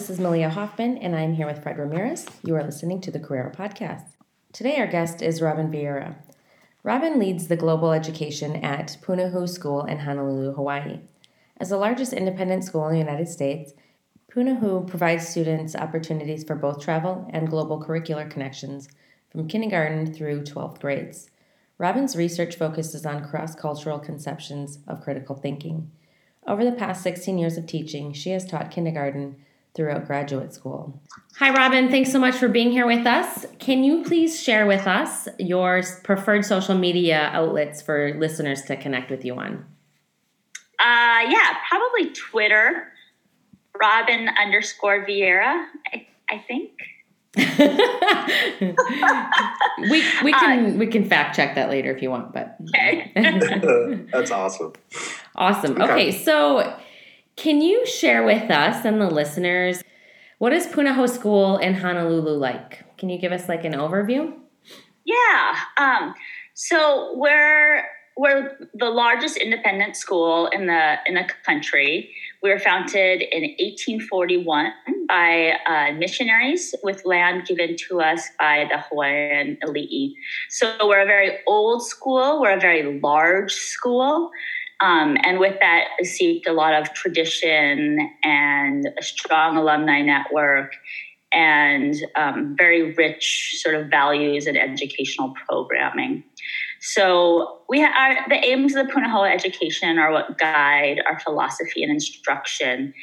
this 0.00 0.08
is 0.08 0.18
Malia 0.18 0.48
Hoffman, 0.48 0.96
and 0.96 1.14
I'm 1.14 1.34
here 1.34 1.46
with 1.46 1.62
Fred 1.62 1.76
Ramirez. 1.76 2.24
You 2.42 2.56
are 2.56 2.64
listening 2.64 3.02
to 3.02 3.10
the 3.10 3.20
Carrera 3.20 3.54
Podcast. 3.54 4.06
Today, 4.50 4.78
our 4.78 4.86
guest 4.86 5.20
is 5.20 5.42
Robin 5.42 5.70
Vieira. 5.70 6.14
Robin 6.82 7.18
leads 7.18 7.48
the 7.48 7.56
global 7.56 7.92
education 7.92 8.56
at 8.64 8.96
Punahou 9.02 9.46
School 9.46 9.84
in 9.84 9.98
Honolulu, 9.98 10.54
Hawaii. 10.54 11.00
As 11.58 11.68
the 11.68 11.76
largest 11.76 12.14
independent 12.14 12.64
school 12.64 12.86
in 12.86 12.94
the 12.94 12.98
United 12.98 13.28
States, 13.28 13.74
Punahou 14.32 14.86
provides 14.88 15.28
students 15.28 15.76
opportunities 15.76 16.44
for 16.44 16.54
both 16.54 16.80
travel 16.80 17.28
and 17.28 17.50
global 17.50 17.78
curricular 17.78 18.28
connections 18.30 18.88
from 19.30 19.48
kindergarten 19.48 20.14
through 20.14 20.44
12th 20.44 20.80
grades. 20.80 21.28
Robin's 21.76 22.16
research 22.16 22.56
focuses 22.56 23.04
on 23.04 23.28
cross 23.28 23.54
cultural 23.54 23.98
conceptions 23.98 24.78
of 24.88 25.02
critical 25.02 25.36
thinking. 25.36 25.90
Over 26.46 26.64
the 26.64 26.72
past 26.72 27.02
16 27.02 27.36
years 27.36 27.58
of 27.58 27.66
teaching, 27.66 28.14
she 28.14 28.30
has 28.30 28.46
taught 28.46 28.70
kindergarten 28.70 29.36
throughout 29.80 30.06
graduate 30.06 30.52
school. 30.52 31.00
Hi, 31.38 31.54
Robin. 31.54 31.88
Thanks 31.88 32.12
so 32.12 32.18
much 32.18 32.34
for 32.34 32.48
being 32.48 32.70
here 32.70 32.86
with 32.86 33.06
us. 33.06 33.46
Can 33.58 33.82
you 33.82 34.04
please 34.04 34.38
share 34.38 34.66
with 34.66 34.86
us 34.86 35.26
your 35.38 35.82
preferred 36.04 36.44
social 36.44 36.76
media 36.76 37.30
outlets 37.32 37.80
for 37.80 38.14
listeners 38.18 38.60
to 38.64 38.76
connect 38.76 39.10
with 39.10 39.24
you 39.24 39.36
on? 39.36 39.64
Uh, 40.78 41.24
yeah, 41.30 41.56
probably 41.66 42.12
Twitter, 42.12 42.92
Robin 43.80 44.28
underscore 44.38 45.06
Vieira, 45.06 45.64
I, 45.94 46.06
I 46.28 46.44
think. 46.46 46.72
we 49.88 50.04
we 50.24 50.32
can 50.32 50.74
uh, 50.74 50.76
we 50.76 50.86
can 50.88 51.08
fact 51.08 51.36
check 51.36 51.54
that 51.54 51.70
later 51.70 51.90
if 51.94 52.02
you 52.02 52.10
want, 52.10 52.34
but 52.34 52.56
okay. 52.68 53.12
That's 54.12 54.30
awesome. 54.30 54.72
Awesome. 55.36 55.80
Okay. 55.80 55.92
okay, 55.92 56.12
so 56.12 56.76
can 57.40 57.62
you 57.62 57.86
share 57.86 58.22
with 58.22 58.50
us 58.50 58.84
and 58.84 59.00
the 59.00 59.08
listeners 59.08 59.82
what 60.36 60.52
is 60.52 60.66
Punahou 60.66 61.08
School 61.08 61.56
in 61.56 61.74
Honolulu 61.74 62.32
like? 62.36 62.84
Can 62.98 63.08
you 63.08 63.18
give 63.18 63.32
us 63.32 63.48
like 63.48 63.64
an 63.64 63.72
overview? 63.72 64.34
Yeah. 65.06 65.56
Um, 65.78 66.14
so 66.52 67.14
we're 67.16 67.84
we're 68.18 68.58
the 68.74 68.90
largest 68.90 69.38
independent 69.38 69.96
school 69.96 70.48
in 70.48 70.66
the 70.66 70.96
in 71.06 71.14
the 71.14 71.26
country. 71.46 72.10
We 72.42 72.50
were 72.50 72.58
founded 72.58 73.22
in 73.22 73.42
1841 73.42 74.72
by 75.08 75.52
uh, 75.66 75.92
missionaries 75.92 76.74
with 76.82 77.06
land 77.06 77.46
given 77.46 77.76
to 77.88 78.00
us 78.00 78.28
by 78.38 78.66
the 78.70 78.78
Hawaiian 78.78 79.56
elite. 79.62 80.14
So 80.50 80.74
we're 80.82 81.02
a 81.02 81.06
very 81.06 81.38
old 81.46 81.86
school. 81.86 82.40
We're 82.40 82.56
a 82.56 82.60
very 82.60 83.00
large 83.00 83.52
school. 83.52 84.30
Um, 84.82 85.16
and 85.22 85.38
with 85.38 85.58
that, 85.60 85.88
seeped 86.02 86.48
a 86.48 86.52
lot 86.52 86.74
of 86.74 86.92
tradition 86.94 88.10
and 88.22 88.88
a 88.98 89.02
strong 89.02 89.56
alumni 89.56 90.00
network 90.00 90.72
and 91.32 91.94
um, 92.16 92.56
very 92.58 92.92
rich 92.94 93.56
sort 93.62 93.74
of 93.74 93.88
values 93.88 94.46
and 94.46 94.56
educational 94.56 95.34
programming. 95.46 96.24
So 96.80 97.58
we 97.68 97.84
are 97.84 98.16
the 98.28 98.42
aims 98.44 98.74
of 98.74 98.86
the 98.86 98.92
Punahou 98.92 99.30
education 99.30 99.98
are 99.98 100.12
what 100.12 100.38
guide 100.38 101.02
our 101.06 101.20
philosophy 101.20 101.82
and 101.82 101.92
instruction. 101.92 102.94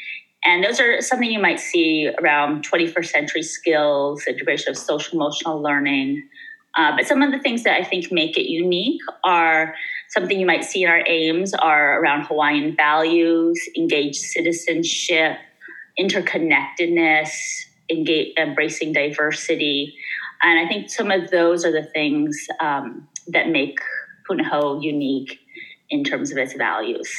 And 0.43 0.63
those 0.63 0.79
are 0.79 1.01
something 1.01 1.31
you 1.31 1.39
might 1.39 1.59
see 1.59 2.09
around 2.19 2.67
21st 2.67 3.05
century 3.05 3.43
skills, 3.43 4.23
integration 4.27 4.71
of 4.71 4.77
social 4.77 5.19
emotional 5.19 5.61
learning. 5.61 6.27
Uh, 6.75 6.95
but 6.95 7.05
some 7.05 7.21
of 7.21 7.31
the 7.31 7.39
things 7.39 7.63
that 7.63 7.79
I 7.79 7.83
think 7.83 8.11
make 8.11 8.37
it 8.37 8.49
unique 8.49 9.01
are 9.23 9.73
something 10.09 10.39
you 10.39 10.45
might 10.45 10.63
see 10.63 10.83
in 10.83 10.89
our 10.89 11.03
aims 11.07 11.53
are 11.53 12.01
around 12.01 12.25
Hawaiian 12.25 12.75
values, 12.75 13.59
engaged 13.75 14.17
citizenship, 14.17 15.37
interconnectedness, 15.99 17.29
engage, 17.89 18.33
embracing 18.37 18.93
diversity. 18.93 19.95
And 20.41 20.59
I 20.59 20.67
think 20.67 20.89
some 20.89 21.11
of 21.11 21.29
those 21.31 21.65
are 21.65 21.71
the 21.71 21.87
things 21.93 22.37
um, 22.59 23.07
that 23.27 23.49
make 23.49 23.79
Punahou 24.29 24.83
unique 24.83 25.39
in 25.89 26.03
terms 26.03 26.31
of 26.31 26.37
its 26.37 26.53
values. 26.53 27.09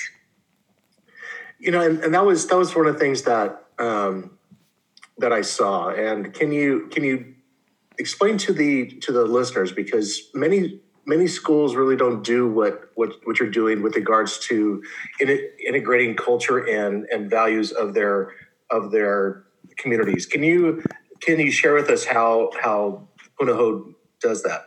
You 1.58 1.72
know, 1.72 1.80
and, 1.80 1.98
and 2.04 2.14
that 2.14 2.24
was 2.24 2.46
that 2.48 2.56
was 2.56 2.74
one 2.74 2.86
of 2.86 2.94
the 2.94 3.00
things 3.00 3.22
that 3.22 3.64
um, 3.78 4.38
that 5.18 5.32
I 5.32 5.42
saw. 5.42 5.88
And 5.88 6.32
can 6.32 6.52
you 6.52 6.88
can 6.92 7.02
you 7.02 7.34
explain 7.98 8.38
to 8.38 8.52
the 8.52 8.86
to 9.00 9.12
the 9.12 9.24
listeners 9.24 9.72
because 9.72 10.30
many 10.34 10.80
many 11.08 11.26
schools 11.26 11.74
really 11.74 11.96
don't 11.96 12.22
do 12.22 12.46
what 12.46 12.90
what, 12.94 13.14
what 13.24 13.40
you're 13.40 13.50
doing 13.50 13.82
with 13.82 13.96
regards 13.96 14.38
to 14.38 14.82
in, 15.20 15.28
integrating 15.66 16.14
culture 16.14 16.58
and 16.58 17.06
and 17.10 17.30
values 17.30 17.72
of 17.72 17.94
their 17.94 18.32
of 18.70 18.92
their 18.92 19.44
communities. 19.76 20.26
Can 20.26 20.42
you 20.42 20.82
can 21.20 21.40
you 21.40 21.50
share 21.50 21.74
with 21.74 21.88
us 21.88 22.04
how 22.04 22.50
how 22.60 23.08
Punahou 23.40 23.94
does 24.20 24.42
that? 24.42 24.66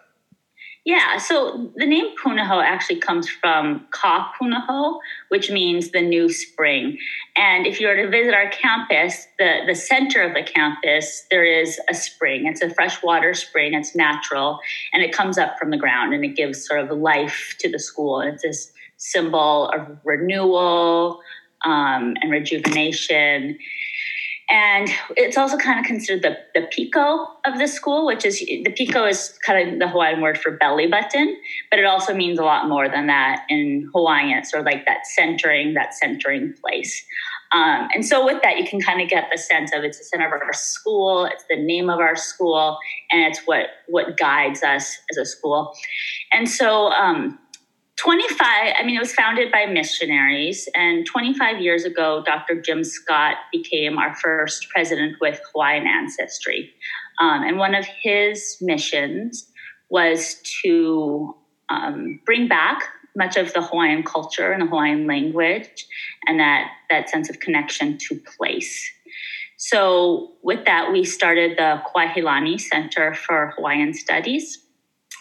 Yeah, 0.83 1.17
so 1.17 1.71
the 1.75 1.85
name 1.85 2.15
Punahou 2.17 2.63
actually 2.63 2.99
comes 2.99 3.29
from 3.29 3.85
Ka 3.91 4.33
Punahou, 4.33 4.97
which 5.29 5.51
means 5.51 5.91
the 5.91 6.01
new 6.01 6.27
spring. 6.27 6.97
And 7.35 7.67
if 7.67 7.79
you 7.79 7.87
were 7.87 7.95
to 7.95 8.09
visit 8.09 8.33
our 8.33 8.49
campus, 8.49 9.27
the, 9.37 9.59
the 9.67 9.75
center 9.75 10.23
of 10.23 10.33
the 10.33 10.41
campus, 10.41 11.27
there 11.29 11.45
is 11.45 11.79
a 11.87 11.93
spring. 11.93 12.47
It's 12.47 12.63
a 12.63 12.73
freshwater 12.73 13.35
spring, 13.35 13.75
it's 13.75 13.95
natural, 13.95 14.59
and 14.91 15.03
it 15.03 15.11
comes 15.11 15.37
up 15.37 15.59
from 15.59 15.69
the 15.69 15.77
ground 15.77 16.15
and 16.15 16.25
it 16.25 16.35
gives 16.35 16.65
sort 16.65 16.79
of 16.79 16.97
life 16.97 17.55
to 17.59 17.69
the 17.69 17.79
school. 17.79 18.19
And 18.19 18.33
it's 18.33 18.41
this 18.41 18.73
symbol 18.97 19.69
of 19.69 19.99
renewal 20.03 21.21
um, 21.63 22.15
and 22.21 22.31
rejuvenation. 22.31 23.59
And 24.51 24.89
it's 25.15 25.37
also 25.37 25.55
kind 25.57 25.79
of 25.79 25.85
considered 25.85 26.23
the, 26.23 26.37
the 26.59 26.67
piko 26.67 27.25
of 27.45 27.57
the 27.57 27.67
school, 27.67 28.05
which 28.05 28.25
is 28.25 28.39
the 28.39 28.75
piko 28.77 29.09
is 29.09 29.39
kind 29.45 29.73
of 29.73 29.79
the 29.79 29.87
Hawaiian 29.87 30.19
word 30.19 30.37
for 30.37 30.51
belly 30.51 30.87
button, 30.87 31.37
but 31.69 31.79
it 31.79 31.85
also 31.85 32.13
means 32.13 32.37
a 32.37 32.43
lot 32.43 32.67
more 32.67 32.89
than 32.89 33.07
that 33.07 33.45
in 33.47 33.89
Hawaiian. 33.93 34.39
It's 34.39 34.51
sort 34.51 34.59
of 34.59 34.65
like 34.65 34.85
that 34.87 35.07
centering, 35.07 35.73
that 35.75 35.93
centering 35.93 36.53
place. 36.61 37.05
Um, 37.53 37.87
and 37.93 38.05
so 38.05 38.25
with 38.25 38.41
that, 38.43 38.57
you 38.57 38.67
can 38.67 38.81
kind 38.81 39.01
of 39.01 39.09
get 39.09 39.29
the 39.31 39.37
sense 39.37 39.71
of 39.73 39.85
it's 39.85 39.99
the 39.99 40.03
center 40.03 40.25
of 40.25 40.41
our 40.41 40.53
school, 40.53 41.25
it's 41.25 41.45
the 41.49 41.57
name 41.57 41.89
of 41.89 41.99
our 41.99 42.17
school, 42.17 42.77
and 43.09 43.21
it's 43.23 43.39
what 43.45 43.67
what 43.87 44.17
guides 44.17 44.63
us 44.63 44.97
as 45.11 45.17
a 45.17 45.25
school. 45.25 45.73
And 46.33 46.49
so 46.49 46.87
um, 46.87 47.39
25, 48.01 48.39
I 48.79 48.83
mean, 48.83 48.95
it 48.95 48.99
was 48.99 49.13
founded 49.13 49.51
by 49.51 49.67
missionaries. 49.67 50.67
And 50.73 51.05
25 51.05 51.61
years 51.61 51.83
ago, 51.83 52.23
Dr. 52.25 52.59
Jim 52.59 52.83
Scott 52.83 53.35
became 53.51 53.99
our 53.99 54.15
first 54.15 54.67
president 54.69 55.17
with 55.21 55.39
Hawaiian 55.53 55.85
ancestry. 55.85 56.71
Um, 57.21 57.43
and 57.43 57.59
one 57.59 57.75
of 57.75 57.85
his 57.85 58.57
missions 58.59 59.47
was 59.91 60.41
to 60.63 61.35
um, 61.69 62.19
bring 62.25 62.47
back 62.47 62.79
much 63.15 63.37
of 63.37 63.53
the 63.53 63.61
Hawaiian 63.61 64.01
culture 64.01 64.51
and 64.51 64.63
the 64.63 64.67
Hawaiian 64.67 65.05
language 65.05 65.85
and 66.25 66.39
that, 66.39 66.71
that 66.89 67.07
sense 67.07 67.29
of 67.29 67.39
connection 67.39 67.99
to 68.09 68.19
place. 68.35 68.83
So, 69.57 70.31
with 70.41 70.65
that, 70.65 70.91
we 70.91 71.03
started 71.03 71.55
the 71.55 71.83
Kuahilani 71.93 72.59
Center 72.59 73.13
for 73.13 73.53
Hawaiian 73.55 73.93
Studies 73.93 74.57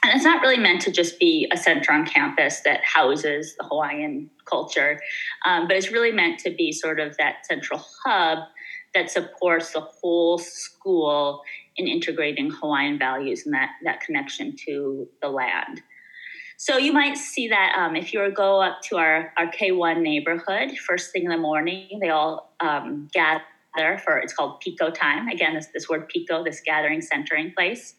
and 0.03 0.15
it's 0.15 0.25
not 0.25 0.41
really 0.41 0.57
meant 0.57 0.81
to 0.83 0.91
just 0.91 1.19
be 1.19 1.47
a 1.53 1.57
center 1.57 1.93
on 1.93 2.07
campus 2.07 2.61
that 2.65 2.83
houses 2.85 3.55
the 3.59 3.67
Hawaiian 3.67 4.31
culture, 4.47 4.99
um, 5.45 5.69
but 5.69 5.77
it's 5.77 5.93
really 5.93 6.13
meant 6.13 6.39
to 6.41 6.51
be 6.51 6.73
sort 6.73 7.01
of 7.01 7.17
that 7.19 7.47
central 7.47 7.85
hub 8.05 8.39
that 8.95 9.11
supports 9.11 9.73
the 9.73 9.81
whole 9.81 10.39
school 10.39 11.43
in 11.77 11.87
integrating 11.87 12.51
Hawaiian 12.51 12.99
values 12.99 13.45
and 13.45 13.55
that, 13.55 13.71
that 13.85 14.01
connection 14.01 14.57
to 14.67 15.07
the 15.23 15.29
land. 15.29 15.83
So 16.57 16.77
you 16.77 16.93
might 16.93 17.17
see 17.17 17.49
that 17.49 17.75
um, 17.79 17.97
if 17.97 18.13
you 18.13 18.31
go 18.33 18.61
up 18.61 18.83
to 18.91 18.99
our, 18.99 19.33
our 19.39 19.47
K1 19.47 20.03
neighborhood, 20.03 20.77
first 20.77 21.13
thing 21.13 21.25
in 21.25 21.31
the 21.31 21.39
morning, 21.39 21.99
they 22.03 22.11
all 22.11 22.55
um, 22.61 23.09
gather 23.15 23.43
for 24.05 24.19
it's 24.19 24.35
called 24.35 24.63
Piko 24.63 24.93
time. 24.93 25.29
Again, 25.29 25.55
this, 25.55 25.69
this 25.73 25.89
word 25.89 26.11
Piko, 26.11 26.45
this 26.45 26.61
gathering 26.61 27.01
centering 27.01 27.53
place, 27.57 27.95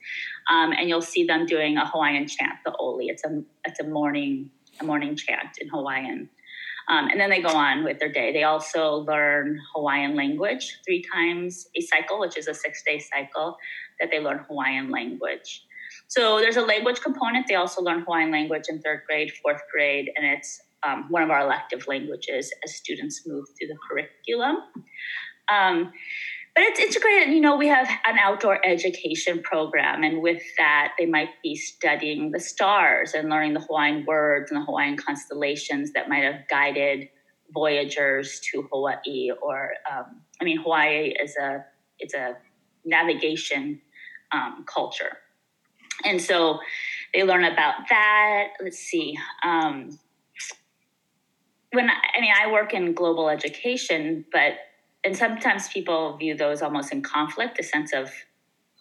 um, 0.49 0.73
and 0.73 0.89
you'll 0.89 1.01
see 1.01 1.25
them 1.25 1.45
doing 1.45 1.77
a 1.77 1.85
Hawaiian 1.85 2.27
chant, 2.27 2.55
the 2.65 2.73
Oli. 2.77 3.07
It's 3.07 3.23
a 3.23 3.43
it's 3.65 3.79
a 3.79 3.83
morning 3.83 4.49
a 4.79 4.83
morning 4.83 5.15
chant 5.15 5.57
in 5.59 5.69
Hawaiian. 5.69 6.29
Um, 6.89 7.07
and 7.09 7.19
then 7.19 7.29
they 7.29 7.41
go 7.41 7.49
on 7.49 7.83
with 7.83 7.99
their 7.99 8.11
day. 8.11 8.33
They 8.33 8.43
also 8.43 8.95
learn 9.07 9.59
Hawaiian 9.75 10.15
language 10.15 10.79
three 10.85 11.03
times 11.13 11.67
a 11.75 11.81
cycle, 11.81 12.19
which 12.19 12.37
is 12.37 12.47
a 12.47 12.53
six 12.53 12.83
day 12.83 12.99
cycle 12.99 13.57
that 13.99 14.09
they 14.11 14.19
learn 14.19 14.45
Hawaiian 14.47 14.89
language. 14.89 15.65
So 16.07 16.39
there's 16.39 16.57
a 16.57 16.61
language 16.61 17.01
component. 17.01 17.47
They 17.47 17.55
also 17.55 17.81
learn 17.81 18.01
Hawaiian 18.01 18.31
language 18.31 18.63
in 18.67 18.81
third 18.81 19.03
grade, 19.07 19.31
fourth 19.41 19.61
grade, 19.71 20.09
and 20.15 20.25
it's 20.25 20.61
um, 20.83 21.05
one 21.09 21.21
of 21.21 21.29
our 21.29 21.41
elective 21.41 21.87
languages 21.87 22.51
as 22.63 22.75
students 22.75 23.25
move 23.27 23.45
through 23.57 23.67
the 23.67 23.77
curriculum. 23.87 24.57
Um, 25.51 25.91
but 26.55 26.63
it's 26.63 26.79
integrated. 26.79 27.33
You 27.33 27.41
know, 27.41 27.55
we 27.55 27.67
have 27.67 27.87
an 28.05 28.17
outdoor 28.19 28.59
education 28.65 29.41
program, 29.41 30.03
and 30.03 30.21
with 30.21 30.41
that, 30.57 30.93
they 30.99 31.05
might 31.05 31.29
be 31.41 31.55
studying 31.55 32.31
the 32.31 32.39
stars 32.39 33.13
and 33.13 33.29
learning 33.29 33.53
the 33.53 33.61
Hawaiian 33.61 34.05
words 34.05 34.51
and 34.51 34.61
the 34.61 34.65
Hawaiian 34.65 34.97
constellations 34.97 35.93
that 35.93 36.09
might 36.09 36.23
have 36.23 36.47
guided 36.49 37.09
voyagers 37.53 38.41
to 38.51 38.67
Hawaii. 38.71 39.31
Or, 39.41 39.71
um, 39.89 40.21
I 40.41 40.43
mean, 40.43 40.57
Hawaii 40.61 41.13
is 41.21 41.35
a 41.37 41.63
it's 41.99 42.13
a 42.13 42.35
navigation 42.83 43.81
um, 44.33 44.65
culture, 44.67 45.17
and 46.03 46.21
so 46.21 46.59
they 47.13 47.23
learn 47.23 47.45
about 47.45 47.75
that. 47.89 48.47
Let's 48.61 48.79
see. 48.79 49.17
Um, 49.43 49.97
when 51.71 51.89
I, 51.89 51.93
I 52.17 52.21
mean, 52.21 52.33
I 52.37 52.51
work 52.51 52.73
in 52.73 52.93
global 52.93 53.29
education, 53.29 54.25
but 54.31 54.53
and 55.03 55.17
sometimes 55.17 55.67
people 55.67 56.17
view 56.17 56.35
those 56.35 56.61
almost 56.61 56.91
in 56.91 57.01
conflict, 57.01 57.57
the 57.57 57.63
sense 57.63 57.93
of 57.93 58.11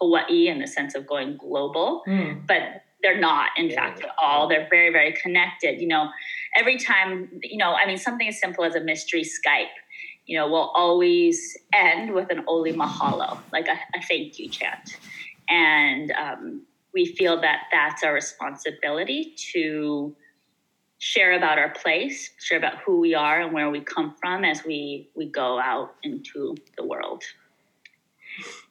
Hawaii 0.00 0.48
and 0.48 0.60
the 0.60 0.66
sense 0.66 0.94
of 0.94 1.06
going 1.06 1.36
global, 1.36 2.02
mm. 2.06 2.46
but 2.46 2.82
they're 3.02 3.20
not, 3.20 3.48
in 3.56 3.70
yeah. 3.70 3.76
fact, 3.76 4.04
at 4.04 4.10
all. 4.22 4.48
They're 4.48 4.68
very, 4.68 4.92
very 4.92 5.12
connected. 5.12 5.80
You 5.80 5.88
know, 5.88 6.10
every 6.56 6.76
time, 6.76 7.30
you 7.42 7.56
know, 7.56 7.72
I 7.72 7.86
mean, 7.86 7.96
something 7.96 8.28
as 8.28 8.38
simple 8.38 8.64
as 8.64 8.74
a 8.74 8.80
mystery 8.80 9.22
Skype, 9.22 9.72
you 10.26 10.38
know, 10.38 10.46
will 10.48 10.70
always 10.74 11.56
end 11.72 12.12
with 12.12 12.30
an 12.30 12.44
Oli 12.46 12.72
Mahalo, 12.72 13.38
like 13.52 13.68
a, 13.68 13.72
a 13.72 14.02
thank 14.06 14.38
you 14.38 14.48
chant. 14.48 14.98
And 15.48 16.12
um, 16.12 16.62
we 16.92 17.06
feel 17.06 17.40
that 17.40 17.62
that's 17.72 18.04
our 18.04 18.12
responsibility 18.12 19.34
to 19.52 20.14
share 21.00 21.32
about 21.32 21.58
our 21.58 21.70
place, 21.70 22.30
share 22.38 22.58
about 22.58 22.76
who 22.84 23.00
we 23.00 23.14
are 23.14 23.40
and 23.40 23.52
where 23.52 23.70
we 23.70 23.80
come 23.80 24.14
from 24.20 24.44
as 24.44 24.64
we 24.64 25.08
we 25.16 25.26
go 25.26 25.58
out 25.58 25.94
into 26.04 26.54
the 26.76 26.84
world. 26.84 27.24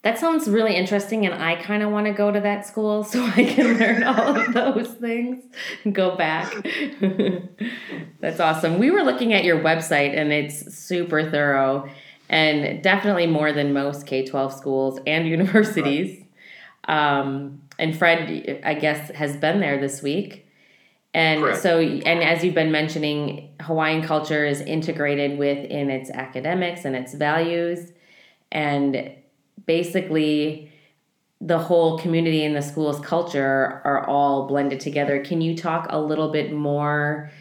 That 0.03 0.17
sounds 0.17 0.47
really 0.47 0.75
interesting, 0.75 1.25
and 1.25 1.35
I 1.35 1.55
kind 1.55 1.83
of 1.83 1.91
want 1.91 2.05
to 2.05 2.13
go 2.13 2.31
to 2.31 2.39
that 2.39 2.65
school 2.65 3.03
so 3.11 3.21
I 3.23 3.43
can 3.43 3.77
learn 3.77 4.03
all 4.03 4.37
of 4.39 4.53
those 4.53 4.93
things 4.93 5.43
and 5.83 5.93
go 5.93 6.15
back. 6.15 6.53
That's 8.21 8.39
awesome. 8.39 8.79
We 8.79 8.91
were 8.91 9.03
looking 9.03 9.33
at 9.33 9.43
your 9.43 9.59
website, 9.59 10.15
and 10.15 10.31
it's 10.31 10.73
super 10.73 11.29
thorough 11.29 11.89
and 12.29 12.83
definitely 12.83 13.25
more 13.25 13.51
than 13.51 13.73
most 13.73 14.05
K 14.05 14.23
12 14.23 14.53
schools 14.53 14.99
and 15.07 15.27
universities. 15.27 16.23
Um, 16.87 17.63
and 17.79 17.97
Fred, 17.97 18.61
I 18.63 18.75
guess, 18.75 19.09
has 19.11 19.35
been 19.35 19.59
there 19.59 19.79
this 19.81 20.03
week. 20.03 20.45
And 21.13 21.41
Correct. 21.41 21.61
so, 21.61 21.79
and 21.79 22.23
as 22.23 22.43
you've 22.43 22.53
been 22.53 22.71
mentioning, 22.71 23.49
Hawaiian 23.61 24.03
culture 24.03 24.45
is 24.45 24.61
integrated 24.61 25.39
within 25.39 25.89
its 25.89 26.11
academics 26.11 26.85
and 26.85 26.95
its 26.95 27.13
values. 27.15 27.91
And 28.51 29.11
basically, 29.65 30.71
the 31.41 31.57
whole 31.57 31.97
community 31.97 32.43
and 32.43 32.55
the 32.55 32.61
school's 32.61 32.99
culture 32.99 33.81
are 33.85 34.05
all 34.07 34.47
blended 34.47 34.79
together. 34.79 35.23
Can 35.23 35.41
you 35.41 35.55
talk 35.55 35.87
a 35.89 35.99
little 35.99 36.31
bit 36.31 36.53
more 36.53 37.31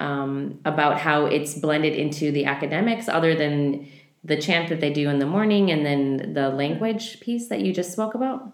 um, 0.00 0.60
about 0.64 0.98
how 0.98 1.26
it's 1.26 1.54
blended 1.54 1.94
into 1.94 2.30
the 2.30 2.44
academics, 2.44 3.08
other 3.08 3.34
than 3.34 3.88
the 4.24 4.36
chant 4.36 4.68
that 4.68 4.80
they 4.80 4.92
do 4.92 5.08
in 5.10 5.18
the 5.18 5.26
morning 5.26 5.70
and 5.70 5.84
then 5.84 6.34
the 6.34 6.50
language 6.50 7.20
piece 7.20 7.48
that 7.48 7.60
you 7.60 7.72
just 7.72 7.92
spoke 7.92 8.14
about? 8.14 8.52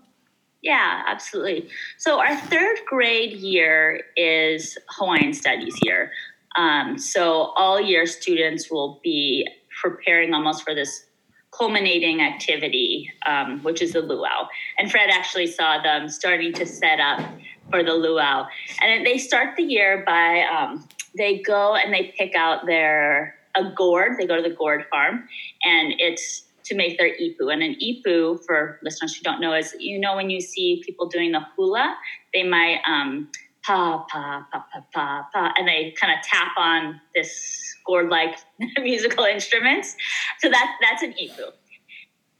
Yeah, 0.65 1.03
absolutely. 1.07 1.69
So 1.99 2.21
our 2.21 2.35
third 2.35 2.79
grade 2.87 3.35
year 3.35 4.01
is 4.17 4.79
Hawaiian 4.89 5.35
Studies 5.35 5.75
year. 5.83 6.11
Um, 6.57 6.97
so 6.97 7.53
all 7.57 7.79
year 7.79 8.07
students 8.07 8.71
will 8.71 8.99
be 9.05 9.47
preparing 9.83 10.33
almost 10.33 10.65
for 10.65 10.75
this 10.75 11.05
culminating 11.51 12.23
activity, 12.23 13.13
um, 13.27 13.63
which 13.63 13.83
is 13.83 13.93
the 13.93 14.01
luau. 14.01 14.49
And 14.79 14.91
Fred 14.91 15.11
actually 15.11 15.49
saw 15.49 15.83
them 15.83 16.09
starting 16.09 16.55
to 16.55 16.65
set 16.65 16.99
up 16.99 17.21
for 17.69 17.85
the 17.85 17.93
luau. 17.93 18.47
And 18.83 19.05
they 19.05 19.19
start 19.19 19.57
the 19.57 19.65
year 19.65 20.03
by 20.07 20.47
um, 20.47 20.89
they 21.15 21.41
go 21.41 21.75
and 21.75 21.93
they 21.93 22.15
pick 22.17 22.35
out 22.35 22.65
their 22.65 23.35
a 23.55 23.71
gourd. 23.77 24.17
They 24.19 24.27
go 24.27 24.37
to 24.37 24.43
the 24.43 24.55
gourd 24.55 24.87
farm, 24.91 25.29
and 25.63 25.95
it's 25.99 26.44
to 26.65 26.75
make 26.75 26.99
their 26.99 27.11
ipu. 27.11 27.53
And 27.53 27.63
an 27.63 27.77
ipu, 27.83 28.45
for 28.47 28.81
listeners 28.83 29.15
who 29.17 29.23
don't 29.23 29.41
know, 29.41 29.55
is 29.55 29.75
you 29.79 29.99
know 29.99 30.17
when 30.17 30.31
you 30.31 30.41
see 30.41 30.83
people 30.85 31.07
doing 31.07 31.33
the 31.33 31.41
hula, 31.57 31.95
they 32.33 32.43
might 32.43 32.81
um, 32.87 33.31
pa 33.63 34.05
pa 34.11 34.47
pa 34.53 34.65
pa 34.73 34.85
pa 34.93 35.27
pa, 35.33 35.53
and 35.57 35.69
they 35.69 35.95
kind 36.01 36.13
of 36.13 36.25
tap 36.25 36.53
on 36.57 37.01
this 37.15 37.75
gourd-like 37.87 38.37
musical 38.83 39.25
instruments. 39.25 39.97
So 40.41 40.49
that 40.49 40.77
that's 40.81 41.03
an 41.03 41.13
ipu. 41.13 41.53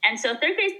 And 0.03 0.19
so 0.19 0.33
third 0.33 0.55
grade 0.55 0.73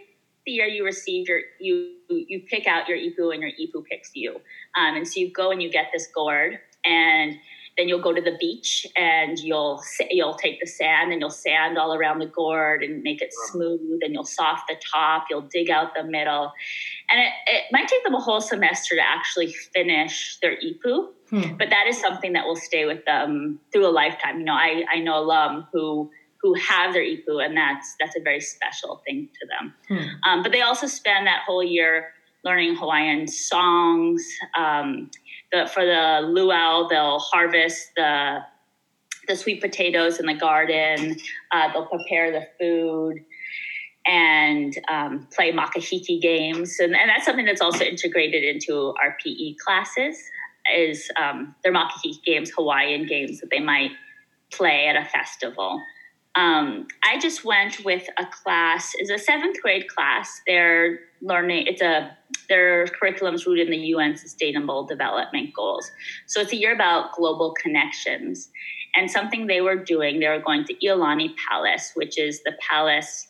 the 0.46 0.52
year 0.52 0.68
you 0.68 0.86
receive 0.86 1.28
your 1.28 1.42
you 1.60 1.94
you 2.10 2.42
pick 2.48 2.68
out 2.68 2.88
your 2.88 2.98
ipu 2.98 3.34
and 3.34 3.42
your 3.42 3.52
ipu 3.52 3.84
picks 3.86 4.12
you. 4.14 4.36
Um, 4.78 4.96
and 4.96 5.08
so 5.08 5.20
you 5.20 5.32
go 5.32 5.52
and 5.52 5.62
you 5.62 5.72
get 5.72 5.88
this 5.94 6.08
gourd 6.14 6.60
and 6.84 7.36
then 7.78 7.90
you'll 7.90 8.02
go 8.02 8.14
to 8.14 8.22
the 8.22 8.38
beach 8.40 8.88
and 8.96 9.40
you'll 9.40 9.82
you'll 10.10 10.36
take 10.36 10.60
the 10.60 10.68
sand 10.68 11.12
and 11.12 11.22
you'll 11.22 11.30
sand 11.30 11.78
all 11.78 11.94
around 11.94 12.20
the 12.20 12.26
gourd 12.26 12.84
and 12.84 13.04
make 13.04 13.22
it 13.22 13.34
smooth 13.52 14.00
and 14.02 14.14
you'll 14.14 14.24
soft 14.24 14.68
the 14.68 14.76
top 14.94 15.26
you'll 15.30 15.42
dig 15.42 15.70
out 15.70 15.94
the 15.96 16.04
middle 16.04 16.54
and 17.10 17.20
it, 17.20 17.32
it 17.48 17.64
might 17.72 17.88
take 17.88 18.04
them 18.04 18.16
a 18.16 18.20
whole 18.20 18.42
semester 18.42 18.96
to 18.96 19.02
actually 19.02 19.52
finish 19.74 20.38
their 20.42 20.58
ipu 20.58 21.08
hmm. 21.30 21.56
but 21.58 21.70
that 21.70 21.86
is 21.88 22.00
something 22.00 22.34
that 22.34 22.46
will 22.46 22.56
stay 22.56 22.86
with 22.86 23.04
them 23.06 23.60
through 23.72 23.88
a 23.88 23.92
lifetime 23.92 24.40
you 24.40 24.46
know 24.46 24.54
i, 24.54 24.86
I 24.92 25.00
know 25.00 25.20
alum 25.20 25.68
who 25.74 26.10
who 26.42 26.54
have 26.56 26.94
their 26.94 27.04
ipu 27.04 27.44
and 27.44 27.58
that's 27.58 27.96
that's 28.00 28.16
a 28.16 28.22
very 28.22 28.42
special 28.42 29.02
thing 29.06 29.30
to 29.40 29.48
them 29.48 29.74
hmm. 29.88 30.30
um, 30.30 30.44
but 30.44 30.52
they 30.52 30.62
also 30.62 30.88
spend 30.88 31.28
that 31.28 31.44
whole 31.46 31.64
year 31.64 32.14
learning 32.46 32.76
hawaiian 32.76 33.28
songs 33.28 34.26
um, 34.58 35.10
the, 35.52 35.70
for 35.74 35.86
the 35.86 36.22
luau, 36.24 36.88
they'll 36.88 37.20
harvest 37.20 37.92
the 37.96 38.40
the 39.28 39.36
sweet 39.36 39.60
potatoes 39.60 40.20
in 40.20 40.28
the 40.28 40.36
garden. 40.36 41.18
Uh, 41.52 41.74
they'll 41.74 41.88
prepare 41.88 42.32
the 42.32 42.46
food 42.60 43.26
and 44.06 44.78
um, 44.88 45.28
play 45.36 45.52
makahiki 45.52 46.22
games, 46.22 46.78
and, 46.80 46.96
and, 46.96 47.10
that's 47.10 47.26
something 47.26 47.46
that's 47.46 47.62
also 47.62 47.84
integrated 47.84 48.44
into 48.44 48.94
our 49.02 49.18
PE 49.24 49.56
classes. 49.66 50.18
Is 50.76 51.10
um, 51.22 51.56
their 51.64 51.74
makahiki 51.74 52.24
games, 52.24 52.52
Hawaiian 52.56 53.06
games 53.08 53.40
that 53.40 53.50
they 53.52 53.60
might 53.60 53.92
play 54.52 54.88
at 54.88 54.96
a 54.96 55.06
festival. 55.06 55.82
Um, 56.36 56.88
I 57.04 57.18
just 57.18 57.46
went 57.46 57.86
with 57.86 58.08
a 58.18 58.26
class, 58.26 58.92
It's 58.96 59.10
a 59.10 59.18
seventh 59.18 59.62
grade 59.62 59.88
class. 59.88 60.42
They're 60.46 61.00
learning, 61.22 61.68
it's 61.68 61.82
a, 61.82 62.12
their 62.50 62.88
curriculum's 62.88 63.48
rooted 63.48 63.68
in 63.68 63.72
the 63.72 63.88
UN 63.88 64.18
Sustainable 64.18 64.86
Development 64.86 65.50
Goals. 65.56 65.90
So 66.26 66.42
it's 66.42 66.52
a 66.52 66.58
year 66.58 66.74
about 66.74 67.14
global 67.14 67.54
connections. 67.54 68.50
And 68.96 69.10
something 69.10 69.48
they 69.48 69.62
were 69.62 69.78
doing, 69.78 70.20
they 70.20 70.28
were 70.28 70.42
going 70.42 70.66
to 70.66 70.74
Iolani 70.76 71.36
Palace, 71.50 71.92
which 71.96 72.18
is 72.18 72.44
the 72.44 72.54
palace 72.70 73.28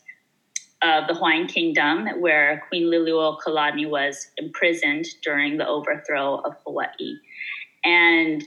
of 0.82 1.08
the 1.08 1.14
Hawaiian 1.14 1.48
Kingdom, 1.48 2.08
where 2.20 2.64
Queen 2.70 2.86
Liliuokalani 2.86 3.90
was 3.90 4.28
imprisoned 4.38 5.06
during 5.24 5.58
the 5.58 5.68
overthrow 5.68 6.38
of 6.38 6.56
Hawaii. 6.66 7.18
And 7.84 8.44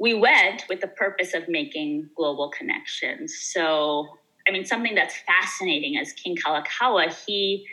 we 0.00 0.14
went 0.14 0.64
with 0.68 0.80
the 0.80 0.88
purpose 0.88 1.34
of 1.34 1.46
making 1.46 2.08
global 2.16 2.50
connections. 2.50 3.36
So, 3.38 4.08
I 4.48 4.50
mean, 4.50 4.64
something 4.64 4.94
that's 4.94 5.14
fascinating 5.26 5.96
is 5.96 6.12
King 6.14 6.36
Kalakaua, 6.36 7.14
he 7.26 7.66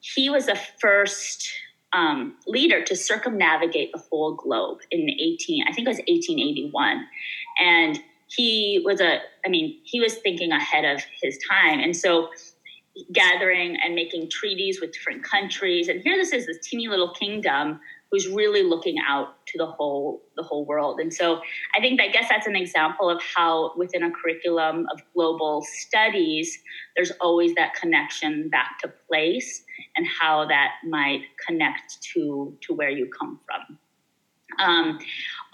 he 0.00 0.28
was 0.28 0.46
the 0.46 0.58
first 0.80 1.48
um, 1.92 2.34
leader 2.46 2.82
to 2.84 2.96
circumnavigate 2.96 3.92
the 3.92 4.02
whole 4.10 4.34
globe 4.34 4.78
in 4.90 5.08
18, 5.08 5.64
I 5.68 5.72
think 5.72 5.86
it 5.86 5.90
was 5.90 5.98
1881, 5.98 7.06
and 7.60 8.00
he 8.26 8.82
was 8.84 9.00
a, 9.00 9.20
I 9.46 9.48
mean, 9.48 9.78
he 9.84 10.00
was 10.00 10.14
thinking 10.16 10.50
ahead 10.50 10.84
of 10.84 11.02
his 11.22 11.38
time, 11.48 11.78
and 11.78 11.96
so 11.96 12.30
gathering 13.12 13.78
and 13.82 13.94
making 13.94 14.28
treaties 14.28 14.80
with 14.80 14.92
different 14.92 15.22
countries. 15.22 15.88
And 15.88 16.02
here 16.02 16.16
this 16.16 16.32
is 16.32 16.46
this 16.46 16.58
teeny 16.62 16.88
little 16.88 17.14
kingdom 17.14 17.80
who's 18.12 18.28
really 18.28 18.62
looking 18.62 18.96
out 19.08 19.28
to 19.46 19.56
the 19.56 19.66
whole 19.66 20.22
the 20.36 20.42
whole 20.42 20.66
world. 20.66 21.00
And 21.00 21.12
so 21.12 21.40
I 21.74 21.80
think 21.80 22.00
I 22.00 22.08
guess 22.08 22.28
that's 22.28 22.46
an 22.46 22.54
example 22.54 23.08
of 23.08 23.22
how 23.22 23.72
within 23.76 24.02
a 24.02 24.10
curriculum 24.10 24.86
of 24.92 25.00
global 25.14 25.64
studies, 25.80 26.56
there's 26.94 27.10
always 27.22 27.54
that 27.54 27.74
connection 27.74 28.50
back 28.50 28.78
to 28.82 28.92
place 29.08 29.64
and 29.96 30.06
how 30.06 30.46
that 30.46 30.72
might 30.86 31.22
connect 31.44 32.02
to 32.12 32.56
to 32.60 32.74
where 32.74 32.90
you 32.90 33.10
come 33.18 33.40
from. 33.46 33.78
Um, 34.58 34.98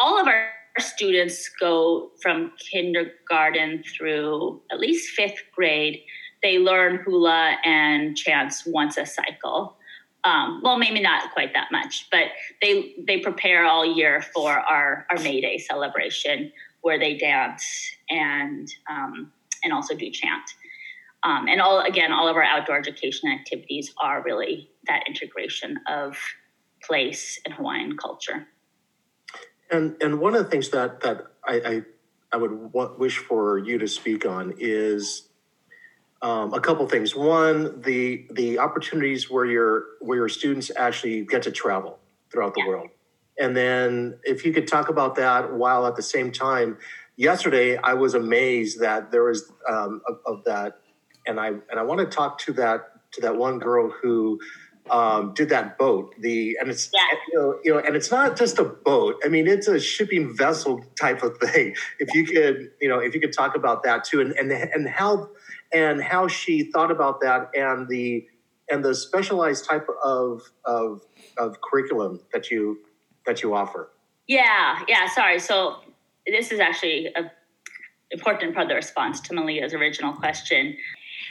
all 0.01 0.21
of 0.21 0.27
our 0.27 0.49
students 0.79 1.49
go 1.61 2.11
from 2.21 2.53
kindergarten 2.59 3.85
through 3.97 4.61
at 4.73 4.81
least 4.81 5.11
fifth 5.11 5.43
grade. 5.55 6.01
They 6.43 6.59
learn 6.59 7.03
hula 7.05 7.57
and 7.65 8.17
chants 8.17 8.65
once 8.67 8.97
a 8.97 9.07
cycle 9.07 9.78
um, 10.25 10.61
well, 10.63 10.79
maybe 10.79 11.01
not 11.01 11.33
quite 11.33 11.55
that 11.55 11.69
much, 11.71 12.09
but 12.11 12.27
they 12.61 12.95
they 13.07 13.19
prepare 13.19 13.65
all 13.65 13.85
year 13.85 14.23
for 14.35 14.51
our 14.51 15.07
our 15.11 15.19
May 15.19 15.41
Day 15.41 15.59
celebration 15.59 16.53
where 16.81 16.99
they 16.99 17.17
dance 17.17 17.65
and 18.11 18.69
um, 18.91 19.33
and 19.63 19.73
also 19.73 19.95
do 19.95 20.11
chant. 20.11 20.43
Um, 21.23 21.49
and 21.49 21.61
all 21.61 21.81
again, 21.81 22.13
all 22.13 22.29
of 22.29 22.37
our 22.37 22.43
outdoor 22.43 22.79
education 22.79 23.31
activities 23.31 23.93
are 24.01 24.23
really 24.23 24.71
that 24.87 25.05
integration 25.07 25.79
of 25.89 26.17
place 26.83 27.41
and 27.45 27.55
Hawaiian 27.55 27.97
culture. 27.97 28.49
And 29.71 29.97
and 30.01 30.21
one 30.21 30.35
of 30.35 30.45
the 30.45 30.51
things 30.51 30.71
that 30.71 31.01
that 31.01 31.27
I 31.45 31.55
I, 31.55 31.83
I 32.33 32.37
would 32.37 32.73
wish 32.73 33.19
for 33.19 33.59
you 33.59 33.79
to 33.79 33.89
speak 33.89 34.27
on 34.27 34.55
is 34.59 35.28
um, 36.23 36.53
a 36.53 36.61
couple 36.61 36.87
things. 36.89 37.15
One, 37.15 37.81
the 37.83 38.27
the 38.33 38.59
opportunities 38.59 39.31
where 39.31 39.45
your 39.47 39.85
where 40.01 40.19
your 40.19 40.29
students 40.29 40.71
actually 40.77 41.25
get 41.25 41.43
to 41.43 41.53
travel 41.53 41.99
throughout 42.31 42.55
the 42.55 42.61
Yeah. 42.63 42.69
world, 42.69 42.89
and 43.39 43.57
then 43.57 44.19
if 44.25 44.45
you 44.45 44.53
could 44.53 44.67
talk 44.67 44.89
about 44.89 45.15
that 45.17 45.53
while 45.55 45.87
at 45.87 45.97
the 45.97 46.03
same 46.03 46.33
time, 46.33 46.79
yesterday 47.17 47.77
I 47.77 47.95
was 47.95 48.15
amazed 48.15 48.81
that 48.81 49.13
there 49.13 49.25
was 49.25 49.51
um, 49.69 50.01
of, 50.09 50.17
of 50.27 50.45
that, 50.45 50.81
and 51.27 51.39
I 51.41 51.49
and 51.49 51.79
I 51.79 51.83
want 51.83 52.01
to 52.01 52.07
talk 52.07 52.39
to 52.41 52.53
that 52.55 52.81
to 53.13 53.21
that 53.23 53.37
one 53.37 53.59
girl 53.59 53.91
who 54.03 54.39
um, 54.91 55.35
did 55.35 55.51
that 55.51 55.79
boat. 55.79 56.15
The 56.21 56.57
and 56.61 56.69
it's 56.71 56.91
Yeah. 56.93 57.19
you 57.33 57.39
know 57.39 57.59
you 57.65 57.73
know 57.75 57.79
and 57.79 57.95
it's 57.95 58.11
not 58.11 58.37
just 58.37 58.59
a 58.59 58.65
boat. 58.65 59.17
I 59.25 59.29
mean 59.29 59.47
it's 59.47 59.69
a 59.69 59.79
shipping 59.79 60.37
vessel 60.37 60.85
type 61.01 61.23
of 61.23 61.39
thing. 61.39 61.77
If 62.01 62.13
you 62.15 62.25
could 62.27 62.71
you 62.81 62.89
know 62.89 62.99
if 62.99 63.15
you 63.15 63.21
could 63.21 63.33
talk 63.33 63.55
about 63.55 63.85
that 63.85 64.05
too, 64.05 64.21
and 64.21 64.33
and 64.33 64.51
and 64.51 64.89
how 64.89 65.29
and 65.73 66.03
how 66.03 66.29
she 66.29 66.71
thought 66.71 66.91
about 66.91 67.21
that 67.21 67.51
and 67.55 67.89
the 67.89 68.27
and 68.71 68.85
the 68.85 68.95
specialized 68.95 69.65
type 69.65 69.87
of 70.05 70.43
of 70.65 71.03
of 71.39 71.61
curriculum 71.61 72.21
that 72.33 72.51
you 72.51 72.79
that 73.27 73.43
you 73.43 73.55
offer. 73.55 73.91
Yeah, 74.27 74.81
yeah. 74.89 75.09
Sorry. 75.09 75.39
So 75.39 75.77
this 76.27 76.53
is 76.53 76.61
actually 76.61 77.07
a 77.17 77.31
important 78.11 78.55
part 78.55 78.65
of 78.65 78.69
the 78.71 78.75
response 78.75 79.21
to 79.21 79.35
Malia's 79.35 79.75
original 79.75 80.15
question. 80.15 80.77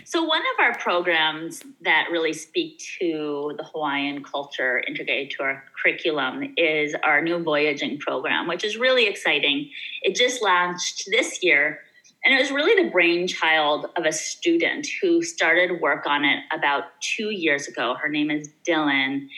So 0.06 0.24
one 0.24 0.42
of 0.42 0.64
our 0.64 0.78
programs 0.78 1.64
that 1.82 2.08
really 2.12 2.34
speak 2.34 2.84
to 3.00 3.54
the 3.58 3.64
Hawaiian 3.64 4.24
culture 4.24 4.84
integrated 4.88 5.32
to 5.38 5.44
our 5.44 5.64
curriculum 5.82 6.54
is 6.56 6.96
our 7.04 7.22
new 7.22 7.42
voyaging 7.42 7.98
program, 7.98 8.48
which 8.48 8.64
is 8.64 8.78
really 8.78 9.08
exciting. 9.08 9.72
It 10.04 10.16
just 10.16 10.42
launched 10.42 11.10
this 11.10 11.44
year, 11.44 11.80
and 12.28 12.36
it 12.36 12.42
was 12.42 12.52
really 12.52 12.84
the 12.84 12.90
brainchild 12.90 13.86
of 13.96 14.06
a 14.06 14.12
student 14.12 14.86
who 15.02 15.24
started 15.24 15.80
work 15.80 16.06
on 16.06 16.26
it 16.26 16.44
about 16.52 16.84
two 17.00 17.30
years 17.30 17.70
ago. 17.70 17.96
Her 17.96 18.10
name 18.10 18.30
is 18.30 18.50
Dylan. 18.68 19.30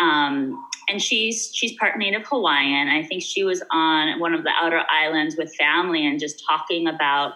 Um, 0.00 0.60
and 0.88 1.00
she's 1.00 1.52
she's 1.54 1.78
part 1.78 1.96
native 1.98 2.26
Hawaiian. 2.26 2.88
I 2.88 3.04
think 3.04 3.22
she 3.22 3.44
was 3.44 3.62
on 3.70 4.18
one 4.18 4.34
of 4.34 4.42
the 4.42 4.50
outer 4.60 4.82
islands 4.90 5.36
with 5.36 5.54
family 5.54 6.04
and 6.04 6.18
just 6.18 6.42
talking 6.44 6.88
about 6.88 7.34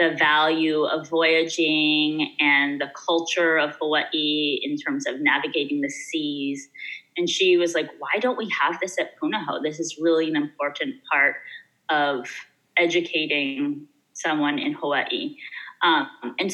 the 0.00 0.16
value 0.18 0.86
of 0.86 1.08
voyaging 1.08 2.34
and 2.40 2.80
the 2.80 2.90
culture 3.06 3.58
of 3.58 3.76
Hawaii 3.80 4.58
in 4.64 4.76
terms 4.76 5.06
of 5.06 5.20
navigating 5.20 5.82
the 5.82 5.88
seas. 5.88 6.68
And 7.16 7.30
she 7.30 7.56
was 7.58 7.74
like, 7.74 7.88
"Why 8.00 8.18
don't 8.18 8.36
we 8.36 8.50
have 8.60 8.80
this 8.80 8.98
at 8.98 9.16
Punahou? 9.20 9.62
This 9.62 9.78
is 9.78 9.98
really 10.00 10.28
an 10.28 10.34
important 10.34 10.96
part 11.12 11.36
of 11.88 12.26
educating 12.76 13.86
someone 14.14 14.58
in 14.58 14.72
Hawaii." 14.74 15.36
Um, 15.82 16.08
and 16.38 16.52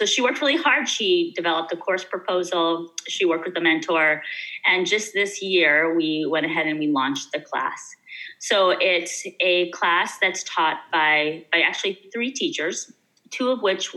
so 0.00 0.06
she 0.06 0.22
worked 0.22 0.40
really 0.40 0.56
hard. 0.56 0.88
She 0.88 1.32
developed 1.36 1.72
a 1.72 1.76
course 1.76 2.04
proposal. 2.04 2.90
She 3.06 3.26
worked 3.26 3.46
with 3.46 3.56
a 3.56 3.60
mentor, 3.60 4.22
and 4.66 4.86
just 4.86 5.12
this 5.12 5.42
year, 5.42 5.94
we 5.94 6.26
went 6.28 6.46
ahead 6.46 6.66
and 6.66 6.78
we 6.78 6.88
launched 6.88 7.32
the 7.32 7.40
class. 7.40 7.96
So 8.38 8.70
it's 8.70 9.26
a 9.40 9.70
class 9.70 10.18
that's 10.18 10.42
taught 10.44 10.78
by 10.90 11.44
by 11.52 11.60
actually 11.60 12.10
three 12.12 12.32
teachers, 12.32 12.92
two 13.30 13.50
of 13.50 13.62
which 13.62 13.94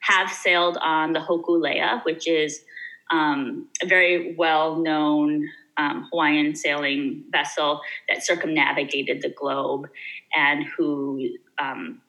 have 0.00 0.30
sailed 0.30 0.78
on 0.80 1.12
the 1.12 1.20
Hokulea, 1.20 2.04
which 2.04 2.26
is 2.26 2.64
um, 3.10 3.68
a 3.82 3.86
very 3.86 4.34
well 4.36 4.76
known 4.76 5.48
um, 5.76 6.08
Hawaiian 6.10 6.54
sailing 6.54 7.24
vessel 7.30 7.80
that 8.08 8.24
circumnavigated 8.24 9.22
the 9.22 9.30
globe 9.30 9.88
and 10.34 10.64
who 10.76 11.28
um, 11.60 12.00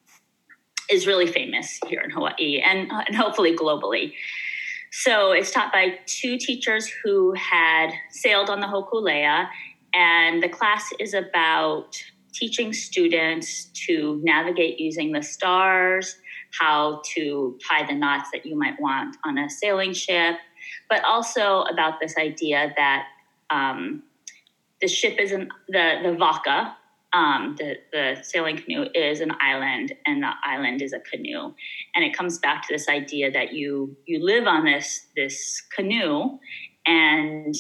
is 0.94 1.08
really 1.08 1.28
famous 1.28 1.80
here 1.88 2.02
in 2.02 2.12
Hawaii 2.12 2.62
and, 2.64 2.90
and 2.92 3.16
hopefully 3.16 3.56
globally. 3.56 4.14
So 4.92 5.32
it's 5.32 5.50
taught 5.50 5.74
by 5.74 6.00
two 6.06 6.38
teachers 6.38 6.88
who 7.04 7.34
had 7.34 7.90
sailed 8.12 8.50
on 8.50 8.60
the 8.60 8.68
Hokulea, 8.68 9.48
and 9.94 10.44
the 10.44 10.50
class 10.50 10.94
is 11.00 11.16
about 11.16 11.98
teaching 12.32 12.74
students 12.74 13.66
to 13.88 14.22
navigate 14.24 14.80
using 14.80 15.12
the 15.12 15.24
stars, 15.24 16.18
how 16.60 17.02
to 17.16 17.58
tie 17.68 17.86
the 17.88 17.96
knots 17.96 18.30
that 18.34 18.46
you 18.46 18.56
might 18.56 18.80
want 18.80 19.18
on 19.26 19.40
a 19.40 19.50
sailing 19.50 19.94
ship, 19.94 20.36
but 20.90 21.04
also 21.04 21.64
about 21.64 22.00
this 22.00 22.16
idea 22.18 22.72
that 22.78 23.06
um, 23.50 24.04
the 24.80 24.88
ship 24.88 25.20
is 25.20 25.32
an, 25.32 25.50
the 25.70 26.02
the 26.04 26.14
vaka, 26.14 26.76
um, 27.14 27.56
the 27.60 27.76
the 27.92 28.18
sailing 28.24 28.58
canoe 28.58 28.88
is 28.96 29.22
an 29.22 29.32
island, 29.40 29.94
and 30.06 30.24
the 30.24 30.32
island 30.44 30.82
is 30.82 30.94
a 30.94 31.00
canoe, 31.00 31.54
and 31.96 32.04
it 32.04 32.16
comes 32.16 32.40
back 32.40 32.68
to 32.68 32.74
this 32.74 32.90
idea 32.90 33.32
that 33.32 33.54
you 33.54 33.96
you 34.06 34.24
live 34.24 34.48
on 34.48 34.66
this 34.66 35.08
this 35.16 35.62
canoe, 35.76 36.40
and 36.88 37.56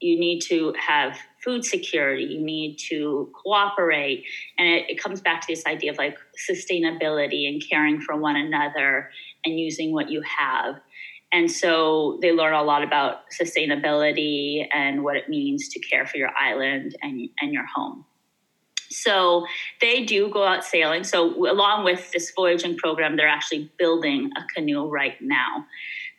you 0.00 0.18
need 0.18 0.40
to 0.40 0.74
have 0.78 1.18
food 1.42 1.64
security 1.64 2.24
you 2.24 2.40
need 2.40 2.76
to 2.76 3.30
cooperate. 3.42 4.24
And 4.58 4.66
it, 4.66 4.90
it, 4.90 5.02
comes 5.02 5.20
back 5.20 5.42
to 5.42 5.46
this 5.46 5.64
idea 5.66 5.92
of 5.92 5.98
like 5.98 6.16
sustainability 6.50 7.46
and 7.46 7.62
caring 7.70 8.00
for 8.00 8.16
one 8.16 8.36
another 8.36 9.10
and 9.44 9.58
using 9.60 9.92
what 9.92 10.10
you 10.10 10.22
have. 10.38 10.76
And 11.32 11.50
so 11.50 12.18
they 12.22 12.32
learn 12.32 12.54
a 12.54 12.62
lot 12.62 12.82
about 12.82 13.22
sustainability 13.40 14.66
and 14.72 15.04
what 15.04 15.16
it 15.16 15.28
means 15.28 15.68
to 15.68 15.80
care 15.80 16.06
for 16.06 16.16
your 16.16 16.30
island 16.38 16.96
and, 17.02 17.28
and 17.40 17.52
your 17.52 17.66
home 17.74 18.04
so 18.90 19.46
they 19.80 20.04
do 20.04 20.28
go 20.30 20.44
out 20.44 20.64
sailing 20.64 21.04
so 21.04 21.34
along 21.50 21.84
with 21.84 22.10
this 22.12 22.32
voyaging 22.34 22.76
program 22.76 23.16
they're 23.16 23.28
actually 23.28 23.70
building 23.78 24.30
a 24.36 24.42
canoe 24.54 24.86
right 24.86 25.20
now 25.20 25.64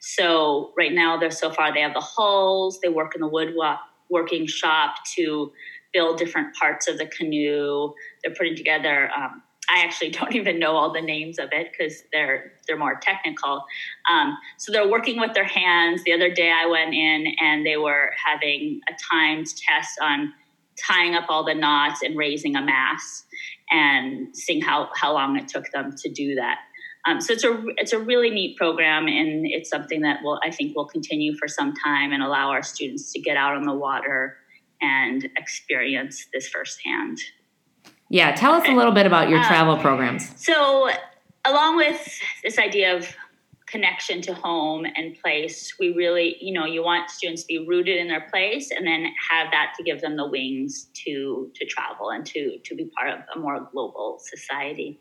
so 0.08 0.72
right 0.78 0.94
now, 0.94 1.18
they're 1.18 1.32
so 1.32 1.50
far 1.50 1.74
they 1.74 1.82
have 1.82 1.96
the 1.96 2.00
hulls. 2.00 2.80
They 2.80 2.90
work 2.90 3.16
in 3.16 3.22
the 3.22 3.28
woodworking 3.28 4.46
shop 4.46 4.98
to 5.16 5.52
build 5.94 6.20
different 6.20 6.56
parts 6.56 6.88
of 6.88 7.00
the 7.00 7.08
canoe. 7.08 7.92
They're 8.24 8.36
putting 8.36 8.56
together. 8.56 9.10
Um, 9.10 9.42
I 9.68 9.84
actually 9.84 10.12
don't 10.12 10.36
even 10.36 10.60
know 10.60 10.76
all 10.76 10.94
the 10.94 11.02
names 11.02 11.40
of 11.40 11.50
it 11.52 11.72
because 11.72 12.04
they're 12.14 12.52
they're 12.68 12.78
more 12.78 13.00
technical. 13.02 13.64
Um, 14.12 14.38
so 14.58 14.72
they're 14.72 14.88
working 14.88 15.20
with 15.20 15.34
their 15.34 15.44
hands. 15.44 16.04
The 16.04 16.14
other 16.14 16.32
day 16.32 16.52
I 16.52 16.68
went 16.68 16.94
in 16.94 17.26
and 17.42 17.66
they 17.66 17.78
were 17.78 18.12
having 18.24 18.82
a 18.88 18.94
timed 19.12 19.48
test 19.48 19.98
on 20.04 20.34
tying 20.84 21.16
up 21.16 21.26
all 21.30 21.46
the 21.46 21.54
knots 21.54 22.02
and 22.04 22.18
raising 22.18 22.56
a 22.56 22.62
mast 22.62 23.26
and 23.72 24.36
seeing 24.36 24.62
how 24.62 24.90
how 24.96 25.14
long 25.14 25.38
it 25.38 25.48
took 25.48 25.70
them 25.72 25.96
to 25.98 26.10
do 26.10 26.36
that. 26.36 26.60
Um, 27.08 27.22
so 27.22 27.34
it's 27.34 27.44
a 27.44 27.64
it's 27.78 27.94
a 27.94 28.00
really 28.00 28.30
neat 28.30 28.58
program, 28.58 29.08
and 29.08 29.46
it's 29.46 29.70
something 29.70 30.02
that 30.02 30.24
will 30.24 30.40
I 30.44 30.52
think 30.52 30.76
will 30.76 30.88
continue 30.88 31.36
for 31.38 31.48
some 31.48 31.74
time 31.74 32.12
and 32.12 32.24
allow 32.24 32.50
our 32.50 32.64
students 32.64 33.12
to 33.14 33.20
get 33.20 33.38
out 33.38 33.56
on 33.56 33.64
the 33.64 33.74
water 33.74 34.38
and 34.82 35.30
experience 35.38 36.28
this 36.34 36.48
firsthand. 36.48 37.20
Yeah, 38.10 38.34
tell 38.34 38.54
us 38.54 38.68
a 38.68 38.72
little 38.72 38.92
bit 38.92 39.06
about 39.06 39.30
your 39.30 39.44
travel 39.44 39.78
programs. 39.78 40.32
So, 40.44 40.90
along 41.46 41.78
with 41.78 42.20
this 42.44 42.60
idea 42.60 42.96
of 42.96 43.08
connection 43.76 44.22
to 44.22 44.34
home 44.34 44.86
and 44.96 45.18
place, 45.22 45.74
we 45.80 45.92
really, 45.94 46.38
you 46.40 46.54
know, 46.54 46.66
you 46.66 46.82
want 46.82 47.10
students 47.10 47.42
to 47.42 47.48
be 47.48 47.60
rooted 47.68 47.98
in 47.98 48.08
their 48.08 48.26
place 48.32 48.72
and 48.72 48.88
then 48.88 49.06
have 49.30 49.48
that 49.52 49.74
to 49.76 49.84
give 49.84 50.00
them 50.00 50.16
the 50.16 50.28
wings 50.28 50.88
to 50.94 51.52
to 51.56 51.66
travel 51.66 52.10
and 52.10 52.26
to 52.26 52.58
to 52.64 52.74
be 52.74 52.86
part 52.98 53.10
of 53.10 53.20
a 53.36 53.40
more 53.40 53.68
global 53.74 54.18
society. 54.34 54.98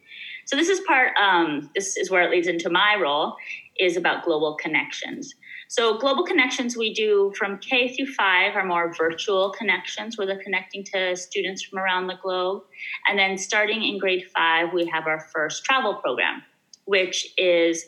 So 0.47 0.57
this 0.57 0.69
is 0.69 0.81
part. 0.81 1.13
Um, 1.17 1.71
this 1.77 1.97
is 1.97 2.11
where 2.11 2.23
it 2.23 2.31
leads 2.31 2.49
into 2.49 2.69
my 2.69 2.97
role 3.01 3.37
is 3.79 3.97
about 3.97 4.25
global 4.25 4.57
connections. 4.57 5.35
So 5.69 5.99
global 5.99 6.25
connections 6.25 6.77
we 6.77 6.93
do 6.93 7.33
from 7.39 7.59
K 7.59 7.95
through 7.95 8.13
five 8.15 8.57
are 8.57 8.67
more 8.67 8.93
virtual 8.95 9.51
connections 9.51 10.19
where 10.19 10.27
they're 10.27 10.43
connecting 10.43 10.85
to 10.93 11.17
students 11.17 11.63
from 11.63 11.79
around 11.79 12.09
the 12.09 12.19
globe. 12.23 12.65
And 13.09 13.19
then 13.19 13.39
starting 13.39 13.83
in 13.85 13.99
grade 13.99 14.25
five, 14.37 14.73
we 14.73 14.87
have 14.87 15.07
our 15.07 15.21
first 15.33 15.65
travel 15.65 15.95
program, 15.95 16.43
which 16.85 17.33
is 17.39 17.85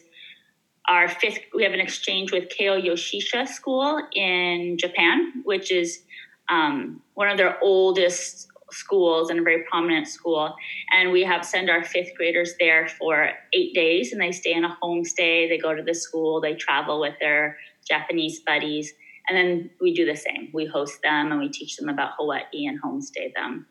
our 0.88 1.09
fifth. 1.09 1.40
We 1.55 1.62
have 1.64 1.73
an 1.73 1.81
exchange 1.81 2.33
with 2.33 2.45
Keio 2.49 2.81
Yochisha 2.83 3.49
School 3.49 4.00
in 4.14 4.76
Japan, 4.78 5.33
which 5.45 5.73
is 5.73 6.02
um, 6.49 7.02
one 7.14 7.28
of 7.28 7.37
their 7.37 7.62
oldest 7.62 8.49
schools 8.71 9.31
and 9.31 9.40
a 9.40 9.43
very 9.43 9.64
prominent 9.64 10.09
school. 10.09 10.55
And 10.93 11.12
we 11.12 11.23
have 11.23 11.45
send 11.45 11.71
our 11.71 11.85
fifth 11.85 12.11
graders 12.16 12.55
there 12.59 12.88
for 12.88 13.31
eight 13.52 13.75
days 13.75 14.12
and 14.12 14.21
they 14.21 14.33
stay 14.33 14.52
in 14.52 14.64
a 14.64 14.76
homestay. 14.83 15.49
They 15.49 15.59
go 15.59 15.75
to 15.75 15.83
the 15.83 15.95
school, 15.95 16.40
they 16.40 16.55
travel 16.55 17.00
with 17.00 17.14
their 17.21 17.59
Japanese 17.88 18.40
buddies. 18.40 18.93
And 19.28 19.37
then 19.37 19.71
we 19.81 19.95
do 19.95 20.07
the 20.07 20.16
same. 20.16 20.50
We 20.52 20.66
host 20.66 21.00
them 21.02 21.33
and 21.33 21.40
we 21.40 21.49
teach 21.49 21.76
them 21.76 21.88
about 21.88 22.12
Hawaii 22.19 22.66
and 22.66 22.81
homestay 22.83 23.35
them. 23.35 23.66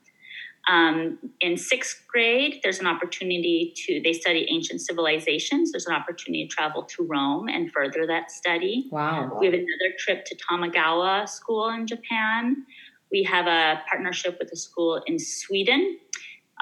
Um, 0.67 1.19
in 1.41 1.57
sixth 1.57 2.03
grade, 2.07 2.60
there's 2.63 2.79
an 2.79 2.88
opportunity 2.88 3.74
to, 3.75 4.01
they 4.03 4.13
study 4.13 4.48
ancient 4.50 4.81
civilizations. 4.81 5.72
There's 5.72 5.86
an 5.86 5.93
opportunity 5.93 6.48
to 6.48 6.53
travel 6.53 6.84
to 6.84 7.03
Rome 7.03 7.48
and 7.48 7.72
further 7.72 8.07
that 8.07 8.31
study. 8.31 8.88
Wow. 8.91 9.38
We 9.39 9.45
have 9.45 9.53
another 9.53 9.93
trip 10.00 10.25
to 10.25 10.36
Tamagawa 10.36 11.29
School 11.29 11.69
in 11.69 11.86
Japan. 11.86 12.65
We 13.12 13.24
have 13.24 13.45
a 13.48 13.81
partnership 13.89 14.38
with 14.39 14.51
a 14.51 14.55
school 14.55 15.01
in 15.05 15.19
Sweden 15.19 16.00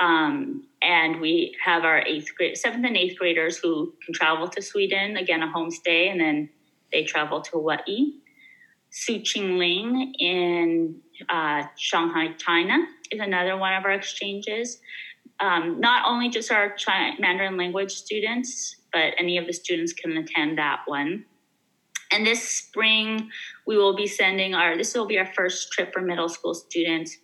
Um, 0.01 0.63
and 0.81 1.21
we 1.21 1.55
have 1.63 1.85
our 1.85 1.99
eighth 2.05 2.35
grade, 2.35 2.57
seventh 2.57 2.85
and 2.85 2.97
eighth 2.97 3.17
graders 3.17 3.57
who 3.57 3.93
can 4.03 4.13
travel 4.13 4.47
to 4.49 4.61
Sweden, 4.61 5.17
again, 5.17 5.43
a 5.43 5.47
homestay, 5.47 6.09
and 6.09 6.19
then 6.19 6.49
they 6.91 7.03
travel 7.03 7.41
to 7.41 7.51
Hawaii. 7.51 8.13
Soong 8.91 9.23
Ching 9.23 9.57
Ling 9.57 10.13
in 10.19 11.01
uh, 11.29 11.63
Shanghai, 11.77 12.33
China 12.37 12.77
is 13.11 13.19
another 13.19 13.57
one 13.57 13.73
of 13.73 13.85
our 13.85 13.91
exchanges. 13.91 14.79
Um, 15.39 15.79
not 15.79 16.03
only 16.07 16.29
just 16.29 16.51
our 16.51 16.73
China, 16.75 17.15
Mandarin 17.19 17.57
language 17.57 17.91
students, 17.91 18.75
but 18.91 19.13
any 19.17 19.37
of 19.37 19.47
the 19.47 19.53
students 19.53 19.93
can 19.93 20.15
attend 20.17 20.57
that 20.57 20.81
one. 20.85 21.25
And 22.11 22.25
this 22.27 22.47
spring, 22.47 23.29
we 23.65 23.75
will 23.75 23.95
be 23.95 24.05
sending 24.05 24.53
our, 24.53 24.77
this 24.77 24.93
will 24.93 25.07
be 25.07 25.17
our 25.17 25.25
first 25.33 25.71
trip 25.71 25.91
for 25.91 26.01
middle 26.01 26.29
school 26.29 26.53
students 26.53 27.17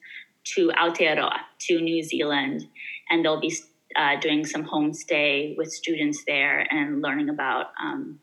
to 0.56 0.70
Aotearoa, 0.70 1.38
to 1.68 1.80
New 1.80 2.02
Zealand. 2.04 2.66
And 3.10 3.24
they'll 3.24 3.40
be 3.40 3.56
uh, 3.96 4.20
doing 4.20 4.46
some 4.46 4.66
homestay 4.66 5.56
with 5.58 5.72
students 5.72 6.24
there 6.26 6.66
and 6.72 7.02
learning 7.02 7.30
about 7.30 7.68
um, 7.82 8.20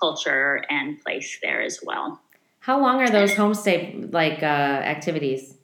culture 0.00 0.64
and 0.70 1.00
place 1.00 1.38
there 1.42 1.62
as 1.62 1.80
well. 1.82 2.20
How 2.60 2.80
long 2.80 3.00
are 3.00 3.10
those 3.10 3.34
homestay 3.34 4.12
like 4.12 4.42
uh, 4.42 4.46
activities? 4.46 5.57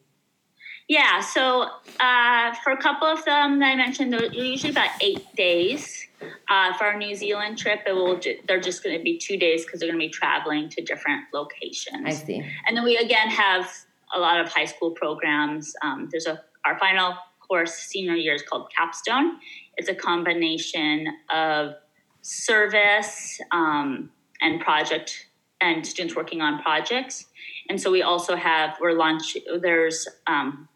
Yeah, 0.88 1.20
so 1.20 1.68
uh, 1.98 2.54
for 2.62 2.72
a 2.72 2.76
couple 2.76 3.08
of 3.08 3.24
them 3.24 3.58
that 3.60 3.66
I 3.66 3.76
mentioned, 3.76 4.12
they're 4.12 4.32
usually 4.32 4.70
about 4.70 4.90
eight 5.00 5.24
days. 5.34 6.06
Uh, 6.48 6.72
for 6.74 6.84
our 6.84 6.98
New 6.98 7.14
Zealand 7.14 7.58
trip, 7.58 7.80
it 7.86 7.92
will 7.92 8.18
ju- 8.18 8.38
they're 8.46 8.60
just 8.60 8.82
going 8.82 8.96
to 8.96 9.02
be 9.02 9.18
two 9.18 9.36
days 9.36 9.64
because 9.64 9.80
they're 9.80 9.88
going 9.88 10.00
to 10.00 10.06
be 10.06 10.12
traveling 10.12 10.68
to 10.70 10.82
different 10.82 11.24
locations. 11.32 12.04
I 12.04 12.10
see. 12.10 12.42
And 12.66 12.76
then 12.76 12.84
we 12.84 12.96
again 12.96 13.28
have 13.28 13.70
a 14.14 14.18
lot 14.18 14.40
of 14.40 14.48
high 14.48 14.64
school 14.64 14.90
programs. 14.92 15.74
Um, 15.82 16.08
there's 16.10 16.26
a 16.26 16.40
our 16.64 16.78
final 16.78 17.14
course 17.46 17.74
senior 17.74 18.14
year 18.14 18.34
is 18.34 18.42
called 18.42 18.70
Capstone. 18.76 19.38
It's 19.76 19.88
a 19.88 19.94
combination 19.94 21.06
of 21.30 21.74
service 22.22 23.38
um, 23.52 24.10
and 24.40 24.60
project 24.60 25.26
and 25.60 25.86
students 25.86 26.16
working 26.16 26.40
on 26.40 26.62
projects. 26.62 27.26
And 27.68 27.80
so 27.80 27.90
we 27.90 28.02
also 28.02 28.36
have 28.36 28.76
we're 28.80 28.92
launch 28.92 29.36
there's 29.60 30.08
um, 30.26 30.68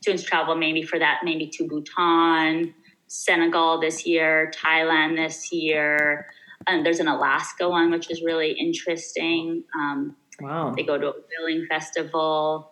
students 0.00 0.22
travel 0.24 0.54
maybe 0.54 0.82
for 0.82 0.98
that 0.98 1.20
maybe 1.24 1.48
to 1.48 1.66
Bhutan, 1.66 2.74
Senegal 3.06 3.80
this 3.80 4.06
year, 4.06 4.52
Thailand 4.54 5.16
this 5.16 5.52
year. 5.52 6.26
And 6.66 6.84
there's 6.84 7.00
an 7.00 7.08
Alaska 7.08 7.68
one 7.68 7.90
which 7.90 8.10
is 8.10 8.22
really 8.22 8.52
interesting. 8.52 9.64
Um, 9.78 10.16
Wow. 10.40 10.72
they 10.76 10.84
go 10.84 10.96
to 10.96 11.08
a 11.08 11.14
billing 11.36 11.66
festival. 11.66 12.70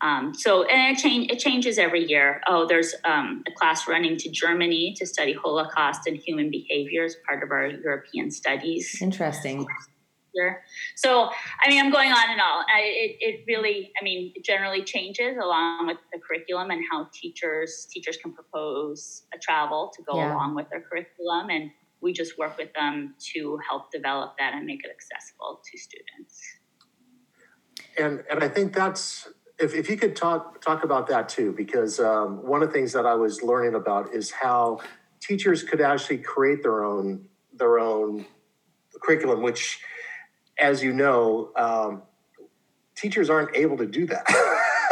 Um, 0.00 0.32
so 0.32 0.62
and 0.64 0.96
it 0.96 1.00
change 1.00 1.30
it 1.30 1.40
changes 1.40 1.76
every 1.76 2.06
year. 2.08 2.40
Oh, 2.46 2.66
there's 2.66 2.94
um, 3.04 3.42
a 3.46 3.50
class 3.50 3.86
running 3.88 4.16
to 4.18 4.30
Germany 4.30 4.94
to 4.96 5.06
study 5.06 5.32
Holocaust 5.32 6.06
and 6.06 6.16
human 6.16 6.50
behavior 6.50 7.04
as 7.04 7.16
part 7.26 7.42
of 7.42 7.50
our 7.50 7.66
European 7.66 8.30
studies 8.30 8.96
Interesting. 9.02 9.66
Year. 10.34 10.62
So 10.96 11.30
I 11.64 11.68
mean, 11.68 11.84
I'm 11.84 11.90
going 11.90 12.12
on 12.12 12.30
and 12.30 12.40
on. 12.40 12.64
I, 12.74 12.80
it 12.84 13.16
it 13.20 13.44
really, 13.46 13.92
I 14.00 14.04
mean, 14.04 14.32
it 14.34 14.44
generally 14.44 14.82
changes 14.82 15.36
along 15.36 15.86
with 15.86 15.98
the 16.12 16.18
curriculum 16.18 16.70
and 16.70 16.82
how 16.90 17.08
teachers 17.12 17.86
teachers 17.90 18.16
can 18.16 18.32
propose 18.32 19.24
a 19.34 19.38
travel 19.38 19.92
to 19.96 20.02
go 20.02 20.16
Yeah. 20.16 20.34
along 20.34 20.54
with 20.54 20.68
their 20.70 20.80
curriculum, 20.80 21.50
and 21.50 21.70
we 22.00 22.12
just 22.12 22.38
work 22.38 22.56
with 22.58 22.72
them 22.74 23.14
to 23.34 23.58
help 23.68 23.90
develop 23.92 24.36
that 24.38 24.54
and 24.54 24.66
make 24.66 24.80
it 24.84 24.90
accessible 24.90 25.60
to 25.70 25.78
students. 25.78 26.40
And 27.98 28.24
and 28.30 28.42
I 28.42 28.48
think 28.48 28.72
that's 28.74 29.28
if, 29.58 29.74
if 29.74 29.90
you 29.90 29.96
could 29.96 30.16
talk 30.16 30.60
talk 30.60 30.84
about 30.84 31.06
that 31.08 31.28
too, 31.28 31.52
because 31.52 32.00
um, 32.00 32.46
one 32.46 32.62
of 32.62 32.68
the 32.68 32.72
things 32.72 32.92
that 32.92 33.04
I 33.06 33.14
was 33.14 33.42
learning 33.42 33.74
about 33.74 34.14
is 34.14 34.30
how 34.30 34.80
teachers 35.20 35.62
could 35.62 35.80
actually 35.80 36.18
create 36.18 36.62
their 36.62 36.84
own 36.84 37.26
their 37.52 37.78
own 37.78 38.24
curriculum, 39.02 39.42
which, 39.42 39.80
as 40.60 40.82
you 40.82 40.92
know, 40.92 41.50
um, 41.56 42.02
teachers 42.96 43.30
aren't 43.30 43.56
able 43.56 43.76
to 43.78 43.86
do 43.86 44.06
that. 44.06 44.26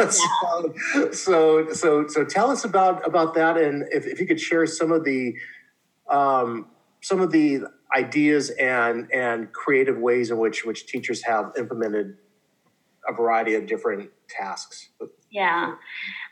so, 1.13 1.67
so 1.71 2.07
so 2.07 2.25
tell 2.25 2.49
us 2.49 2.65
about 2.65 3.05
about 3.07 3.33
that, 3.35 3.57
and 3.57 3.85
if, 3.91 4.05
if 4.05 4.19
you 4.19 4.27
could 4.27 4.39
share 4.39 4.65
some 4.65 4.91
of 4.91 5.03
the 5.03 5.35
um, 6.09 6.67
some 7.01 7.21
of 7.21 7.31
the 7.31 7.61
ideas 7.95 8.49
and 8.51 9.11
and 9.13 9.51
creative 9.53 9.97
ways 9.97 10.31
in 10.31 10.37
which 10.37 10.65
which 10.65 10.85
teachers 10.87 11.23
have 11.23 11.53
implemented 11.57 12.17
a 13.07 13.13
variety 13.13 13.55
of 13.55 13.65
different 13.65 14.09
tasks. 14.27 14.89
Yeah. 15.31 15.75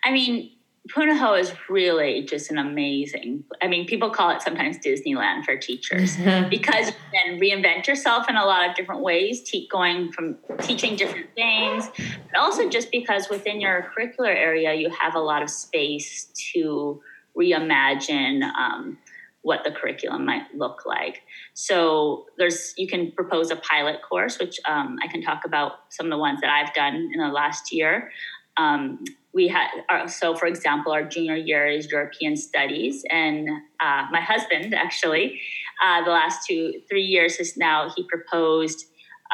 I 0.04 0.12
mean, 0.12 0.52
Punahou 0.88 1.40
is 1.40 1.54
really 1.70 2.24
just 2.24 2.52
an 2.52 2.58
amazing. 2.58 3.44
I 3.62 3.68
mean, 3.68 3.86
people 3.86 4.10
call 4.10 4.30
it 4.32 4.42
sometimes 4.42 4.78
Disneyland 4.78 5.46
for 5.46 5.58
teachers 5.58 6.16
because 6.50 6.88
you 6.88 6.94
can 7.14 7.40
reinvent 7.40 7.88
yourself 7.88 8.30
in 8.30 8.36
a 8.36 8.46
lot 8.46 8.70
of 8.70 8.76
different 8.76 9.02
ways, 9.02 9.42
keep 9.46 9.70
going 9.70 10.12
from 10.12 10.38
teaching 10.62 10.96
different 10.96 11.34
things, 11.36 11.90
but 11.98 12.40
also 12.40 12.70
just 12.70 12.92
because 12.92 13.30
within 13.30 13.60
your 13.60 13.92
curricular 13.98 14.36
area, 14.36 14.74
you 14.74 14.90
have 14.90 15.16
a 15.16 15.20
lot 15.20 15.42
of 15.42 15.50
space 15.50 16.32
to 16.54 17.02
reimagine 17.38 18.44
um, 18.44 18.98
what 19.42 19.64
the 19.64 19.72
curriculum 19.72 20.26
might 20.26 20.44
look 20.56 20.86
like. 20.86 21.22
So 21.54 22.26
there's 22.38 22.74
you 22.78 22.88
can 22.88 23.12
propose 23.12 23.52
a 23.52 23.56
pilot 23.56 24.02
course, 24.08 24.40
which 24.40 24.60
um, 24.68 24.98
I 25.04 25.08
can 25.08 25.22
talk 25.22 25.44
about 25.46 25.74
some 25.90 26.08
of 26.08 26.12
the 26.12 26.18
ones 26.18 26.42
that 26.42 26.50
I've 26.50 26.74
done 26.74 27.10
in 27.14 27.20
the 27.20 27.30
last 27.30 27.72
year. 27.72 28.12
Um, 28.58 29.04
we 29.38 29.48
had 29.48 29.68
our, 29.90 30.08
so 30.08 30.36
for 30.36 30.48
example 30.54 30.92
our 30.92 31.06
junior 31.16 31.36
year 31.36 31.64
is 31.78 31.84
european 31.92 32.36
studies 32.36 33.04
and 33.12 33.48
uh, 33.86 34.04
my 34.16 34.22
husband 34.32 34.74
actually 34.74 35.40
uh, 35.84 36.04
the 36.04 36.12
last 36.20 36.38
two 36.48 36.62
three 36.90 37.08
years 37.16 37.34
is 37.44 37.56
now 37.56 37.78
he 37.96 38.02
proposed 38.16 38.80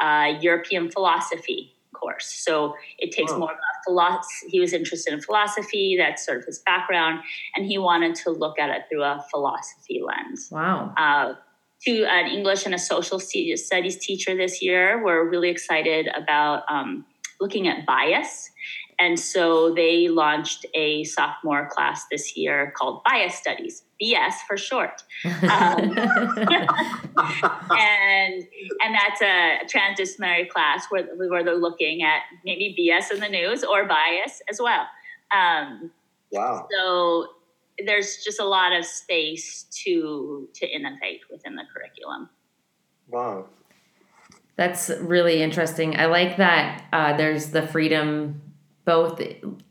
uh, 0.04 0.28
european 0.48 0.92
philosophy 0.92 1.62
course 2.00 2.28
so 2.48 2.76
it 3.04 3.10
takes 3.18 3.32
Oh. 3.32 3.40
more 3.44 3.54
about 3.60 3.76
philosophy 3.88 4.50
he 4.54 4.60
was 4.60 4.74
interested 4.74 5.12
in 5.14 5.22
philosophy 5.22 5.96
that's 6.02 6.22
sort 6.28 6.38
of 6.40 6.46
his 6.46 6.60
background 6.60 7.16
and 7.56 7.66
he 7.72 7.78
wanted 7.78 8.14
to 8.24 8.30
look 8.44 8.60
at 8.60 8.70
it 8.76 8.82
through 8.90 9.04
a 9.04 9.16
philosophy 9.32 10.02
lens 10.10 10.50
wow. 10.52 10.94
uh, 10.98 11.34
to 11.86 11.94
an 12.06 12.28
English 12.38 12.66
and 12.66 12.74
a 12.74 12.80
social 12.80 13.20
studies 13.20 13.98
teacher 13.98 14.36
this 14.36 14.62
year. 14.62 15.04
We're 15.04 15.30
really 15.30 15.50
excited 15.50 16.08
about 16.16 16.64
um, 16.70 17.06
looking 17.42 17.68
at 17.68 17.86
bias. 17.86 18.50
And 19.04 19.20
so 19.20 19.74
they 19.74 20.08
launched 20.08 20.66
a 20.74 21.04
sophomore 21.04 21.68
class 21.70 22.06
this 22.10 22.38
year 22.38 22.72
called 22.78 23.04
Bias 23.04 23.36
Studies, 23.36 23.84
BS 24.02 24.36
for 24.48 24.56
short. 24.56 25.04
Um, 25.26 25.34
and 27.78 28.48
and 28.80 28.96
that's 28.96 29.22
a 29.22 29.60
transdisciplinary 29.66 30.48
class 30.48 30.86
where, 30.90 31.04
where 31.18 31.44
they're 31.44 31.58
looking 31.58 32.02
at 32.04 32.22
maybe 32.46 32.74
BS 32.80 33.12
in 33.12 33.20
the 33.20 33.28
news 33.28 33.66
or 33.66 33.86
bias 33.86 34.42
as 34.50 34.62
well. 34.62 34.88
Um, 35.36 35.92
Wow. 36.32 36.68
so 36.72 37.28
there's 37.86 38.24
just 38.24 38.40
a 38.40 38.46
lot 38.46 38.72
of 38.74 38.86
space 38.86 39.66
to 39.84 40.48
to 40.54 40.66
innovate 40.66 41.22
within 41.30 41.56
the 41.56 41.64
curriculum. 41.76 42.30
Wow. 43.10 43.48
That's 44.56 44.90
really 45.02 45.42
interesting. 45.44 45.98
I 46.00 46.06
like 46.06 46.38
that 46.38 46.86
uh, 46.94 47.18
there's 47.18 47.48
the 47.50 47.68
freedom, 47.68 48.42
both 48.86 49.22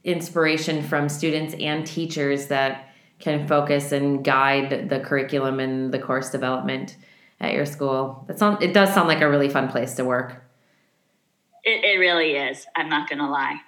inspiration 0.04 0.82
from 0.82 1.08
students 1.08 1.54
and 1.58 1.86
teachers 1.86 2.46
that 2.46 2.88
can 3.18 3.46
focus 3.46 3.92
and 3.92 4.24
guide 4.24 4.88
the 4.88 5.00
curriculum 5.00 5.60
and 5.60 5.92
the 5.92 5.98
course 5.98 6.30
development 6.30 6.96
at 7.40 7.54
your 7.54 7.66
school. 7.66 8.24
That 8.26 8.38
sound, 8.38 8.62
it 8.62 8.72
does 8.72 8.92
sound 8.94 9.08
like 9.08 9.20
a 9.20 9.28
really 9.28 9.48
fun 9.48 9.68
place 9.68 9.94
to 9.94 10.04
work. 10.04 10.42
It, 11.64 11.84
it 11.84 11.98
really 11.98 12.32
is. 12.32 12.66
I'm 12.74 12.88
not 12.88 13.08
going 13.08 13.20
to 13.20 13.28
lie. 13.28 13.60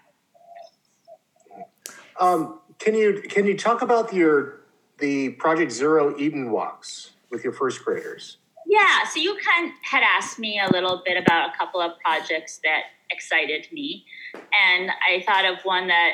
Um, 2.20 2.60
can 2.78 2.94
you 2.94 3.22
can 3.28 3.46
you 3.46 3.56
talk 3.56 3.82
about 3.82 4.12
your 4.12 4.60
the 4.98 5.30
Project 5.30 5.72
Zero 5.72 6.16
Eden 6.18 6.50
walks 6.50 7.10
with 7.30 7.42
your 7.42 7.52
first 7.52 7.84
graders? 7.84 8.38
Yeah. 8.66 9.04
So 9.12 9.20
you 9.20 9.36
kind 9.44 9.72
had 9.82 10.02
asked 10.02 10.38
me 10.38 10.60
a 10.60 10.70
little 10.70 11.02
bit 11.04 11.16
about 11.16 11.54
a 11.54 11.58
couple 11.58 11.80
of 11.80 11.98
projects 12.00 12.60
that 12.64 12.84
excited 13.14 13.66
me, 13.72 14.04
and 14.34 14.90
I 15.08 15.22
thought 15.26 15.44
of 15.44 15.58
one 15.64 15.88
that 15.88 16.12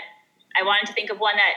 I 0.60 0.64
wanted 0.64 0.86
to 0.86 0.92
think 0.92 1.10
of 1.10 1.18
one 1.18 1.36
that 1.36 1.54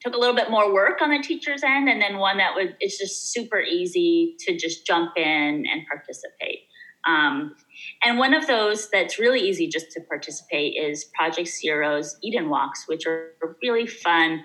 took 0.00 0.14
a 0.14 0.18
little 0.18 0.34
bit 0.34 0.50
more 0.50 0.72
work 0.72 1.00
on 1.00 1.10
the 1.10 1.22
teacher's 1.22 1.62
end, 1.62 1.88
and 1.88 2.00
then 2.00 2.18
one 2.18 2.38
that 2.38 2.54
would 2.54 2.76
it's 2.80 2.98
just 2.98 3.32
super 3.32 3.60
easy 3.60 4.36
to 4.40 4.56
just 4.56 4.86
jump 4.86 5.12
in 5.16 5.64
and 5.70 5.86
participate. 5.86 6.60
Um, 7.06 7.54
and 8.02 8.18
one 8.18 8.34
of 8.34 8.46
those 8.46 8.90
that's 8.90 9.18
really 9.18 9.40
easy 9.40 9.68
just 9.68 9.92
to 9.92 10.00
participate 10.00 10.74
is 10.76 11.04
Project 11.04 11.48
Zero's 11.48 12.16
Eden 12.22 12.48
Walks, 12.48 12.88
which 12.88 13.06
are 13.06 13.32
really 13.62 13.86
fun. 13.86 14.42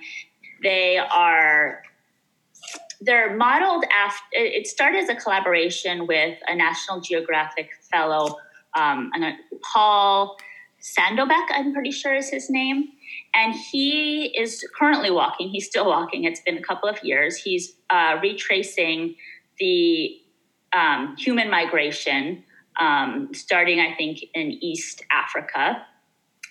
They 0.62 0.98
are 0.98 1.82
they're 3.02 3.36
modeled 3.36 3.84
after 3.98 4.24
it 4.34 4.68
started 4.68 5.04
as 5.04 5.10
a 5.10 5.16
collaboration 5.16 6.06
with 6.06 6.38
a 6.48 6.56
National 6.56 7.02
Geographic 7.02 7.70
fellow, 7.92 8.38
um, 8.78 9.12
uh, 9.16 9.32
Paul 9.74 10.38
Salopek, 10.82 11.46
I'm 11.52 11.74
pretty 11.74 11.92
sure 11.92 12.16
is 12.16 12.30
his 12.30 12.50
name. 12.50 12.90
And 13.34 13.54
he 13.54 14.26
is 14.38 14.66
currently 14.78 15.12
walking. 15.12 15.50
He's 15.50 15.68
still 15.68 15.86
walking. 15.86 16.24
It's 16.24 16.42
been 16.42 16.58
a 16.58 16.62
couple 16.62 16.90
of 16.90 17.04
years. 17.04 17.38
He's 17.38 17.74
uh, 17.90 18.18
retracing 18.22 19.16
the 19.60 20.18
um, 20.74 21.16
human 21.18 21.50
migration, 21.50 22.44
um, 22.80 23.30
starting, 23.34 23.80
I 23.80 23.94
think, 23.96 24.20
in 24.34 24.52
East 24.52 25.04
Africa. 25.12 25.86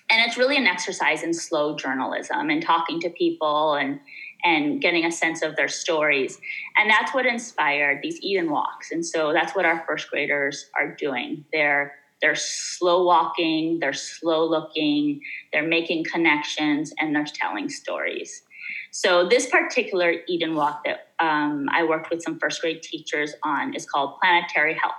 And 0.09 0.21
it's 0.27 0.37
really 0.37 0.57
an 0.57 0.67
exercise 0.67 1.23
in 1.23 1.33
slow 1.33 1.75
journalism 1.75 2.49
and 2.49 2.61
talking 2.61 2.99
to 3.01 3.09
people 3.09 3.75
and 3.75 3.99
and 4.43 4.81
getting 4.81 5.05
a 5.05 5.11
sense 5.11 5.43
of 5.43 5.55
their 5.55 5.67
stories. 5.67 6.39
And 6.75 6.89
that's 6.89 7.13
what 7.13 7.27
inspired 7.27 7.99
these 8.01 8.19
Eden 8.21 8.49
walks. 8.49 8.91
And 8.91 9.05
so 9.05 9.33
that's 9.33 9.55
what 9.55 9.65
our 9.65 9.83
first 9.85 10.09
graders 10.09 10.65
are 10.75 10.95
doing. 10.95 11.45
They're 11.53 11.93
they're 12.21 12.35
slow 12.35 13.03
walking, 13.03 13.79
they're 13.79 13.93
slow 13.93 14.45
looking, 14.45 15.21
they're 15.51 15.67
making 15.67 16.05
connections, 16.05 16.93
and 16.99 17.15
they're 17.15 17.25
telling 17.25 17.69
stories. 17.69 18.43
So 18.91 19.27
this 19.27 19.49
particular 19.49 20.15
Eden 20.27 20.55
walk 20.55 20.83
that 20.85 21.07
um, 21.19 21.67
I 21.71 21.83
worked 21.83 22.09
with 22.09 22.21
some 22.21 22.39
first 22.39 22.61
grade 22.61 22.83
teachers 22.83 23.33
on 23.43 23.73
is 23.73 23.85
called 23.85 24.19
Planetary 24.21 24.73
Health. 24.73 24.95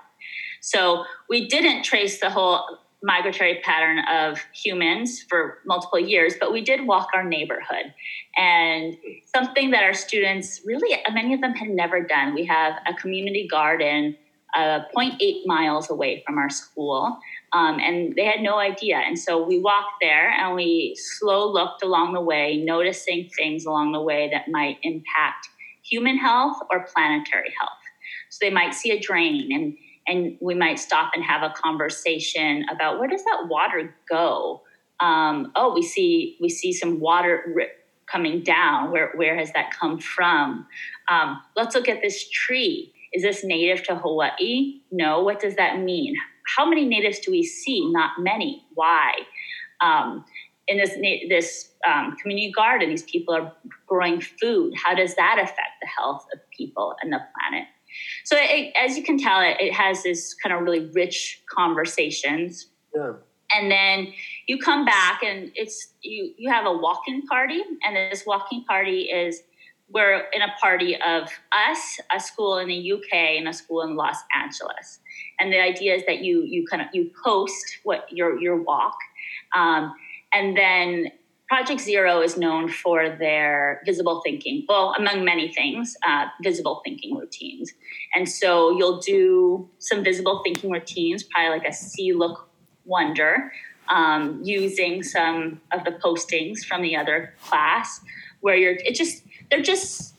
So 0.60 1.04
we 1.28 1.48
didn't 1.48 1.82
trace 1.82 2.20
the 2.20 2.30
whole 2.30 2.78
migratory 3.02 3.60
pattern 3.64 3.98
of 4.10 4.38
humans 4.54 5.24
for 5.28 5.58
multiple 5.66 5.98
years, 5.98 6.34
but 6.38 6.52
we 6.52 6.62
did 6.62 6.86
walk 6.86 7.08
our 7.14 7.24
neighborhood. 7.24 7.92
And 8.36 8.96
something 9.34 9.72
that 9.72 9.82
our 9.82 9.92
students 9.92 10.62
really, 10.64 10.96
many 11.12 11.34
of 11.34 11.40
them 11.40 11.54
had 11.54 11.68
never 11.68 12.00
done. 12.00 12.32
We 12.32 12.44
have 12.46 12.74
a 12.86 12.94
community 12.94 13.48
garden 13.50 14.16
uh, 14.54 14.80
0.8 14.96 15.46
miles 15.46 15.90
away 15.90 16.22
from 16.26 16.38
our 16.38 16.50
school. 16.50 17.18
Um, 17.52 17.78
and 17.80 18.14
they 18.16 18.24
had 18.24 18.40
no 18.40 18.58
idea. 18.58 18.96
And 18.96 19.18
so 19.18 19.42
we 19.42 19.58
walked 19.58 19.94
there 20.00 20.30
and 20.30 20.54
we 20.54 20.96
slow 20.96 21.50
looked 21.50 21.82
along 21.82 22.14
the 22.14 22.20
way, 22.20 22.62
noticing 22.64 23.28
things 23.36 23.64
along 23.64 23.92
the 23.92 24.00
way 24.00 24.28
that 24.32 24.48
might 24.48 24.78
impact 24.82 25.48
human 25.82 26.16
health 26.16 26.58
or 26.70 26.86
planetary 26.94 27.52
health. 27.58 27.72
So 28.30 28.38
they 28.40 28.50
might 28.50 28.74
see 28.74 28.90
a 28.90 29.00
drain 29.00 29.52
and 29.52 29.76
and 30.06 30.36
we 30.40 30.54
might 30.54 30.80
stop 30.80 31.12
and 31.14 31.22
have 31.22 31.42
a 31.42 31.54
conversation 31.54 32.64
about 32.68 32.98
where 32.98 33.08
does 33.08 33.22
that 33.22 33.46
water 33.48 33.94
go? 34.10 34.62
Um, 34.98 35.52
oh, 35.54 35.72
we 35.74 35.82
see 35.82 36.36
we 36.40 36.48
see 36.48 36.72
some 36.72 36.98
water 36.98 37.44
coming 38.06 38.42
down. 38.42 38.90
Where 38.90 39.12
where 39.14 39.36
has 39.36 39.52
that 39.52 39.70
come 39.70 39.98
from? 39.98 40.66
Um, 41.08 41.40
let's 41.56 41.74
look 41.74 41.88
at 41.88 42.02
this 42.02 42.28
tree. 42.28 42.92
Is 43.12 43.22
this 43.22 43.44
native 43.44 43.84
to 43.84 43.96
Hawaii? 43.96 44.80
No. 44.90 45.22
What 45.22 45.40
does 45.40 45.56
that 45.56 45.80
mean? 45.80 46.14
How 46.56 46.68
many 46.68 46.84
natives 46.84 47.20
do 47.20 47.30
we 47.30 47.42
see? 47.42 47.90
Not 47.92 48.12
many. 48.18 48.64
Why? 48.74 49.12
Um, 49.80 50.24
in 50.68 50.78
this 50.78 50.96
this 51.28 51.72
um, 51.88 52.16
community 52.20 52.52
garden, 52.52 52.90
these 52.90 53.02
people 53.02 53.34
are 53.34 53.52
growing 53.86 54.20
food. 54.20 54.72
How 54.82 54.94
does 54.94 55.14
that 55.16 55.38
affect 55.38 55.80
the 55.80 55.88
health 55.88 56.24
of 56.32 56.40
people 56.56 56.94
and 57.02 57.12
the 57.12 57.18
planet? 57.18 57.68
So, 58.24 58.36
it, 58.38 58.72
as 58.76 58.96
you 58.96 59.02
can 59.02 59.18
tell, 59.18 59.40
it, 59.40 59.56
it 59.60 59.72
has 59.74 60.02
this 60.02 60.34
kind 60.34 60.54
of 60.54 60.62
really 60.62 60.90
rich 60.94 61.42
conversations. 61.50 62.68
Yeah. 62.94 63.14
And 63.54 63.70
then 63.70 64.14
you 64.46 64.58
come 64.58 64.84
back, 64.84 65.22
and 65.22 65.50
it's 65.54 65.92
you. 66.02 66.32
You 66.38 66.50
have 66.50 66.64
a 66.64 66.72
walking 66.72 67.22
party, 67.26 67.60
and 67.84 67.96
this 67.96 68.24
walking 68.24 68.64
party 68.64 69.02
is 69.02 69.42
we're 69.92 70.24
in 70.32 70.42
a 70.42 70.52
party 70.60 70.96
of 70.96 71.28
us, 71.52 72.00
a 72.14 72.20
school 72.20 72.58
in 72.58 72.68
the 72.68 72.92
UK, 72.92 73.12
and 73.12 73.48
a 73.48 73.52
school 73.52 73.82
in 73.82 73.96
Los 73.96 74.16
Angeles. 74.34 75.00
And 75.38 75.52
the 75.52 75.60
idea 75.60 75.94
is 75.94 76.02
that 76.06 76.22
you 76.22 76.42
you 76.42 76.64
kind 76.66 76.82
of 76.82 76.88
you 76.92 77.10
post 77.24 77.78
what 77.84 78.06
your 78.10 78.40
your 78.40 78.56
walk, 78.60 78.96
um, 79.54 79.92
and 80.32 80.56
then 80.56 81.12
Project 81.52 81.82
Zero 81.82 82.22
is 82.22 82.38
known 82.38 82.66
for 82.66 83.10
their 83.10 83.82
visible 83.84 84.22
thinking, 84.24 84.64
well, 84.70 84.94
among 84.98 85.22
many 85.22 85.52
things, 85.52 85.94
uh, 86.08 86.24
visible 86.42 86.80
thinking 86.82 87.14
routines. 87.14 87.70
And 88.14 88.26
so 88.26 88.70
you'll 88.70 89.00
do 89.00 89.68
some 89.78 90.02
visible 90.02 90.40
thinking 90.42 90.70
routines, 90.70 91.22
probably 91.24 91.58
like 91.58 91.68
a 91.68 91.72
see, 91.74 92.14
look, 92.14 92.48
wonder, 92.86 93.52
um, 93.90 94.40
using 94.42 95.02
some 95.02 95.60
of 95.72 95.84
the 95.84 95.90
postings 95.90 96.60
from 96.64 96.80
the 96.80 96.96
other 96.96 97.34
class, 97.44 98.00
where 98.40 98.56
you're, 98.56 98.76
it 98.76 98.94
just, 98.94 99.22
they're 99.52 99.62
just 99.62 100.14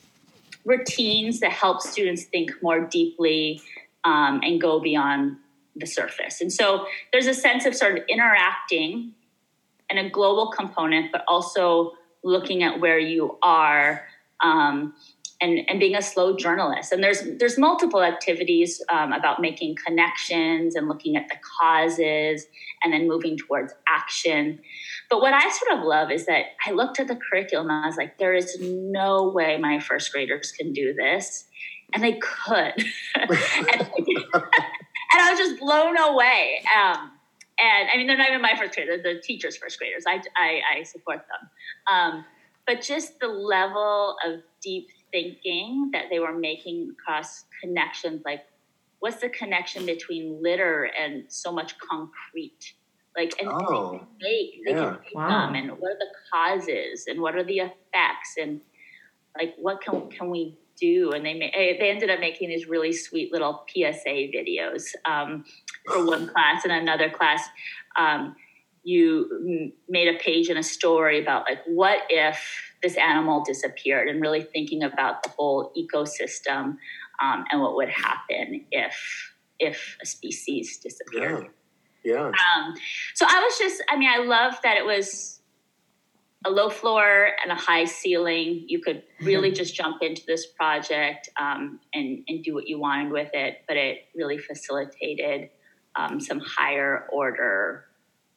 routines 0.64 1.40
that 1.40 1.50
help 1.50 1.82
students 1.82 2.22
think 2.22 2.52
more 2.62 2.80
deeply 2.80 3.60
um, 4.04 4.40
and 4.44 4.60
go 4.60 4.78
beyond 4.78 5.36
the 5.74 5.86
surface. 5.86 6.40
And 6.40 6.52
so 6.52 6.86
there's 7.12 7.26
a 7.26 7.34
sense 7.34 7.66
of 7.66 7.74
sort 7.74 7.98
of 7.98 8.04
interacting 8.08 9.12
and 9.90 9.98
a 9.98 10.08
global 10.08 10.52
component, 10.52 11.10
but 11.10 11.24
also 11.26 11.94
looking 12.22 12.62
at 12.62 12.78
where 12.78 12.98
you 12.98 13.36
are 13.42 14.06
um, 14.40 14.94
and, 15.40 15.60
and 15.68 15.80
being 15.80 15.94
a 15.94 16.02
slow 16.02 16.36
journalist. 16.36 16.92
And 16.92 17.02
there's 17.02 17.22
there's 17.38 17.58
multiple 17.58 18.02
activities 18.02 18.82
um, 18.90 19.12
about 19.12 19.40
making 19.40 19.76
connections 19.84 20.74
and 20.74 20.88
looking 20.88 21.16
at 21.16 21.28
the 21.28 21.36
causes 21.60 22.46
and 22.82 22.92
then 22.92 23.08
moving 23.08 23.36
towards 23.36 23.72
action. 23.88 24.60
But 25.10 25.20
what 25.20 25.34
I 25.34 25.48
sort 25.50 25.78
of 25.78 25.84
love 25.84 26.10
is 26.10 26.26
that 26.26 26.46
I 26.66 26.70
looked 26.72 27.00
at 27.00 27.08
the 27.08 27.16
curriculum 27.16 27.70
and 27.70 27.84
I 27.84 27.86
was 27.86 27.96
like, 27.96 28.18
there 28.18 28.34
is 28.34 28.56
no 28.60 29.28
way 29.28 29.58
my 29.58 29.80
first 29.80 30.12
graders 30.12 30.52
can 30.52 30.72
do 30.72 30.94
this. 30.94 31.46
And 31.92 32.02
they 32.02 32.14
could. 32.14 32.74
and, 33.14 33.30
and, 33.30 35.20
I 35.20 35.30
was 35.30 35.38
just 35.38 35.60
blown 35.60 35.96
away. 35.96 36.64
Um, 36.74 37.12
and 37.58 37.88
I 37.90 37.96
mean, 37.96 38.06
they're 38.06 38.16
not 38.16 38.28
even 38.30 38.42
my 38.42 38.56
first 38.56 38.74
graders; 38.74 39.02
the 39.02 39.20
teachers' 39.22 39.56
first 39.56 39.78
graders. 39.78 40.04
I, 40.08 40.20
I, 40.36 40.60
I 40.78 40.82
support 40.82 41.24
them, 41.28 41.50
um, 41.92 42.24
but 42.66 42.80
just 42.80 43.20
the 43.20 43.28
level 43.28 44.16
of 44.26 44.40
deep 44.60 44.88
thinking 45.14 45.90
that 45.92 46.06
they 46.10 46.18
were 46.18 46.36
making 46.36 46.92
across 46.92 47.44
connections, 47.62 48.22
like 48.24 48.40
what's 48.98 49.20
the 49.20 49.28
connection 49.28 49.86
between 49.86 50.42
litter 50.42 50.90
and 51.00 51.24
so 51.28 51.52
much 51.52 51.78
concrete? 51.78 52.74
Like, 53.16 53.32
and 53.40 53.48
oh, 53.48 53.92
they 53.92 53.98
can 53.98 54.08
make, 54.20 54.64
they 54.64 54.70
yeah. 54.72 54.76
can 54.76 55.00
make 55.04 55.14
wow. 55.14 55.46
them, 55.46 55.54
and 55.54 55.70
what 55.78 55.92
are 55.92 55.98
the 55.98 56.14
causes, 56.32 57.04
and 57.06 57.20
what 57.20 57.36
are 57.36 57.44
the 57.44 57.58
effects, 57.58 58.34
and 58.40 58.60
like 59.38 59.54
what 59.56 59.80
can 59.80 60.10
can 60.10 60.30
we 60.30 60.58
do? 60.76 61.12
And 61.12 61.24
they 61.24 61.52
eh, 61.54 61.76
they 61.78 61.90
ended 61.90 62.10
up 62.10 62.18
making 62.18 62.48
these 62.48 62.66
really 62.66 62.92
sweet 62.92 63.32
little 63.32 63.64
PSA 63.68 64.32
videos. 64.34 64.86
Um, 65.04 65.44
for 65.86 66.04
one 66.04 66.26
class 66.26 66.64
and 66.64 66.72
another 66.72 67.10
class 67.10 67.46
um, 67.96 68.34
you 68.84 69.72
made 69.88 70.14
a 70.14 70.18
page 70.18 70.48
and 70.48 70.58
a 70.58 70.62
story 70.62 71.20
about 71.20 71.44
like 71.48 71.60
what 71.66 72.00
if 72.10 72.72
this 72.82 72.96
animal 72.96 73.42
disappeared 73.44 74.08
and 74.08 74.20
really 74.20 74.42
thinking 74.42 74.82
about 74.82 75.22
the 75.22 75.30
whole 75.30 75.72
ecosystem 75.76 76.76
um, 77.22 77.44
and 77.50 77.60
what 77.60 77.74
would 77.74 77.88
happen 77.88 78.64
if 78.70 79.32
if 79.58 79.96
a 80.02 80.06
species 80.06 80.78
disappeared 80.78 81.48
yeah, 82.04 82.14
yeah. 82.14 82.26
Um, 82.26 82.74
so 83.14 83.26
i 83.28 83.40
was 83.40 83.58
just 83.58 83.82
i 83.88 83.96
mean 83.96 84.10
i 84.10 84.18
love 84.18 84.54
that 84.62 84.76
it 84.76 84.84
was 84.84 85.40
a 86.46 86.50
low 86.50 86.68
floor 86.68 87.30
and 87.42 87.50
a 87.50 87.54
high 87.54 87.86
ceiling 87.86 88.64
you 88.66 88.80
could 88.80 89.02
really 89.22 89.48
mm-hmm. 89.48 89.56
just 89.56 89.74
jump 89.74 90.02
into 90.02 90.22
this 90.26 90.46
project 90.46 91.30
um, 91.40 91.80
and, 91.94 92.22
and 92.28 92.44
do 92.44 92.52
what 92.52 92.68
you 92.68 92.78
wanted 92.78 93.10
with 93.10 93.30
it 93.32 93.62
but 93.66 93.76
it 93.76 94.08
really 94.14 94.36
facilitated 94.36 95.48
um, 95.96 96.20
some 96.20 96.40
higher 96.40 97.06
order 97.10 97.86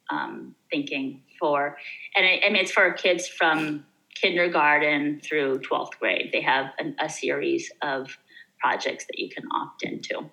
um, 0.10 0.56
thinking 0.72 1.22
for, 1.40 1.78
and 2.16 2.26
I, 2.26 2.42
I, 2.46 2.50
mean, 2.50 2.62
it's 2.62 2.72
for 2.72 2.92
kids 2.94 3.28
from 3.28 3.86
kindergarten 4.16 5.22
through 5.24 5.60
12th 5.60 6.00
grade. 6.00 6.30
They 6.32 6.42
have 6.42 6.72
an, 6.80 6.96
a 7.00 7.10
series 7.10 7.72
of 7.82 8.18
projects 8.60 9.06
that 9.06 9.20
you 9.20 9.30
can 9.30 9.44
opt 9.54 9.84
into. 9.84 10.30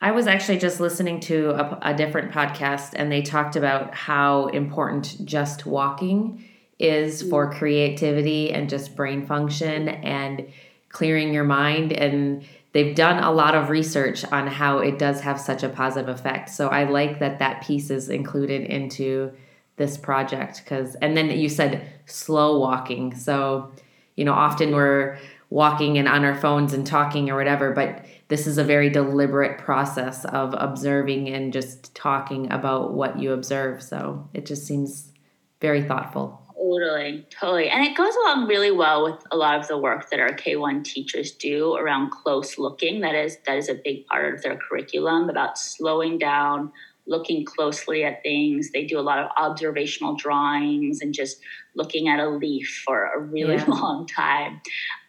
I 0.00 0.12
was 0.12 0.26
actually 0.26 0.58
just 0.58 0.78
listening 0.78 1.20
to 1.20 1.50
a, 1.50 1.78
a 1.90 1.94
different 1.94 2.32
podcast, 2.32 2.94
and 2.94 3.10
they 3.10 3.22
talked 3.22 3.56
about 3.56 3.94
how 3.94 4.46
important 4.46 5.24
just 5.24 5.66
walking 5.66 6.44
is 6.78 7.22
for 7.22 7.50
mm. 7.50 7.58
creativity 7.58 8.52
and 8.52 8.68
just 8.68 8.94
brain 8.94 9.26
function 9.26 9.88
and 9.88 10.48
clearing 10.88 11.34
your 11.34 11.44
mind 11.44 11.92
and 11.92 12.44
they've 12.72 12.94
done 12.94 13.22
a 13.22 13.32
lot 13.32 13.54
of 13.54 13.70
research 13.70 14.24
on 14.26 14.46
how 14.46 14.78
it 14.78 14.98
does 14.98 15.20
have 15.20 15.40
such 15.40 15.62
a 15.62 15.68
positive 15.68 16.08
effect. 16.08 16.50
So 16.50 16.68
I 16.68 16.84
like 16.84 17.18
that 17.20 17.38
that 17.38 17.62
piece 17.62 17.90
is 17.90 18.08
included 18.08 18.62
into 18.62 19.32
this 19.76 19.96
project 19.96 20.62
because 20.64 20.94
and 20.96 21.16
then 21.16 21.30
you 21.30 21.48
said 21.48 21.88
slow 22.06 22.58
walking. 22.58 23.14
So, 23.14 23.72
you 24.16 24.24
know, 24.24 24.32
often 24.32 24.74
we're 24.74 25.18
walking 25.50 25.96
and 25.96 26.08
on 26.08 26.24
our 26.24 26.34
phones 26.34 26.74
and 26.74 26.86
talking 26.86 27.30
or 27.30 27.36
whatever, 27.36 27.72
but 27.72 28.04
this 28.28 28.46
is 28.46 28.58
a 28.58 28.64
very 28.64 28.90
deliberate 28.90 29.58
process 29.58 30.26
of 30.26 30.54
observing 30.58 31.28
and 31.28 31.52
just 31.52 31.94
talking 31.94 32.52
about 32.52 32.92
what 32.92 33.18
you 33.18 33.32
observe. 33.32 33.82
So, 33.82 34.28
it 34.34 34.44
just 34.44 34.66
seems 34.66 35.12
very 35.60 35.82
thoughtful. 35.82 36.42
Totally, 36.58 37.24
totally. 37.30 37.68
And 37.68 37.84
it 37.84 37.96
goes 37.96 38.14
along 38.16 38.48
really 38.48 38.72
well 38.72 39.04
with 39.04 39.22
a 39.30 39.36
lot 39.36 39.60
of 39.60 39.68
the 39.68 39.78
work 39.78 40.10
that 40.10 40.18
our 40.18 40.32
K1 40.32 40.82
teachers 40.82 41.30
do 41.30 41.74
around 41.76 42.10
close 42.10 42.58
looking. 42.58 43.00
That 43.00 43.14
is 43.14 43.38
that 43.46 43.56
is 43.58 43.68
a 43.68 43.74
big 43.74 44.06
part 44.06 44.34
of 44.34 44.42
their 44.42 44.56
curriculum 44.56 45.30
about 45.30 45.56
slowing 45.56 46.18
down, 46.18 46.72
looking 47.06 47.44
closely 47.44 48.02
at 48.02 48.24
things. 48.24 48.72
They 48.72 48.84
do 48.84 48.98
a 48.98 49.02
lot 49.02 49.20
of 49.20 49.30
observational 49.36 50.16
drawings 50.16 51.00
and 51.00 51.14
just 51.14 51.38
looking 51.76 52.08
at 52.08 52.18
a 52.18 52.28
leaf 52.28 52.82
for 52.84 53.04
a 53.12 53.20
really 53.20 53.54
yeah. 53.54 53.64
long 53.68 54.06
time. 54.08 54.60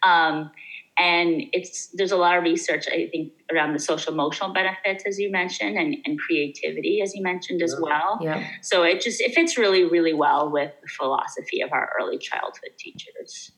Um, 0.04 0.52
and 1.00 1.44
it's 1.52 1.88
there's 1.94 2.12
a 2.12 2.16
lot 2.16 2.36
of 2.36 2.44
research 2.44 2.86
i 2.92 3.08
think 3.10 3.32
around 3.52 3.72
the 3.72 3.78
social 3.78 4.12
emotional 4.12 4.52
benefits 4.52 5.02
as 5.06 5.18
you 5.18 5.30
mentioned 5.30 5.76
and, 5.76 5.96
and 6.04 6.20
creativity 6.20 7.00
as 7.02 7.14
you 7.14 7.22
mentioned 7.22 7.62
as 7.62 7.74
well. 7.80 8.18
Yeah. 8.20 8.46
so 8.60 8.82
it 8.82 9.00
just 9.00 9.20
it 9.20 9.34
fits 9.34 9.56
really 9.56 9.84
really 9.84 10.12
well 10.12 10.50
with 10.50 10.72
the 10.82 10.88
philosophy 10.88 11.62
of 11.62 11.72
our 11.72 11.90
early 11.98 12.18
childhood 12.18 12.72
teachers. 12.78 13.52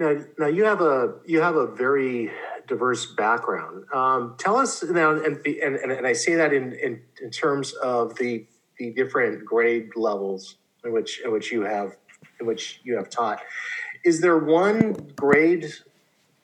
Now, 0.00 0.16
now 0.38 0.46
you 0.46 0.64
have 0.64 0.80
a 0.80 1.14
you 1.24 1.40
have 1.40 1.56
a 1.56 1.66
very 1.66 2.30
diverse 2.66 3.06
background. 3.06 3.84
Um, 3.94 4.34
tell 4.38 4.56
us 4.56 4.82
now 4.82 5.10
and, 5.12 5.44
and, 5.46 5.76
and 5.76 6.06
i 6.06 6.12
say 6.12 6.34
that 6.34 6.52
in, 6.52 6.72
in, 6.72 7.00
in 7.22 7.30
terms 7.30 7.72
of 7.74 8.16
the 8.16 8.46
the 8.78 8.92
different 8.92 9.44
grade 9.44 9.90
levels 9.96 10.56
in 10.84 10.92
which 10.92 11.20
in 11.24 11.32
which 11.32 11.50
you 11.52 11.62
have 11.62 11.96
in 12.40 12.46
which 12.46 12.80
you 12.84 12.96
have 12.96 13.08
taught. 13.08 13.40
Is 14.04 14.20
there 14.20 14.38
one 14.38 14.92
grade 15.16 15.72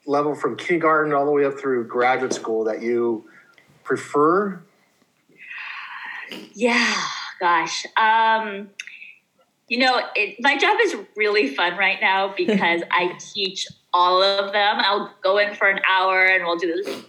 level 0.07 0.35
from 0.35 0.57
kindergarten 0.57 1.13
all 1.13 1.25
the 1.25 1.33
way 1.33 1.45
up 1.45 1.59
through 1.59 1.87
graduate 1.87 2.33
school 2.33 2.65
that 2.65 2.83
you 2.83 3.29
prefer? 3.83 4.63
Yeah, 6.55 6.95
gosh. 7.41 7.85
Um, 7.97 8.71
you 9.69 9.79
know, 9.79 10.01
it, 10.15 10.37
my 10.41 10.57
job 10.59 10.77
is 10.83 10.97
really 11.17 11.55
fun 11.55 11.77
right 11.77 12.01
now 12.01 12.35
because 12.37 12.83
I 12.91 13.17
teach 13.19 13.67
all 13.93 14.23
of 14.23 14.53
them. 14.53 14.77
I'll 14.81 15.15
go 15.23 15.39
in 15.39 15.55
for 15.55 15.69
an 15.69 15.81
hour 15.91 16.27
and 16.27 16.45
we'll 16.45 16.59
do 16.59 16.83
this 16.83 17.05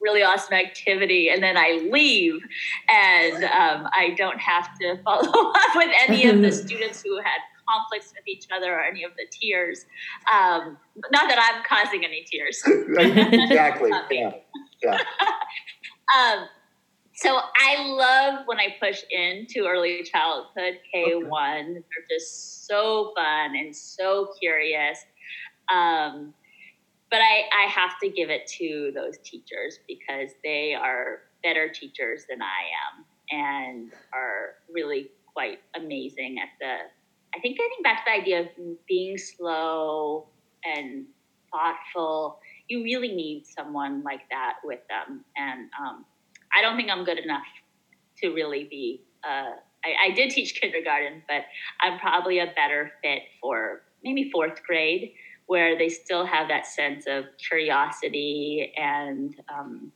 really 0.00 0.22
awesome 0.22 0.54
activity 0.54 1.30
and 1.30 1.42
then 1.42 1.56
I 1.56 1.88
leave 1.90 2.42
and 2.88 3.44
um, 3.44 3.88
I 3.92 4.14
don't 4.16 4.40
have 4.40 4.76
to 4.80 5.00
follow 5.04 5.28
up 5.54 5.76
with 5.76 5.90
any 6.08 6.26
of 6.26 6.42
the 6.42 6.50
students 6.52 7.02
who 7.02 7.16
had 7.18 7.38
conflicts 7.72 8.12
with 8.12 8.26
each 8.26 8.46
other 8.54 8.74
or 8.74 8.80
any 8.82 9.04
of 9.04 9.12
the 9.16 9.24
tears. 9.30 9.86
Um, 10.32 10.76
not 11.10 11.28
that 11.28 11.38
I'm 11.38 11.62
causing 11.64 12.04
any 12.04 12.24
tears. 12.30 12.62
exactly. 12.66 13.90
yeah. 14.10 14.32
Yeah. 14.82 14.98
um, 16.18 16.46
so 17.14 17.38
I 17.38 17.84
love 17.84 18.46
when 18.46 18.58
I 18.58 18.74
push 18.80 19.02
into 19.10 19.66
early 19.66 20.02
childhood 20.02 20.78
K1. 20.94 21.22
Okay. 21.24 21.72
They're 21.72 22.18
just 22.18 22.66
so 22.66 23.12
fun 23.16 23.54
and 23.56 23.74
so 23.74 24.30
curious. 24.40 24.98
Um, 25.72 26.34
but 27.10 27.20
I, 27.20 27.44
I 27.56 27.68
have 27.68 27.98
to 28.02 28.08
give 28.08 28.30
it 28.30 28.46
to 28.58 28.90
those 28.94 29.18
teachers 29.18 29.78
because 29.86 30.30
they 30.42 30.74
are 30.74 31.20
better 31.44 31.68
teachers 31.68 32.24
than 32.28 32.40
I 32.40 32.62
am 32.88 33.04
and 33.30 33.92
are 34.12 34.54
really 34.72 35.10
quite 35.32 35.60
amazing 35.76 36.38
at 36.42 36.48
the 36.60 36.76
I 37.34 37.40
think 37.40 37.56
getting 37.56 37.82
back 37.82 37.98
to 37.98 38.02
the 38.06 38.20
idea 38.20 38.40
of 38.40 38.46
being 38.86 39.16
slow 39.16 40.28
and 40.64 41.06
thoughtful, 41.50 42.40
you 42.68 42.82
really 42.82 43.14
need 43.14 43.44
someone 43.46 44.02
like 44.02 44.22
that 44.30 44.54
with 44.64 44.80
them. 44.88 45.24
And 45.36 45.70
um, 45.80 46.04
I 46.56 46.62
don't 46.62 46.76
think 46.76 46.90
I'm 46.90 47.04
good 47.04 47.18
enough 47.18 47.42
to 48.18 48.30
really 48.30 48.64
be. 48.64 49.02
Uh, 49.24 49.52
I, 49.84 50.10
I, 50.10 50.10
did 50.14 50.30
teach 50.30 50.60
kindergarten, 50.60 51.22
but 51.28 51.44
I'm 51.80 51.98
probably 51.98 52.38
a 52.38 52.52
better 52.56 52.92
fit 53.02 53.22
for 53.40 53.82
maybe 54.02 54.30
fourth 54.30 54.62
grade, 54.64 55.12
where 55.46 55.76
they 55.78 55.88
still 55.88 56.24
have 56.26 56.48
that 56.48 56.66
sense 56.66 57.04
of 57.06 57.24
curiosity 57.38 58.72
and 58.76 59.34
um, 59.52 59.92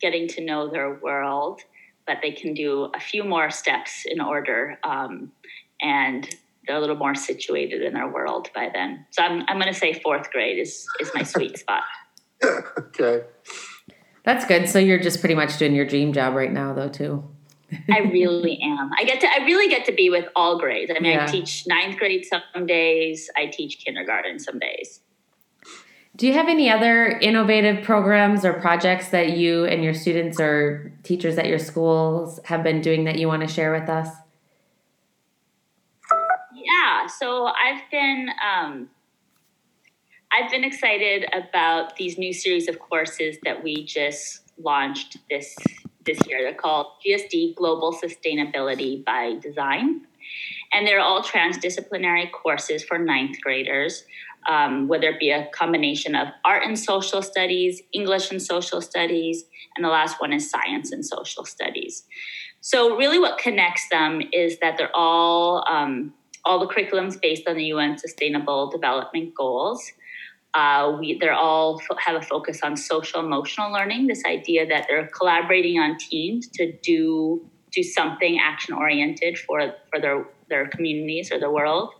getting 0.00 0.26
to 0.28 0.44
know 0.44 0.68
their 0.68 0.94
world. 0.94 1.60
But 2.06 2.18
they 2.22 2.32
can 2.32 2.54
do 2.54 2.90
a 2.94 3.00
few 3.00 3.24
more 3.24 3.50
steps 3.50 4.04
in 4.06 4.20
order 4.20 4.78
um, 4.84 5.32
and 5.80 6.28
they're 6.66 6.76
a 6.76 6.80
little 6.80 6.96
more 6.96 7.14
situated 7.14 7.82
in 7.82 7.94
their 7.94 8.08
world 8.08 8.50
by 8.54 8.70
then. 8.72 9.06
So 9.10 9.22
I'm, 9.22 9.44
I'm 9.48 9.58
going 9.58 9.72
to 9.72 9.78
say 9.78 9.92
fourth 9.94 10.30
grade 10.30 10.58
is, 10.58 10.86
is 11.00 11.10
my 11.14 11.22
sweet 11.22 11.58
spot. 11.58 11.84
okay. 12.44 13.22
That's 14.24 14.44
good. 14.44 14.68
So 14.68 14.78
you're 14.78 14.98
just 14.98 15.20
pretty 15.20 15.36
much 15.36 15.56
doing 15.58 15.74
your 15.74 15.86
dream 15.86 16.12
job 16.12 16.34
right 16.34 16.52
now, 16.52 16.72
though, 16.74 16.88
too. 16.88 17.24
I 17.90 17.98
really 18.00 18.58
am. 18.62 18.90
I 18.98 19.04
get 19.04 19.20
to. 19.20 19.26
I 19.28 19.44
really 19.44 19.68
get 19.68 19.84
to 19.86 19.92
be 19.92 20.10
with 20.10 20.26
all 20.34 20.58
grades. 20.58 20.90
I 20.94 21.00
mean, 21.00 21.12
yeah. 21.12 21.24
I 21.24 21.26
teach 21.26 21.66
ninth 21.66 21.98
grade 21.98 22.24
some 22.24 22.66
days. 22.66 23.30
I 23.36 23.46
teach 23.46 23.84
kindergarten 23.84 24.38
some 24.38 24.58
days. 24.58 25.00
Do 26.16 26.26
you 26.26 26.32
have 26.32 26.48
any 26.48 26.70
other 26.70 27.06
innovative 27.06 27.84
programs 27.84 28.44
or 28.44 28.54
projects 28.54 29.08
that 29.10 29.36
you 29.36 29.66
and 29.66 29.84
your 29.84 29.92
students 29.92 30.40
or 30.40 30.92
teachers 31.02 31.36
at 31.36 31.46
your 31.46 31.58
schools 31.58 32.40
have 32.44 32.62
been 32.62 32.80
doing 32.80 33.04
that 33.04 33.18
you 33.18 33.28
want 33.28 33.42
to 33.42 33.48
share 33.48 33.70
with 33.70 33.90
us? 33.90 34.08
Yeah, 36.86 37.06
so 37.06 37.46
I've 37.46 37.82
been 37.90 38.28
um, 38.44 38.88
I've 40.32 40.50
been 40.50 40.64
excited 40.64 41.26
about 41.32 41.96
these 41.96 42.18
new 42.18 42.32
series 42.32 42.68
of 42.68 42.78
courses 42.78 43.36
that 43.44 43.62
we 43.62 43.84
just 43.84 44.42
launched 44.58 45.18
this 45.30 45.56
this 46.04 46.18
year. 46.26 46.42
They're 46.42 46.54
called 46.54 46.86
GSD 47.04 47.56
Global 47.56 47.92
Sustainability 47.92 49.04
by 49.04 49.36
Design, 49.40 50.02
and 50.72 50.86
they're 50.86 51.00
all 51.00 51.22
transdisciplinary 51.22 52.30
courses 52.30 52.84
for 52.84 52.98
ninth 52.98 53.40
graders. 53.40 54.04
Um, 54.48 54.86
whether 54.86 55.08
it 55.08 55.18
be 55.18 55.32
a 55.32 55.48
combination 55.52 56.14
of 56.14 56.28
art 56.44 56.62
and 56.62 56.78
social 56.78 57.20
studies, 57.20 57.82
English 57.92 58.30
and 58.30 58.40
social 58.40 58.80
studies, 58.80 59.44
and 59.74 59.84
the 59.84 59.88
last 59.88 60.20
one 60.20 60.32
is 60.32 60.48
science 60.48 60.92
and 60.92 61.04
social 61.04 61.44
studies. 61.44 62.04
So, 62.60 62.96
really, 62.96 63.18
what 63.18 63.38
connects 63.38 63.88
them 63.88 64.22
is 64.32 64.60
that 64.60 64.78
they're 64.78 64.94
all 64.94 65.64
um, 65.68 66.14
all 66.46 66.60
the 66.60 66.66
curriculums 66.66 67.20
based 67.20 67.46
on 67.46 67.56
the 67.56 67.64
UN 67.64 67.98
Sustainable 67.98 68.70
Development 68.70 69.34
Goals. 69.34 69.84
Uh, 70.54 70.96
we, 70.98 71.18
they're 71.18 71.34
all 71.34 71.82
have 71.98 72.16
a 72.16 72.22
focus 72.22 72.60
on 72.62 72.76
social 72.76 73.20
emotional 73.20 73.70
learning. 73.70 74.06
This 74.06 74.22
idea 74.24 74.66
that 74.66 74.86
they're 74.88 75.08
collaborating 75.08 75.78
on 75.78 75.98
teams 75.98 76.48
to 76.54 76.72
do 76.82 77.44
do 77.72 77.82
something 77.82 78.38
action 78.38 78.72
oriented 78.72 79.38
for 79.38 79.74
for 79.90 80.00
their 80.00 80.24
their 80.48 80.68
communities 80.68 81.30
or 81.30 81.38
the 81.38 81.50
world, 81.50 81.90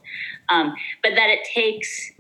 um, 0.49 0.75
but 1.03 1.11
that 1.17 1.29
it 1.29 1.41
takes 1.53 2.13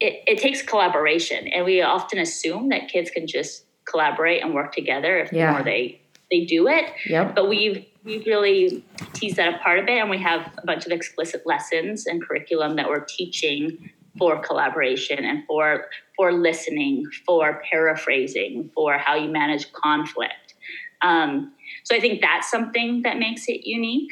it, 0.00 0.22
it 0.26 0.38
takes 0.38 0.60
collaboration, 0.60 1.46
and 1.48 1.64
we 1.64 1.80
often 1.80 2.18
assume 2.18 2.68
that 2.68 2.88
kids 2.88 3.08
can 3.10 3.26
just 3.26 3.64
collaborate 3.86 4.42
and 4.42 4.52
work 4.52 4.72
together 4.72 5.18
if 5.18 5.32
yeah. 5.32 5.46
the 5.46 5.52
more 5.52 5.62
they 5.62 6.00
they 6.30 6.44
do 6.44 6.68
it. 6.68 6.92
Yep. 7.06 7.34
But 7.34 7.48
we've 7.48 7.86
we 8.06 8.22
really 8.24 8.84
tease 9.12 9.34
that 9.34 9.54
apart 9.54 9.80
a 9.80 9.82
bit 9.82 9.98
and 9.98 10.08
we 10.08 10.18
have 10.18 10.52
a 10.58 10.64
bunch 10.64 10.86
of 10.86 10.92
explicit 10.92 11.42
lessons 11.44 12.06
and 12.06 12.22
curriculum 12.22 12.76
that 12.76 12.88
we're 12.88 13.04
teaching 13.04 13.90
for 14.16 14.40
collaboration 14.40 15.24
and 15.24 15.44
for 15.46 15.86
for 16.16 16.32
listening 16.32 17.04
for 17.26 17.60
paraphrasing 17.70 18.70
for 18.74 18.96
how 18.96 19.14
you 19.14 19.28
manage 19.28 19.70
conflict. 19.72 20.54
Um, 21.02 21.52
so 21.84 21.94
i 21.94 22.00
think 22.00 22.22
that's 22.22 22.50
something 22.50 23.02
that 23.02 23.18
makes 23.18 23.48
it 23.48 23.66
unique. 23.66 24.10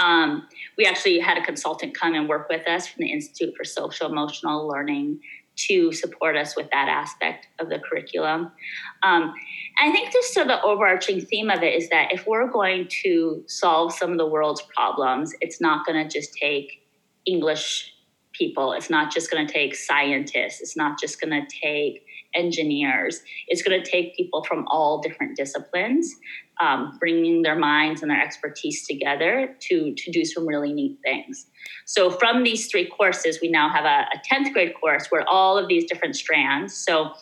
Um, 0.00 0.46
we 0.76 0.86
actually 0.86 1.18
had 1.20 1.38
a 1.38 1.44
consultant 1.44 1.98
come 1.98 2.14
and 2.14 2.28
work 2.28 2.48
with 2.48 2.68
us 2.68 2.86
from 2.86 3.02
the 3.02 3.12
institute 3.12 3.54
for 3.56 3.64
social 3.64 4.08
emotional 4.08 4.68
learning 4.68 5.20
to 5.56 5.92
support 5.92 6.36
us 6.36 6.56
with 6.56 6.68
that 6.70 6.88
aspect 6.88 7.46
of 7.60 7.68
the 7.68 7.78
curriculum. 7.78 8.50
Um, 9.02 9.32
I 9.78 9.90
think 9.92 10.12
just 10.12 10.34
so 10.34 10.44
the 10.44 10.60
overarching 10.62 11.20
theme 11.20 11.50
of 11.50 11.62
it 11.62 11.74
is 11.74 11.88
that 11.90 12.12
if 12.12 12.26
we're 12.26 12.48
going 12.48 12.88
to 13.02 13.42
solve 13.46 13.92
some 13.92 14.12
of 14.12 14.18
the 14.18 14.26
world's 14.26 14.62
problems, 14.62 15.32
it's 15.40 15.60
not 15.60 15.86
going 15.86 16.02
to 16.02 16.18
just 16.18 16.34
take 16.34 16.82
English 17.26 17.92
people. 18.32 18.72
It's 18.72 18.90
not 18.90 19.12
just 19.12 19.30
going 19.30 19.46
to 19.46 19.52
take 19.52 19.74
scientists. 19.74 20.60
It's 20.60 20.76
not 20.76 20.98
just 21.00 21.20
going 21.20 21.30
to 21.30 21.46
take 21.46 22.04
engineers. 22.34 23.20
It's 23.48 23.62
going 23.62 23.80
to 23.80 23.90
take 23.90 24.16
people 24.16 24.44
from 24.44 24.66
all 24.68 25.00
different 25.00 25.36
disciplines, 25.36 26.14
um, 26.60 26.96
bringing 26.98 27.42
their 27.42 27.56
minds 27.56 28.02
and 28.02 28.10
their 28.10 28.20
expertise 28.20 28.86
together 28.86 29.54
to, 29.68 29.94
to 29.94 30.10
do 30.10 30.24
some 30.24 30.46
really 30.46 30.72
neat 30.72 30.98
things. 31.02 31.46
So, 31.84 32.10
from 32.10 32.44
these 32.44 32.68
three 32.68 32.86
courses, 32.86 33.38
we 33.40 33.48
now 33.48 33.68
have 33.68 33.84
a, 33.84 34.06
a 34.14 34.20
10th 34.32 34.52
grade 34.52 34.74
course 34.80 35.06
where 35.08 35.28
all 35.28 35.58
of 35.58 35.68
these 35.68 35.84
different 35.84 36.16
strands. 36.16 36.74
So, 36.74 37.12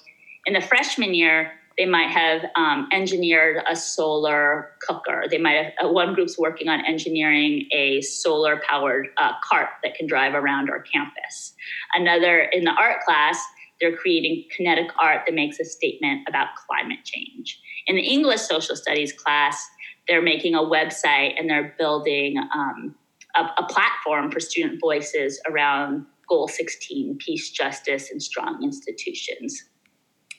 in 0.46 0.54
the 0.54 0.60
freshman 0.60 1.14
year, 1.14 1.52
they 1.78 1.86
might 1.86 2.10
have 2.10 2.44
um, 2.54 2.88
engineered 2.92 3.62
a 3.68 3.74
solar 3.74 4.72
cooker. 4.86 5.24
They 5.30 5.38
might 5.38 5.52
have, 5.52 5.72
uh, 5.84 5.88
one 5.88 6.14
group's 6.14 6.38
working 6.38 6.68
on 6.68 6.84
engineering 6.84 7.66
a 7.72 8.00
solar 8.02 8.60
powered 8.68 9.08
uh, 9.16 9.32
cart 9.42 9.68
that 9.82 9.94
can 9.94 10.06
drive 10.06 10.34
around 10.34 10.70
our 10.70 10.80
campus. 10.80 11.54
Another, 11.94 12.40
in 12.40 12.64
the 12.64 12.72
art 12.72 13.00
class, 13.06 13.42
they're 13.82 13.96
creating 13.96 14.44
kinetic 14.56 14.88
art 14.98 15.22
that 15.26 15.34
makes 15.34 15.58
a 15.58 15.64
statement 15.64 16.26
about 16.28 16.48
climate 16.66 17.00
change. 17.04 17.60
In 17.86 17.96
the 17.96 18.02
English 18.02 18.40
social 18.40 18.76
studies 18.76 19.12
class, 19.12 19.62
they're 20.08 20.22
making 20.22 20.54
a 20.54 20.60
website 20.60 21.38
and 21.38 21.50
they're 21.50 21.74
building 21.78 22.38
um, 22.54 22.94
a, 23.34 23.40
a 23.58 23.66
platform 23.68 24.30
for 24.30 24.40
student 24.40 24.80
voices 24.80 25.40
around 25.50 26.06
Goal 26.28 26.48
16 26.48 27.18
peace, 27.18 27.50
justice, 27.50 28.10
and 28.10 28.22
strong 28.22 28.62
institutions. 28.62 29.64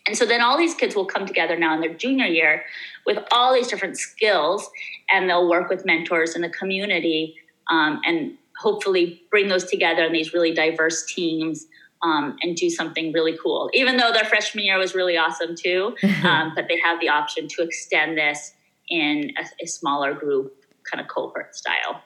And 0.07 0.17
so 0.17 0.25
then 0.25 0.41
all 0.41 0.57
these 0.57 0.73
kids 0.73 0.95
will 0.95 1.05
come 1.05 1.25
together 1.25 1.57
now 1.57 1.75
in 1.75 1.81
their 1.81 1.93
junior 1.93 2.25
year 2.25 2.63
with 3.05 3.19
all 3.31 3.53
these 3.53 3.67
different 3.67 3.97
skills, 3.97 4.69
and 5.11 5.29
they'll 5.29 5.49
work 5.49 5.69
with 5.69 5.85
mentors 5.85 6.35
in 6.35 6.41
the 6.41 6.49
community 6.49 7.35
um, 7.69 8.01
and 8.05 8.37
hopefully 8.57 9.21
bring 9.29 9.47
those 9.49 9.65
together 9.65 10.03
in 10.03 10.13
these 10.13 10.33
really 10.33 10.53
diverse 10.53 11.05
teams 11.05 11.67
um, 12.03 12.35
and 12.41 12.55
do 12.55 12.69
something 12.69 13.11
really 13.11 13.37
cool. 13.41 13.69
Even 13.73 13.97
though 13.97 14.11
their 14.11 14.25
freshman 14.25 14.65
year 14.65 14.77
was 14.77 14.93
really 14.93 15.17
awesome 15.17 15.55
too, 15.55 15.95
um, 16.23 16.51
but 16.55 16.67
they 16.67 16.79
have 16.79 16.99
the 16.99 17.09
option 17.09 17.47
to 17.47 17.63
extend 17.63 18.17
this 18.17 18.53
in 18.89 19.31
a, 19.37 19.63
a 19.63 19.67
smaller 19.67 20.13
group, 20.13 20.53
kind 20.91 21.01
of 21.01 21.07
cohort 21.07 21.55
style. 21.55 22.01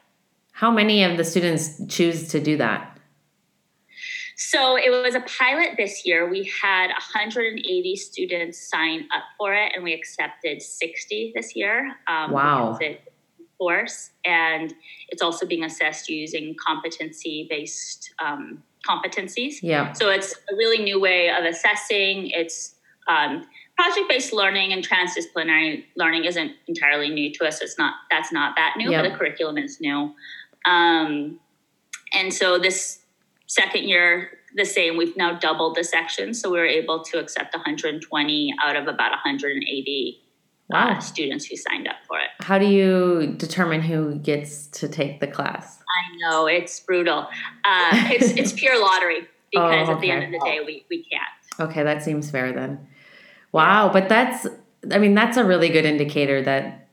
How 0.52 0.72
many 0.72 1.04
of 1.04 1.18
the 1.18 1.24
students 1.24 1.82
choose 1.88 2.30
to 2.30 2.40
do 2.40 2.58
that? 2.58 2.98
So 4.38 4.78
it 4.78 4.92
was 4.92 5.16
a 5.16 5.22
pilot 5.22 5.72
this 5.78 6.06
year. 6.06 6.30
We 6.30 6.52
had 6.62 6.88
180 6.88 7.96
students 7.96 8.70
sign 8.70 9.08
up 9.16 9.24
for 9.38 9.54
it, 9.56 9.72
and 9.74 9.84
we 9.84 9.94
accepted 9.94 10.62
60 10.62 11.34
this 11.36 11.56
year. 11.56 11.96
Um, 12.08 12.32
wow. 12.32 12.78
Course, 13.60 14.12
and 14.24 14.76
it's 15.10 15.24
also 15.24 15.48
being 15.48 15.64
assessed 15.64 16.10
using 16.10 16.56
competency 16.64 17.48
based 17.50 18.14
um, 18.24 18.62
competencies. 18.88 19.56
Yeah. 19.62 19.94
So 19.94 20.10
it's 20.10 20.34
a 20.34 20.56
really 20.56 20.84
new 20.84 21.00
way 21.00 21.30
of 21.30 21.44
assessing. 21.46 22.30
It's 22.30 22.76
um, 23.08 23.46
project 23.78 24.10
based 24.10 24.34
learning 24.34 24.74
and 24.74 24.88
transdisciplinary 24.88 25.86
learning 25.96 26.26
isn't 26.26 26.52
entirely 26.68 27.10
new 27.10 27.32
to 27.34 27.48
us. 27.48 27.62
It's 27.62 27.78
not 27.78 27.96
that's 28.10 28.32
not 28.32 28.56
that 28.56 28.76
new, 28.78 28.92
yep. 28.92 29.04
but 29.04 29.12
the 29.12 29.18
curriculum 29.18 29.58
is 29.58 29.80
new. 29.80 30.14
Um, 30.66 31.40
and 32.14 32.34
so 32.34 32.58
this 32.58 33.00
second 33.48 33.84
year, 33.88 34.32
the 34.56 34.66
same. 34.66 34.98
We've 34.98 35.16
now 35.16 35.38
doubled 35.38 35.76
the 35.76 35.84
section, 35.84 36.34
so 36.34 36.50
we 36.52 36.58
were 36.58 36.66
able 36.66 37.04
to 37.04 37.20
accept 37.20 37.54
120 37.54 38.54
out 38.64 38.76
of 38.76 38.88
about 38.88 39.12
180 39.12 40.22
uh, 40.22 40.27
wow. 40.70 40.90
uh, 40.90 41.00
students 41.00 41.46
who 41.46 41.56
signed 41.56 41.88
up 41.88 41.98
for 42.08 42.18
it. 42.20 42.30
How 42.40 42.58
do 42.58 42.66
you 42.66 43.36
determine 43.38 43.82
who 43.82 44.16
gets 44.16 44.68
to 44.68 44.88
take 44.88 45.20
the 45.20 45.28
class? 45.28 45.80
I 45.80 46.18
know 46.18 46.48
it's 46.48 46.80
brutal. 46.80 47.28
Uh, 47.66 48.10
it's 48.12 48.32
it's 48.32 48.54
pure 48.60 48.80
lottery 48.80 49.28
because 49.52 49.88
oh, 49.88 49.92
okay. 49.92 49.94
at 49.94 50.02
the 50.02 50.12
end 50.12 50.24
of 50.26 50.32
the 50.32 50.46
day, 50.46 50.60
we 50.66 50.86
we 50.90 51.04
can't. 51.04 51.70
Okay, 51.70 51.84
that 51.84 52.04
seems 52.04 52.30
fair 52.30 52.54
then. 52.54 52.88
Wow, 53.52 53.88
yeah. 53.88 53.94
but 53.94 54.10
that's 54.10 54.48
I 54.92 54.98
mean 54.98 55.14
that's 55.14 55.38
a 55.38 55.44
really 55.44 55.70
good 55.70 55.86
indicator 55.86 56.42
that 56.44 56.88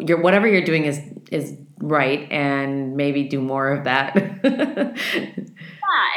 you're 0.00 0.20
whatever 0.20 0.46
you're 0.46 0.64
doing 0.64 0.84
is 0.84 1.00
is 1.30 1.56
right 1.78 2.30
and 2.30 2.96
maybe 2.96 3.24
do 3.24 3.40
more 3.40 3.72
of 3.72 3.84
that. 3.84 4.14
yeah, 4.44 4.92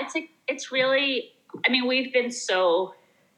it's 0.01 0.15
a, 0.15 0.29
it's 0.47 0.71
really 0.71 1.31
I 1.65 1.69
mean 1.69 1.87
we've 1.87 2.13
been 2.13 2.31
so 2.31 2.93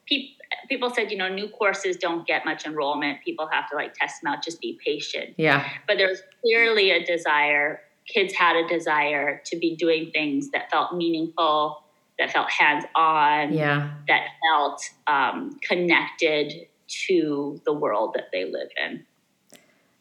people 0.05 0.38
people 0.67 0.89
said 0.89 1.11
you 1.11 1.17
know 1.17 1.29
new 1.29 1.47
courses 1.49 1.97
don't 1.97 2.25
get 2.27 2.45
much 2.45 2.65
enrollment. 2.65 3.19
People 3.23 3.47
have 3.51 3.69
to 3.69 3.75
like 3.75 3.93
test 3.93 4.21
them 4.21 4.33
out 4.33 4.43
just 4.43 4.59
be 4.61 4.79
patient. 4.85 5.35
Yeah. 5.37 5.69
But 5.87 5.97
there's 5.97 6.21
clearly 6.41 6.91
a 6.91 7.05
desire 7.05 7.81
kids 8.09 8.33
had 8.33 8.55
a 8.55 8.67
desire 8.67 9.41
to 9.45 9.57
be 9.57 9.75
doing 9.75 10.11
things 10.11 10.49
that 10.51 10.69
felt 10.71 10.95
meaningful 10.95 11.83
that 12.17 12.31
felt 12.31 12.49
hands 12.51 12.83
on 12.95 13.53
yeah. 13.53 13.91
that 14.07 14.27
felt 14.49 14.81
um, 15.07 15.57
connected 15.63 16.67
to 16.87 17.61
the 17.65 17.71
world 17.71 18.13
that 18.15 18.25
they 18.33 18.45
live 18.45 18.69
in 18.77 19.05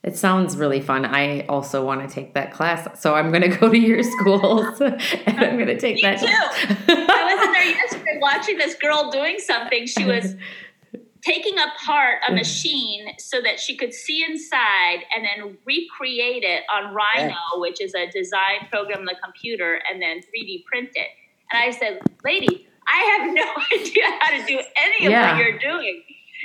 it 0.04 0.16
sounds 0.16 0.56
really 0.56 0.80
fun. 0.80 1.04
I 1.04 1.40
also 1.46 1.84
want 1.84 2.08
to 2.08 2.14
take 2.14 2.34
that 2.34 2.52
class. 2.52 3.00
So 3.00 3.14
I'm 3.14 3.30
going 3.30 3.42
to 3.50 3.56
go 3.56 3.68
to 3.68 3.78
your 3.78 4.02
schools 4.02 4.80
and 4.80 5.38
I'm 5.38 5.56
going 5.56 5.66
to 5.66 5.78
take 5.78 5.96
Me 5.96 6.02
that. 6.02 6.20
Too. 6.20 6.26
I 6.26 7.34
was 7.34 7.46
in 7.46 7.52
there 7.52 7.64
yesterday 7.64 8.18
watching 8.20 8.58
this 8.58 8.74
girl 8.74 9.10
doing 9.10 9.38
something. 9.38 9.86
She 9.86 10.04
was 10.04 10.34
taking 11.22 11.58
apart 11.58 12.20
a 12.28 12.32
machine 12.32 13.08
so 13.18 13.40
that 13.42 13.58
she 13.58 13.76
could 13.76 13.92
see 13.92 14.24
inside 14.24 15.00
and 15.14 15.24
then 15.24 15.58
recreate 15.64 16.44
it 16.44 16.62
on 16.72 16.94
Rhino, 16.94 17.34
which 17.56 17.80
is 17.80 17.94
a 17.94 18.08
design 18.10 18.68
program 18.70 19.00
on 19.00 19.04
the 19.04 19.16
computer, 19.22 19.80
and 19.90 20.00
then 20.00 20.18
3D 20.18 20.64
print 20.64 20.90
it. 20.94 21.08
And 21.50 21.62
I 21.62 21.70
said, 21.76 22.00
Lady, 22.24 22.68
I 22.86 23.18
have 23.18 23.34
no 23.34 23.78
idea 23.78 24.04
how 24.20 24.30
to 24.30 24.46
do 24.46 24.60
any 24.80 25.06
of 25.06 25.12
yeah. 25.12 25.32
what 25.32 25.44
you're 25.44 25.58
doing. 25.58 26.02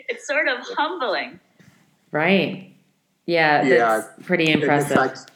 It's 0.09 0.25
sort 0.25 0.47
of 0.47 0.57
humbling. 0.75 1.39
Right. 2.11 2.72
Yeah, 3.25 3.63
yeah, 3.63 4.01
pretty 4.23 4.51
impressive. 4.51 4.91
In 4.91 4.97
fact, 4.97 5.31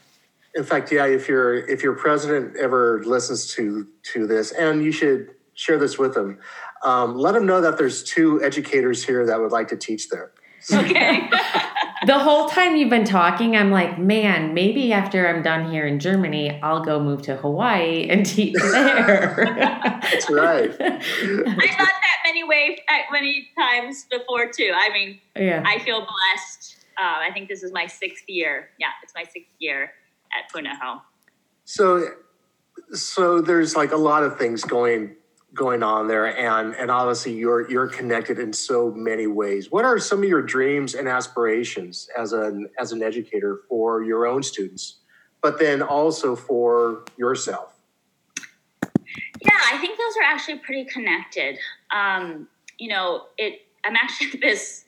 in 0.56 0.63
fact, 0.63 0.91
yeah, 0.91 1.06
if 1.06 1.30
your 1.30 1.56
if 1.67 1.84
your 1.84 1.93
president 1.93 2.58
ever 2.58 3.04
listens 3.06 3.47
to 3.56 3.88
to 4.13 4.28
this, 4.28 4.52
and 4.52 4.84
you 4.84 4.91
should 4.91 5.30
share 5.54 5.78
this 5.78 5.97
with 5.97 6.13
them, 6.13 6.39
um, 6.84 7.15
let 7.15 7.34
them 7.34 7.45
know 7.45 7.62
that 7.62 7.78
there's 7.78 8.04
two 8.04 8.43
educators 8.43 9.04
here 9.04 9.26
that 9.26 9.39
would 9.39 9.52
like 9.52 9.67
to 9.69 9.78
teach 9.78 10.10
there. 10.10 10.32
Okay. 10.71 11.30
the 12.06 12.19
whole 12.19 12.50
time 12.50 12.76
you've 12.76 12.89
been 12.89 13.06
talking, 13.06 13.56
I'm 13.56 13.71
like, 13.71 13.97
man, 13.97 14.54
maybe 14.54 14.91
after 14.91 15.28
I'm 15.28 15.41
done 15.41 15.71
here 15.71 15.86
in 15.86 16.00
Germany, 16.00 16.60
I'll 16.62 16.84
go 16.84 17.00
move 17.00 17.21
to 17.23 17.38
Hawaii 17.38 18.08
and 18.10 18.26
teach 18.26 18.56
there. 18.71 19.56
That's 20.02 20.30
right. 20.30 20.71
I 20.71 21.00
thought 21.00 21.88
that 21.88 22.17
many 22.26 22.43
ways, 22.43 22.80
many 23.12 23.50
times 23.58 24.06
before 24.10 24.52
too. 24.52 24.71
I 24.76 24.89
mean, 24.91 25.19
yeah. 25.36 25.63
I 25.65 25.80
feel 25.80 26.00
blessed 26.00 26.77
uh, 26.97 27.19
I 27.27 27.31
think 27.33 27.47
this 27.47 27.63
is 27.63 27.71
my 27.71 27.86
sixth 27.86 28.27
year. 28.27 28.69
Yeah, 28.79 28.88
it's 29.03 29.13
my 29.13 29.23
sixth 29.23 29.53
year 29.60 29.91
at 30.38 30.51
Punahou. 30.51 31.01
So, 31.65 32.10
so 32.93 33.41
there's 33.41 33.75
like 33.75 33.91
a 33.91 33.97
lot 33.97 34.23
of 34.23 34.38
things 34.38 34.63
going 34.63 35.15
going 35.53 35.83
on 35.83 36.07
there, 36.07 36.25
and 36.38 36.75
and 36.75 36.89
obviously 36.89 37.33
you're 37.33 37.69
you're 37.69 37.88
connected 37.88 38.39
in 38.39 38.51
so 38.53 38.91
many 38.91 39.27
ways. 39.27 39.71
What 39.71 39.86
are 39.86 39.99
some 39.99 40.23
of 40.23 40.29
your 40.29 40.41
dreams 40.41 40.95
and 40.95 41.07
aspirations 41.07 42.10
as 42.17 42.33
an 42.33 42.69
as 42.79 42.91
an 42.91 43.03
educator 43.03 43.62
for 43.69 44.03
your 44.03 44.25
own 44.25 44.41
students, 44.41 44.97
but 45.41 45.60
then 45.60 45.81
also 45.81 46.36
for 46.36 47.05
yourself? 47.17 47.73
Yeah, 49.41 49.60
I 49.71 49.77
think 49.77 49.97
those 49.97 50.17
are 50.17 50.23
actually 50.23 50.60
pretty 50.60 50.86
connected. 50.86 51.57
Um, 51.91 52.47
you 52.79 52.89
know, 52.89 53.25
it. 53.38 53.62
I'm 53.86 53.95
actually 53.95 54.39
this 54.41 54.86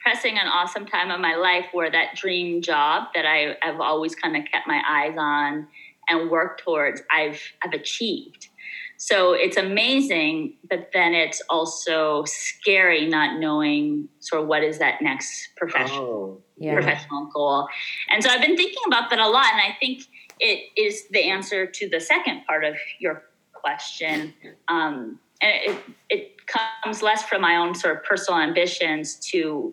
pressing 0.00 0.38
an 0.38 0.46
awesome 0.46 0.86
time 0.86 1.10
of 1.10 1.20
my 1.20 1.34
life 1.34 1.66
where 1.72 1.90
that 1.90 2.16
dream 2.16 2.62
job 2.62 3.08
that 3.14 3.26
I, 3.26 3.56
have 3.62 3.80
always 3.80 4.14
kind 4.14 4.36
of 4.36 4.44
kept 4.50 4.66
my 4.66 4.82
eyes 4.88 5.14
on 5.18 5.68
and 6.08 6.30
worked 6.30 6.62
towards, 6.64 7.02
I've 7.10 7.40
I've 7.62 7.72
achieved. 7.72 8.48
So 8.96 9.32
it's 9.32 9.56
amazing, 9.56 10.56
but 10.68 10.90
then 10.92 11.14
it's 11.14 11.40
also 11.48 12.24
scary 12.26 13.08
not 13.08 13.40
knowing 13.40 14.08
sort 14.18 14.42
of 14.42 14.48
what 14.48 14.62
is 14.62 14.78
that 14.78 15.00
next 15.00 15.48
professional 15.56 16.02
oh, 16.02 16.42
yeah. 16.58 16.74
professional 16.74 17.30
goal. 17.32 17.66
And 18.10 18.22
so 18.22 18.28
I've 18.28 18.42
been 18.42 18.58
thinking 18.58 18.82
about 18.86 19.08
that 19.08 19.18
a 19.18 19.26
lot, 19.26 19.46
and 19.52 19.60
I 19.62 19.74
think 19.80 20.02
it 20.38 20.68
is 20.76 21.08
the 21.08 21.30
answer 21.30 21.64
to 21.64 21.88
the 21.88 21.98
second 21.98 22.44
part 22.46 22.64
of 22.64 22.74
your 22.98 23.22
question. 23.54 24.34
Um, 24.68 25.18
and 25.40 25.52
it, 25.64 25.78
it 26.10 26.46
comes 26.46 27.00
less 27.02 27.22
from 27.22 27.40
my 27.40 27.56
own 27.56 27.74
sort 27.74 27.96
of 27.96 28.04
personal 28.04 28.38
ambitions 28.38 29.14
to 29.30 29.72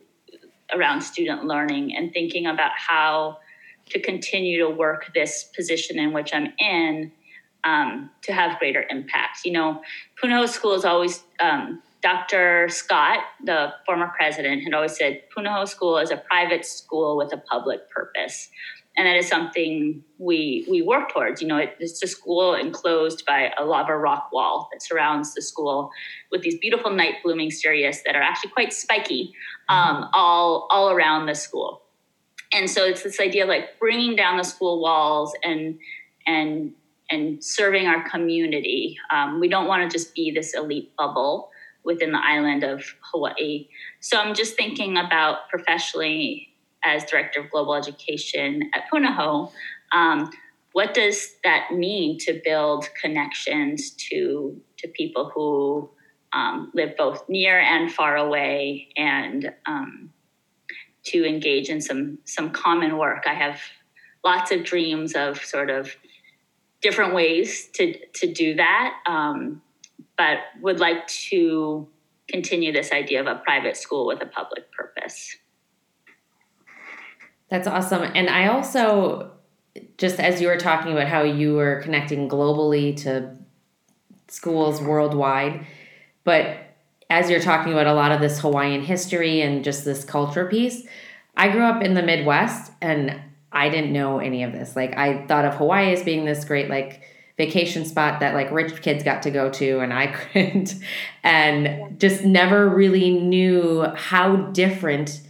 around 0.73 1.01
student 1.01 1.45
learning 1.45 1.95
and 1.95 2.11
thinking 2.11 2.47
about 2.47 2.71
how 2.75 3.37
to 3.89 3.99
continue 3.99 4.59
to 4.59 4.69
work 4.69 5.11
this 5.13 5.45
position 5.55 5.97
in 5.97 6.13
which 6.13 6.33
I'm 6.33 6.53
in 6.59 7.11
um, 7.63 8.09
to 8.23 8.33
have 8.33 8.59
greater 8.59 8.85
impact. 8.89 9.45
You 9.45 9.53
know, 9.53 9.81
Punahou 10.21 10.47
School 10.47 10.73
is 10.73 10.85
always, 10.85 11.23
um, 11.39 11.81
Dr. 12.03 12.67
Scott, 12.69 13.19
the 13.43 13.73
former 13.85 14.11
president, 14.15 14.63
had 14.63 14.73
always 14.73 14.95
said 14.97 15.21
Punahou 15.35 15.67
School 15.67 15.97
is 15.97 16.11
a 16.11 16.17
private 16.17 16.65
school 16.65 17.17
with 17.17 17.33
a 17.33 17.37
public 17.37 17.89
purpose. 17.89 18.49
And 18.97 19.05
that 19.05 19.15
is 19.15 19.27
something 19.27 20.03
we 20.17 20.65
we 20.69 20.81
work 20.81 21.13
towards. 21.13 21.41
You 21.41 21.47
know, 21.47 21.57
it, 21.57 21.75
it's 21.79 22.01
a 22.01 22.07
school 22.07 22.55
enclosed 22.55 23.25
by 23.25 23.53
a 23.57 23.63
lava 23.63 23.95
rock 23.95 24.29
wall 24.33 24.67
that 24.71 24.81
surrounds 24.81 25.35
the 25.35 25.41
school 25.41 25.91
with 26.31 26.41
these 26.41 26.57
beautiful 26.57 26.91
night 26.91 27.15
blooming 27.23 27.51
cereus 27.51 28.01
that 28.05 28.15
are 28.15 28.21
actually 28.21 28.51
quite 28.51 28.73
spiky 28.73 29.33
um, 29.69 30.09
all 30.13 30.67
all 30.71 30.89
around 30.89 31.27
the 31.27 31.35
school. 31.35 31.83
And 32.51 32.69
so 32.69 32.85
it's 32.85 33.03
this 33.03 33.19
idea 33.19 33.43
of 33.43 33.49
like 33.49 33.77
bringing 33.79 34.15
down 34.15 34.37
the 34.37 34.43
school 34.43 34.81
walls 34.81 35.33
and 35.43 35.77
and 36.25 36.73
and 37.09 37.43
serving 37.43 37.87
our 37.87 38.07
community. 38.09 38.97
Um, 39.11 39.39
we 39.39 39.47
don't 39.47 39.67
want 39.67 39.89
to 39.89 39.95
just 39.95 40.13
be 40.13 40.31
this 40.31 40.53
elite 40.53 40.91
bubble 40.97 41.51
within 41.83 42.11
the 42.11 42.19
island 42.21 42.63
of 42.63 42.83
Hawaii. 43.11 43.67
So 44.01 44.17
I'm 44.17 44.35
just 44.35 44.55
thinking 44.55 44.97
about 44.97 45.49
professionally 45.49 46.49
as 46.87 47.03
director 47.05 47.41
of 47.41 47.51
global 47.51 47.75
education 47.75 48.69
at 48.73 48.83
Punahou. 48.91 49.51
Um, 49.91 50.29
what 50.73 50.93
does 50.93 51.35
that 51.43 51.73
mean 51.73 52.17
to 52.19 52.39
build 52.43 52.87
connections 53.01 53.91
to 54.09 54.61
to 54.77 54.87
people 54.89 55.31
who 55.33 55.89
um, 56.33 56.71
live 56.73 56.95
both 56.97 57.27
near 57.29 57.59
and 57.59 57.91
far 57.91 58.15
away, 58.17 58.89
and 58.95 59.53
um, 59.65 60.11
to 61.05 61.25
engage 61.25 61.69
in 61.69 61.81
some 61.81 62.19
some 62.25 62.51
common 62.51 62.97
work. 62.97 63.23
I 63.25 63.33
have 63.33 63.59
lots 64.23 64.51
of 64.51 64.63
dreams 64.63 65.13
of 65.15 65.43
sort 65.43 65.69
of 65.69 65.95
different 66.81 67.13
ways 67.13 67.69
to 67.75 67.97
to 68.15 68.31
do 68.31 68.55
that, 68.55 68.93
um, 69.05 69.61
but 70.17 70.39
would 70.61 70.79
like 70.79 71.07
to 71.29 71.87
continue 72.27 72.73
this 72.73 72.91
idea 72.91 73.21
of 73.21 73.27
a 73.27 73.41
private 73.43 73.77
school 73.77 74.05
with 74.05 74.21
a 74.21 74.25
public 74.25 74.71
purpose. 74.71 75.35
That's 77.49 77.67
awesome. 77.67 78.03
And 78.03 78.29
I 78.29 78.47
also, 78.47 79.31
just 79.97 80.19
as 80.19 80.41
you 80.41 80.47
were 80.47 80.57
talking 80.57 80.91
about 80.91 81.07
how 81.07 81.23
you 81.23 81.55
were 81.55 81.81
connecting 81.81 82.27
globally 82.27 82.95
to 83.03 83.35
schools 84.27 84.81
worldwide, 84.81 85.65
but 86.23 86.57
as 87.09 87.29
you're 87.29 87.39
talking 87.39 87.71
about 87.71 87.87
a 87.87 87.93
lot 87.93 88.11
of 88.11 88.19
this 88.19 88.39
Hawaiian 88.39 88.81
history 88.81 89.41
and 89.41 89.63
just 89.63 89.85
this 89.85 90.03
culture 90.03 90.45
piece, 90.45 90.85
I 91.37 91.49
grew 91.49 91.63
up 91.63 91.81
in 91.81 91.93
the 91.93 92.03
Midwest 92.03 92.71
and 92.81 93.21
I 93.51 93.69
didn't 93.69 93.93
know 93.93 94.19
any 94.19 94.43
of 94.43 94.51
this. 94.51 94.75
Like 94.75 94.97
I 94.97 95.25
thought 95.27 95.45
of 95.45 95.55
Hawaii 95.55 95.93
as 95.93 96.03
being 96.03 96.25
this 96.25 96.43
great 96.43 96.69
like 96.69 97.01
vacation 97.37 97.85
spot 97.85 98.19
that 98.19 98.33
like 98.33 98.51
rich 98.51 98.81
kids 98.81 99.03
got 99.03 99.21
to 99.23 99.31
go 99.31 99.49
to 99.51 99.79
and 99.79 99.93
I 99.93 100.07
couldn't 100.33 100.75
and 101.23 101.99
just 101.99 102.25
never 102.25 102.67
really 102.67 103.11
knew 103.11 103.85
how 103.95 104.35
different 104.35 105.21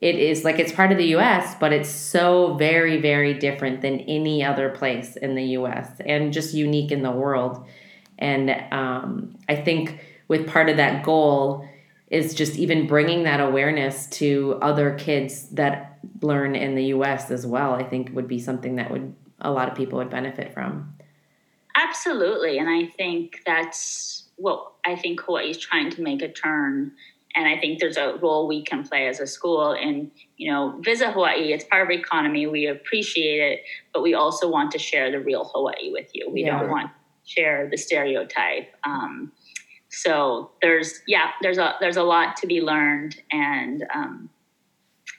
it 0.00 0.16
is 0.16 0.44
like 0.44 0.58
it's 0.58 0.72
part 0.72 0.92
of 0.92 0.98
the 0.98 1.14
US 1.16 1.54
but 1.60 1.72
it's 1.72 1.90
so 1.90 2.54
very 2.54 3.00
very 3.00 3.34
different 3.34 3.80
than 3.82 4.00
any 4.00 4.44
other 4.44 4.68
place 4.70 5.16
in 5.16 5.34
the 5.34 5.44
US 5.58 5.88
and 6.04 6.32
just 6.32 6.54
unique 6.54 6.90
in 6.90 7.02
the 7.02 7.10
world 7.10 7.64
and 8.18 8.50
um, 8.72 9.36
I 9.48 9.56
think 9.56 10.00
with 10.28 10.46
part 10.46 10.68
of 10.68 10.76
that 10.76 11.02
goal 11.04 11.66
is 12.10 12.34
just 12.34 12.56
even 12.56 12.86
bringing 12.86 13.22
that 13.24 13.40
awareness 13.40 14.06
to 14.08 14.58
other 14.60 14.94
kids 14.94 15.48
that 15.50 15.98
learn 16.22 16.54
in 16.54 16.74
the 16.74 16.84
US 16.86 17.30
as 17.30 17.46
well 17.46 17.74
I 17.74 17.82
think 17.82 18.10
would 18.14 18.28
be 18.28 18.38
something 18.38 18.76
that 18.76 18.90
would 18.90 19.14
a 19.40 19.50
lot 19.50 19.68
of 19.68 19.74
people 19.74 19.98
would 19.98 20.10
benefit 20.10 20.52
from 20.52 20.94
Absolutely. 21.76 22.58
And 22.58 22.68
I 22.68 22.86
think 22.86 23.40
that's 23.46 24.24
what 24.36 24.72
I 24.84 24.96
think 24.96 25.20
Hawaii 25.20 25.50
is 25.50 25.58
trying 25.58 25.90
to 25.90 26.02
make 26.02 26.22
a 26.22 26.28
turn. 26.28 26.92
And 27.36 27.46
I 27.46 27.58
think 27.58 27.78
there's 27.78 27.96
a 27.96 28.16
role 28.16 28.48
we 28.48 28.62
can 28.64 28.82
play 28.82 29.06
as 29.06 29.20
a 29.20 29.26
school 29.26 29.72
in, 29.72 30.10
you 30.36 30.50
know, 30.50 30.80
visit 30.82 31.12
Hawaii. 31.12 31.52
It's 31.52 31.64
part 31.64 31.82
of 31.82 31.86
our 31.86 31.92
economy. 31.92 32.46
We 32.46 32.66
appreciate 32.66 33.40
it, 33.40 33.60
but 33.94 34.02
we 34.02 34.14
also 34.14 34.50
want 34.50 34.72
to 34.72 34.78
share 34.78 35.10
the 35.12 35.20
real 35.20 35.44
Hawaii 35.54 35.92
with 35.92 36.10
you. 36.12 36.28
We 36.28 36.44
yeah. 36.44 36.58
don't 36.58 36.70
want 36.70 36.88
to 36.88 37.30
share 37.30 37.68
the 37.70 37.76
stereotype. 37.76 38.74
Um, 38.84 39.30
so 39.90 40.50
there's, 40.60 41.00
yeah, 41.06 41.30
there's 41.40 41.58
a, 41.58 41.74
there's 41.80 41.96
a 41.96 42.02
lot 42.02 42.36
to 42.38 42.46
be 42.46 42.60
learned 42.60 43.20
and 43.30 43.84
um, 43.94 44.30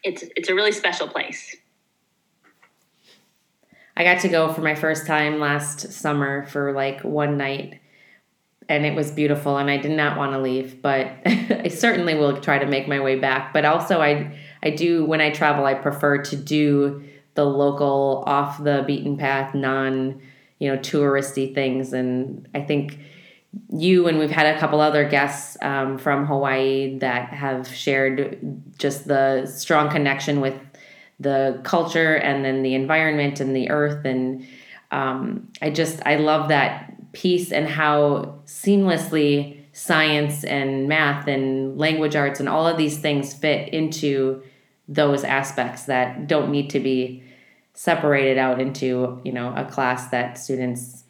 it's, 0.03 0.23
it's 0.35 0.49
a 0.49 0.55
really 0.55 0.71
special 0.71 1.07
place. 1.07 1.55
I 3.95 4.03
got 4.03 4.21
to 4.21 4.29
go 4.29 4.51
for 4.51 4.61
my 4.61 4.75
first 4.75 5.05
time 5.05 5.39
last 5.39 5.91
summer 5.91 6.45
for 6.47 6.73
like 6.73 7.03
one 7.03 7.37
night 7.37 7.79
and 8.71 8.85
it 8.85 8.95
was 8.95 9.11
beautiful 9.11 9.57
and 9.57 9.69
I 9.69 9.75
did 9.75 9.91
not 9.91 10.17
want 10.17 10.31
to 10.31 10.39
leave, 10.39 10.81
but 10.81 11.11
I 11.25 11.67
certainly 11.67 12.15
will 12.15 12.39
try 12.39 12.57
to 12.57 12.65
make 12.65 12.87
my 12.87 13.01
way 13.01 13.19
back. 13.19 13.53
But 13.53 13.65
also 13.65 14.01
I 14.01 14.33
I 14.63 14.69
do 14.69 15.03
when 15.05 15.19
I 15.19 15.29
travel 15.31 15.65
I 15.65 15.73
prefer 15.73 16.19
to 16.23 16.35
do 16.37 17.03
the 17.33 17.45
local 17.45 18.23
off 18.25 18.63
the 18.63 18.83
beaten 18.87 19.17
path 19.17 19.53
non, 19.53 20.21
you 20.59 20.71
know, 20.71 20.77
touristy 20.77 21.53
things 21.53 21.91
and 21.91 22.47
I 22.55 22.61
think 22.61 22.97
you 23.69 24.07
and 24.07 24.17
we've 24.17 24.31
had 24.31 24.55
a 24.55 24.57
couple 24.57 24.79
other 24.79 25.03
guests 25.07 25.57
um, 25.61 25.97
from 25.97 26.25
Hawaii 26.25 26.97
that 26.99 27.33
have 27.33 27.67
shared 27.67 28.39
just 28.77 29.05
the 29.05 29.45
strong 29.47 29.89
connection 29.89 30.39
with 30.39 30.57
the 31.19 31.59
culture 31.63 32.15
and 32.15 32.45
then 32.45 32.63
the 32.63 32.73
environment 32.73 33.41
and 33.41 33.53
the 33.53 33.69
earth 33.69 34.05
and 34.05 34.47
um, 34.89 35.47
i 35.61 35.69
just 35.69 36.01
i 36.05 36.15
love 36.15 36.49
that 36.49 36.91
piece 37.13 37.51
and 37.51 37.67
how 37.67 38.39
seamlessly 38.45 39.57
science 39.73 40.43
and 40.43 40.87
math 40.87 41.27
and 41.27 41.77
language 41.77 42.15
arts 42.15 42.39
and 42.39 42.49
all 42.49 42.67
of 42.67 42.77
these 42.77 42.97
things 42.99 43.33
fit 43.33 43.69
into 43.73 44.41
those 44.87 45.23
aspects 45.23 45.83
that 45.85 46.27
don't 46.27 46.51
need 46.51 46.69
to 46.69 46.79
be 46.79 47.23
separated 47.73 48.37
out 48.37 48.59
into 48.59 49.21
you 49.23 49.31
know 49.31 49.53
a 49.55 49.63
class 49.65 50.09
that 50.09 50.37
students 50.37 51.05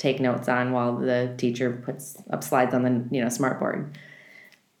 take 0.00 0.18
notes 0.18 0.48
on 0.48 0.72
while 0.72 0.96
the 0.96 1.32
teacher 1.36 1.70
puts 1.84 2.16
up 2.30 2.42
slides 2.42 2.74
on 2.74 2.82
the 2.82 3.14
you 3.14 3.20
know 3.20 3.28
smartboard. 3.28 3.94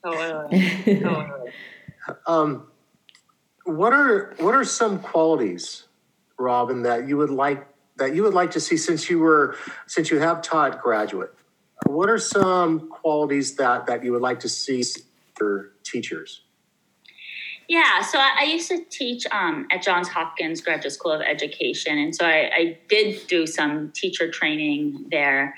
Oh, 0.02 0.48
oh, 1.04 1.46
um, 2.26 2.66
what 3.64 3.92
are 3.92 4.34
what 4.38 4.54
are 4.54 4.64
some 4.64 4.98
qualities, 4.98 5.84
Robyn, 6.38 6.82
that 6.82 7.06
you 7.06 7.16
would 7.18 7.30
like 7.30 7.66
that 8.00 8.16
you 8.16 8.24
would 8.24 8.34
like 8.34 8.50
to 8.52 8.60
see 8.60 8.76
since 8.76 9.08
you 9.08 9.20
were 9.20 9.54
since 9.86 10.10
you 10.10 10.18
have 10.18 10.42
taught 10.42 10.82
graduate? 10.82 11.32
What 11.86 12.10
are 12.10 12.18
some 12.18 12.88
qualities 12.88 13.54
that 13.56 13.86
that 13.86 14.02
you 14.02 14.12
would 14.12 14.22
like 14.22 14.40
to 14.40 14.48
see 14.48 14.82
for 15.36 15.72
teachers? 15.84 16.42
Yeah, 17.68 18.02
so 18.02 18.18
I, 18.18 18.38
I 18.40 18.44
used 18.46 18.68
to 18.68 18.84
teach 18.90 19.26
um, 19.30 19.68
at 19.70 19.80
Johns 19.82 20.08
Hopkins 20.08 20.60
Graduate 20.60 20.92
School 20.92 21.12
of 21.12 21.20
Education, 21.20 21.98
and 21.98 22.12
so 22.12 22.26
I, 22.26 22.50
I 22.52 22.78
did 22.88 23.28
do 23.28 23.46
some 23.46 23.92
teacher 23.92 24.28
training 24.28 25.06
there. 25.12 25.54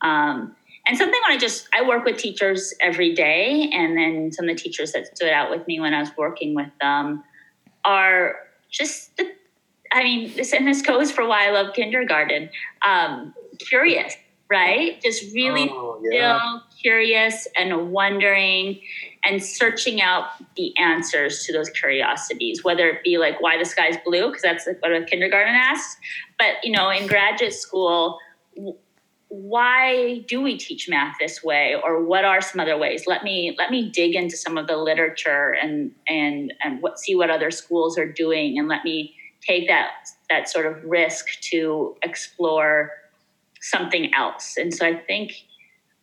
Um, 0.00 0.56
and 0.86 0.96
something 0.96 1.20
when 1.28 1.36
I 1.36 1.38
just 1.38 1.68
I 1.74 1.86
work 1.86 2.06
with 2.06 2.16
teachers 2.16 2.72
every 2.80 3.14
day, 3.14 3.68
and 3.74 3.94
then 3.94 4.32
some 4.32 4.48
of 4.48 4.56
the 4.56 4.62
teachers 4.62 4.92
that 4.92 5.14
stood 5.14 5.28
out 5.28 5.50
with 5.50 5.66
me 5.66 5.80
when 5.80 5.92
I 5.92 6.00
was 6.00 6.10
working 6.16 6.54
with 6.54 6.70
them 6.80 7.22
are 7.84 8.36
just 8.70 9.16
the, 9.18 9.30
I 9.92 10.04
mean, 10.04 10.32
this 10.36 10.52
and 10.52 10.66
this 10.66 10.82
goes 10.82 11.10
for 11.10 11.26
why 11.26 11.48
I 11.48 11.50
love 11.50 11.74
kindergarten. 11.74 12.50
Um, 12.86 13.34
curious, 13.58 14.14
right? 14.48 15.00
Just 15.02 15.34
really 15.34 15.68
oh, 15.70 16.00
yeah. 16.10 16.58
curious 16.80 17.48
and 17.58 17.90
wondering 17.90 18.80
and 19.24 19.42
searching 19.42 20.00
out 20.00 20.28
the 20.56 20.76
answers 20.78 21.44
to 21.44 21.52
those 21.52 21.68
curiosities, 21.70 22.64
whether 22.64 22.88
it 22.88 23.02
be 23.02 23.18
like 23.18 23.40
why 23.40 23.58
the 23.58 23.64
sky's 23.64 23.96
blue, 24.04 24.28
because 24.28 24.42
that's 24.42 24.68
what 24.80 24.92
a 24.92 25.04
kindergarten 25.04 25.54
asks. 25.54 25.96
But 26.38 26.54
you 26.62 26.72
know, 26.72 26.90
in 26.90 27.06
graduate 27.06 27.54
school, 27.54 28.18
why 29.30 30.24
do 30.26 30.40
we 30.40 30.58
teach 30.58 30.88
math 30.88 31.14
this 31.20 31.42
way 31.42 31.76
or 31.84 32.02
what 32.02 32.24
are 32.24 32.40
some 32.40 32.58
other 32.58 32.76
ways 32.76 33.04
let 33.06 33.22
me 33.22 33.54
let 33.58 33.70
me 33.70 33.88
dig 33.88 34.16
into 34.16 34.36
some 34.36 34.58
of 34.58 34.66
the 34.66 34.76
literature 34.76 35.54
and 35.62 35.92
and 36.08 36.52
and 36.64 36.82
what 36.82 36.98
see 36.98 37.14
what 37.14 37.30
other 37.30 37.48
schools 37.52 37.96
are 37.96 38.10
doing 38.10 38.58
and 38.58 38.66
let 38.66 38.82
me 38.82 39.14
take 39.46 39.68
that 39.68 39.90
that 40.28 40.48
sort 40.48 40.66
of 40.66 40.82
risk 40.84 41.40
to 41.40 41.96
explore 42.02 42.92
something 43.60 44.12
else 44.14 44.56
and 44.56 44.72
so 44.72 44.86
i 44.86 44.94
think 44.94 45.32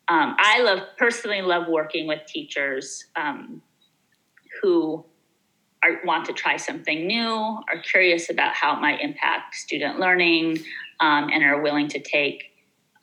um, 0.10 0.36
i 0.40 0.62
love 0.62 0.80
personally 0.98 1.42
love 1.42 1.68
working 1.68 2.08
with 2.08 2.26
teachers 2.28 3.06
um, 3.16 3.62
who 4.62 5.04
are, 5.84 6.00
want 6.04 6.26
to 6.26 6.34
try 6.34 6.58
something 6.58 7.08
new 7.08 7.30
are 7.30 7.80
curious 7.84 8.30
about 8.30 8.54
how 8.54 8.76
it 8.76 8.82
might 8.82 9.02
impact 9.02 9.56
student 9.56 10.00
learning 10.00 10.58
um, 11.00 11.30
and 11.32 11.44
are 11.44 11.62
willing 11.62 11.88
to 11.88 12.00
take 12.00 12.52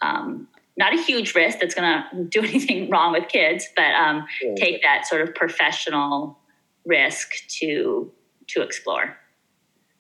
um, 0.03 0.49
not 0.77 0.93
a 0.93 1.01
huge 1.01 1.35
risk 1.35 1.59
that's 1.61 1.75
going 1.75 2.03
to 2.13 2.25
do 2.25 2.41
anything 2.41 2.91
wrong 2.91 3.13
with 3.13 3.29
kids, 3.29 3.69
but 3.77 3.95
um, 3.95 4.27
yeah. 4.43 4.55
take 4.57 4.83
that 4.83 5.07
sort 5.07 5.23
of 5.23 5.35
professional 5.35 6.39
risk 6.85 7.33
to 7.61 8.13
to 8.47 8.61
explore. 8.61 9.17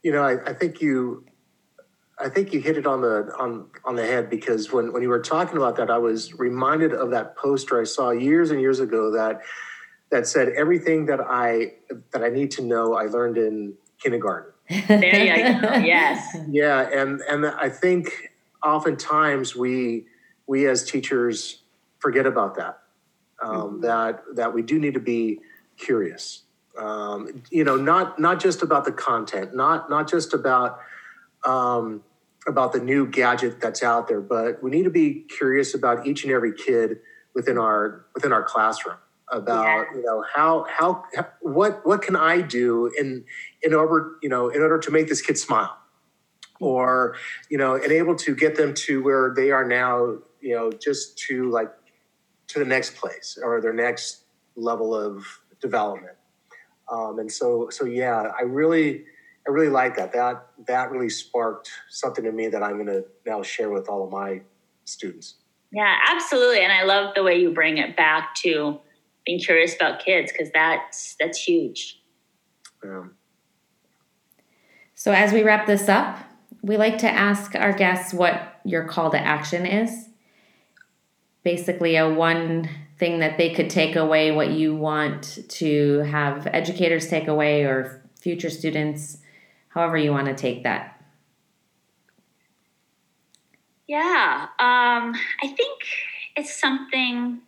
You 0.04 0.12
know, 0.12 0.22
I, 0.22 0.50
I, 0.50 0.52
think 0.52 0.80
you, 0.80 1.24
I 2.20 2.28
think 2.28 2.52
you 2.52 2.60
hit 2.60 2.76
it 2.76 2.86
on 2.86 3.00
the 3.00 3.34
on 3.36 3.68
on 3.84 3.96
the 3.96 4.06
head 4.06 4.30
because 4.30 4.70
when 4.70 4.92
when 4.92 5.02
you 5.02 5.08
were 5.08 5.22
talking 5.22 5.56
about 5.56 5.76
that, 5.76 5.90
I 5.90 5.98
was 5.98 6.34
reminded 6.34 6.92
of 6.92 7.10
that 7.10 7.36
poster 7.36 7.80
I 7.80 7.84
saw 7.84 8.10
years 8.10 8.52
and 8.52 8.60
years 8.60 8.78
ago 8.78 9.10
that 9.12 9.40
that 10.12 10.28
said 10.28 10.50
everything 10.50 11.06
that 11.06 11.20
I 11.20 11.72
that 12.12 12.22
I 12.22 12.28
need 12.28 12.52
to 12.52 12.62
know 12.62 12.94
I 12.94 13.06
learned 13.06 13.36
in 13.36 13.74
kindergarten. 13.98 14.52
there 14.86 15.24
you 15.24 15.60
go. 15.60 15.72
Yes. 15.78 16.36
Yeah, 16.48 16.88
and 16.88 17.20
and 17.22 17.46
I 17.46 17.68
think 17.68 18.30
oftentimes 18.64 19.56
we 19.56 20.06
we 20.46 20.66
as 20.66 20.84
teachers 20.84 21.62
forget 21.98 22.26
about 22.26 22.54
that. 22.56 22.78
Um, 23.42 23.52
mm-hmm. 23.52 23.80
That 23.80 24.22
that 24.36 24.54
we 24.54 24.62
do 24.62 24.78
need 24.78 24.94
to 24.94 25.00
be 25.00 25.40
curious. 25.76 26.43
Um, 26.78 27.42
you 27.50 27.64
know, 27.64 27.76
not 27.76 28.18
not 28.18 28.40
just 28.40 28.62
about 28.62 28.84
the 28.84 28.92
content, 28.92 29.54
not 29.54 29.88
not 29.88 30.08
just 30.08 30.34
about 30.34 30.80
um, 31.44 32.02
about 32.46 32.72
the 32.72 32.80
new 32.80 33.06
gadget 33.06 33.60
that's 33.60 33.82
out 33.82 34.08
there, 34.08 34.20
but 34.20 34.62
we 34.62 34.70
need 34.70 34.84
to 34.84 34.90
be 34.90 35.20
curious 35.20 35.74
about 35.74 36.06
each 36.06 36.24
and 36.24 36.32
every 36.32 36.52
kid 36.52 36.98
within 37.34 37.58
our 37.58 38.06
within 38.14 38.32
our 38.32 38.42
classroom 38.42 38.96
about 39.30 39.64
yeah. 39.64 39.96
you 39.96 40.02
know 40.02 40.24
how 40.34 40.66
how 40.68 41.04
what 41.40 41.84
what 41.86 42.02
can 42.02 42.16
I 42.16 42.40
do 42.40 42.90
in 42.98 43.24
in 43.62 43.74
order 43.74 44.12
you 44.22 44.28
know 44.28 44.48
in 44.48 44.60
order 44.60 44.78
to 44.78 44.90
make 44.90 45.08
this 45.08 45.20
kid 45.20 45.38
smile 45.38 45.76
or 46.60 47.16
you 47.50 47.58
know 47.58 47.74
and 47.74 47.90
able 47.90 48.16
to 48.16 48.34
get 48.34 48.56
them 48.56 48.74
to 48.74 49.02
where 49.02 49.32
they 49.34 49.50
are 49.50 49.66
now 49.66 50.18
you 50.40 50.54
know 50.54 50.70
just 50.70 51.18
to 51.18 51.50
like 51.50 51.72
to 52.48 52.58
the 52.58 52.64
next 52.64 52.96
place 52.96 53.38
or 53.42 53.60
their 53.60 53.72
next 53.72 54.24
level 54.56 54.94
of 54.94 55.24
development 55.60 56.16
um, 56.90 57.18
and 57.18 57.30
so 57.30 57.68
so 57.70 57.84
yeah 57.84 58.30
i 58.38 58.42
really 58.42 59.04
i 59.46 59.50
really 59.50 59.68
like 59.68 59.96
that 59.96 60.12
that 60.12 60.46
that 60.66 60.90
really 60.90 61.08
sparked 61.08 61.70
something 61.90 62.24
in 62.24 62.34
me 62.34 62.48
that 62.48 62.62
i'm 62.62 62.74
going 62.74 62.86
to 62.86 63.04
now 63.26 63.42
share 63.42 63.70
with 63.70 63.88
all 63.88 64.04
of 64.04 64.10
my 64.10 64.40
students 64.84 65.36
yeah 65.72 65.96
absolutely 66.08 66.62
and 66.62 66.72
i 66.72 66.82
love 66.82 67.14
the 67.14 67.22
way 67.22 67.38
you 67.38 67.52
bring 67.52 67.78
it 67.78 67.96
back 67.96 68.34
to 68.34 68.78
being 69.24 69.38
curious 69.38 69.74
about 69.74 70.04
kids 70.04 70.32
because 70.32 70.50
that's 70.52 71.16
that's 71.18 71.38
huge. 71.38 72.00
Yeah. 72.84 73.04
So, 74.94 75.12
as 75.12 75.32
we 75.32 75.42
wrap 75.42 75.66
this 75.66 75.88
up, 75.88 76.18
we 76.62 76.76
like 76.76 76.98
to 76.98 77.10
ask 77.10 77.54
our 77.54 77.72
guests 77.72 78.14
what 78.14 78.60
your 78.64 78.84
call 78.84 79.10
to 79.10 79.18
action 79.18 79.66
is. 79.66 80.08
Basically, 81.42 81.96
a 81.96 82.08
one 82.12 82.68
thing 82.98 83.18
that 83.20 83.38
they 83.38 83.52
could 83.52 83.70
take 83.70 83.96
away, 83.96 84.30
what 84.30 84.50
you 84.50 84.74
want 84.74 85.38
to 85.48 85.98
have 86.00 86.46
educators 86.46 87.08
take 87.08 87.28
away 87.28 87.64
or 87.64 88.02
future 88.20 88.50
students, 88.50 89.18
however 89.68 89.96
you 89.96 90.10
want 90.10 90.26
to 90.26 90.34
take 90.34 90.62
that. 90.62 90.90
Yeah, 93.86 94.46
um, 94.58 95.14
I 95.42 95.48
think 95.48 95.82
it's 96.36 96.58
something, 96.58 97.40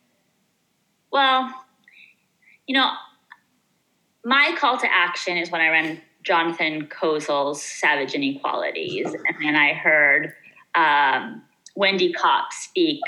well, 1.11 1.53
you 2.67 2.75
know, 2.75 2.91
my 4.25 4.55
call 4.59 4.77
to 4.79 4.93
action 4.93 5.37
is 5.37 5.51
when 5.51 5.61
I 5.61 5.69
ran 5.69 6.01
Jonathan 6.25 6.89
Kozol's 6.89 7.63
Savage 7.63 8.15
Inequalities. 8.15 9.07
And 9.07 9.37
then 9.41 9.55
I 9.55 9.73
heard 9.73 10.35
um, 10.75 11.43
Wendy 11.77 12.13
Kopp 12.13 12.53
speak 12.53 13.01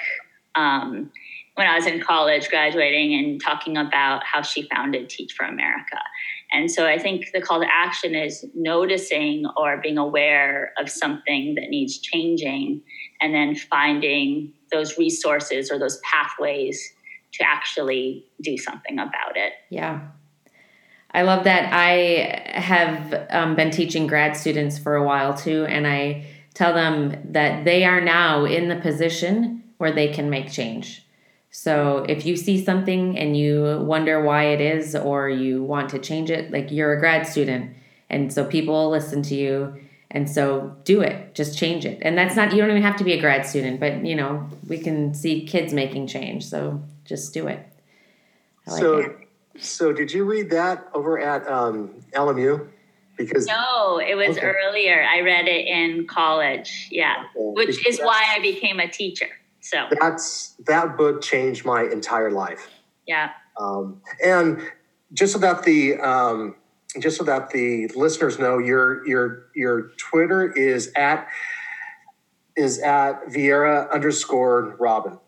um, 0.54 1.10
when 1.58 1.66
I 1.66 1.74
was 1.74 1.86
in 1.86 2.00
college, 2.00 2.48
graduating, 2.50 3.14
and 3.14 3.42
talking 3.42 3.76
about 3.76 4.22
how 4.24 4.42
she 4.42 4.68
founded 4.72 5.10
Teach 5.10 5.32
for 5.32 5.44
America. 5.44 5.98
And 6.52 6.70
so 6.70 6.86
I 6.86 6.98
think 6.98 7.32
the 7.34 7.40
call 7.40 7.60
to 7.60 7.66
action 7.68 8.14
is 8.14 8.46
noticing 8.54 9.44
or 9.56 9.80
being 9.82 9.98
aware 9.98 10.72
of 10.78 10.88
something 10.88 11.56
that 11.56 11.68
needs 11.68 11.98
changing 11.98 12.80
and 13.20 13.34
then 13.34 13.56
finding 13.56 14.52
those 14.70 14.98
resources 14.98 15.68
or 15.68 15.80
those 15.80 16.00
pathways 16.04 16.80
to 17.32 17.44
actually 17.44 18.24
do 18.40 18.56
something 18.56 19.00
about 19.00 19.36
it. 19.36 19.54
Yeah. 19.68 20.02
I 21.10 21.22
love 21.22 21.42
that. 21.42 21.72
I 21.72 22.50
have 22.56 23.26
um, 23.30 23.56
been 23.56 23.72
teaching 23.72 24.06
grad 24.06 24.36
students 24.36 24.78
for 24.78 24.94
a 24.94 25.02
while 25.02 25.34
too, 25.34 25.64
and 25.64 25.88
I 25.88 26.26
tell 26.54 26.72
them 26.72 27.32
that 27.32 27.64
they 27.64 27.84
are 27.84 28.00
now 28.00 28.44
in 28.44 28.68
the 28.68 28.76
position 28.76 29.64
where 29.78 29.92
they 29.92 30.12
can 30.12 30.30
make 30.30 30.52
change. 30.52 31.04
So 31.50 32.04
if 32.08 32.26
you 32.26 32.36
see 32.36 32.62
something 32.62 33.18
and 33.18 33.36
you 33.36 33.80
wonder 33.82 34.22
why 34.22 34.44
it 34.44 34.60
is 34.60 34.94
or 34.94 35.28
you 35.28 35.62
want 35.62 35.88
to 35.90 35.98
change 35.98 36.30
it, 36.30 36.50
like 36.50 36.70
you're 36.70 36.92
a 36.92 37.00
grad 37.00 37.26
student, 37.26 37.74
and 38.10 38.32
so 38.32 38.44
people 38.44 38.90
listen 38.90 39.22
to 39.24 39.34
you. 39.34 39.80
And 40.10 40.30
so 40.30 40.74
do 40.84 41.02
it, 41.02 41.34
just 41.34 41.58
change 41.58 41.84
it. 41.84 41.98
And 42.00 42.16
that's 42.16 42.34
not, 42.34 42.52
you 42.52 42.62
don't 42.62 42.70
even 42.70 42.82
have 42.82 42.96
to 42.96 43.04
be 43.04 43.12
a 43.12 43.20
grad 43.20 43.44
student, 43.44 43.78
but 43.78 44.06
you 44.06 44.16
know, 44.16 44.48
we 44.66 44.78
can 44.78 45.12
see 45.12 45.44
kids 45.44 45.74
making 45.74 46.06
change. 46.06 46.46
So 46.46 46.82
just 47.04 47.34
do 47.34 47.46
it. 47.46 47.66
Like 48.66 48.80
so, 48.80 48.96
it. 48.98 49.28
So, 49.60 49.92
did 49.92 50.12
you 50.12 50.24
read 50.24 50.50
that 50.50 50.88
over 50.94 51.18
at 51.18 51.46
um, 51.48 51.90
LMU? 52.12 52.68
Because 53.16 53.46
no, 53.46 53.98
it 53.98 54.14
was 54.14 54.36
okay. 54.38 54.46
earlier. 54.46 55.02
I 55.02 55.20
read 55.20 55.48
it 55.48 55.66
in 55.66 56.06
college. 56.06 56.88
Yeah, 56.90 57.24
okay. 57.36 57.66
which 57.66 57.76
because 57.78 57.98
is 57.98 58.00
why 58.00 58.24
I 58.30 58.40
became 58.40 58.78
a 58.78 58.88
teacher. 58.88 59.28
So 59.68 59.86
that's 60.00 60.54
that 60.66 60.96
book 60.96 61.20
changed 61.20 61.66
my 61.66 61.82
entire 61.82 62.30
life. 62.30 62.70
Yeah. 63.06 63.32
Um, 63.60 64.00
and 64.24 64.62
just 65.12 65.34
so 65.34 65.38
that 65.40 65.62
the 65.62 65.96
um, 65.98 66.54
just 66.98 67.18
so 67.18 67.24
that 67.24 67.50
the 67.50 67.88
listeners 67.88 68.38
know, 68.38 68.58
your 68.58 69.06
your 69.06 69.46
your 69.54 69.90
Twitter 69.98 70.50
is 70.50 70.90
at 70.96 71.28
is 72.56 72.78
at 72.78 73.26
Vieira 73.26 73.92
underscore 73.92 74.74
Robyn, 74.80 75.18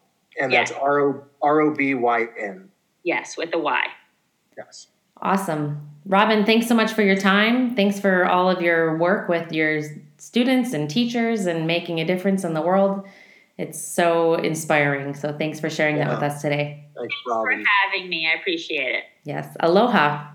and 0.41 0.51
that's 0.51 0.73
R 0.73 1.01
O 1.01 1.25
R 1.43 1.61
O 1.61 1.75
B 1.75 1.95
Y 1.95 2.27
N. 2.39 2.71
Yes, 3.03 3.37
with 3.37 3.51
the 3.51 3.59
Y. 3.59 3.85
Yes. 4.57 4.87
Awesome. 5.21 5.87
Robyn, 6.07 6.47
thanks 6.47 6.67
so 6.67 6.75
much 6.75 6.95
for 6.95 7.03
your 7.03 7.17
time. 7.17 7.77
Thanks 7.77 8.01
for 8.01 8.25
all 8.25 8.49
of 8.49 8.63
your 8.63 8.97
work 8.97 9.29
with 9.29 9.53
your 9.53 9.83
students 10.17 10.73
and 10.73 10.89
teachers 10.89 11.45
and 11.45 11.67
making 11.67 12.01
a 12.01 12.07
difference 12.07 12.43
in 12.43 12.55
the 12.55 12.63
world. 12.63 13.07
It's 13.61 13.79
so 13.79 14.37
inspiring. 14.37 15.13
So 15.13 15.37
thanks 15.37 15.61
for 15.61 15.69
sharing 15.69 15.99
yeah. 15.99 16.09
that 16.09 16.15
with 16.15 16.23
us 16.23 16.41
today. 16.41 16.89
Thanks, 16.97 17.15
for 17.27 17.51
having 17.51 18.09
me. 18.09 18.27
I 18.27 18.41
appreciate 18.41 18.95
it. 18.95 19.05
Yes. 19.25 19.55
Aloha. 19.61 20.31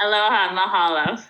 Aloha. 0.00 0.54
Mahalo. 0.54 1.20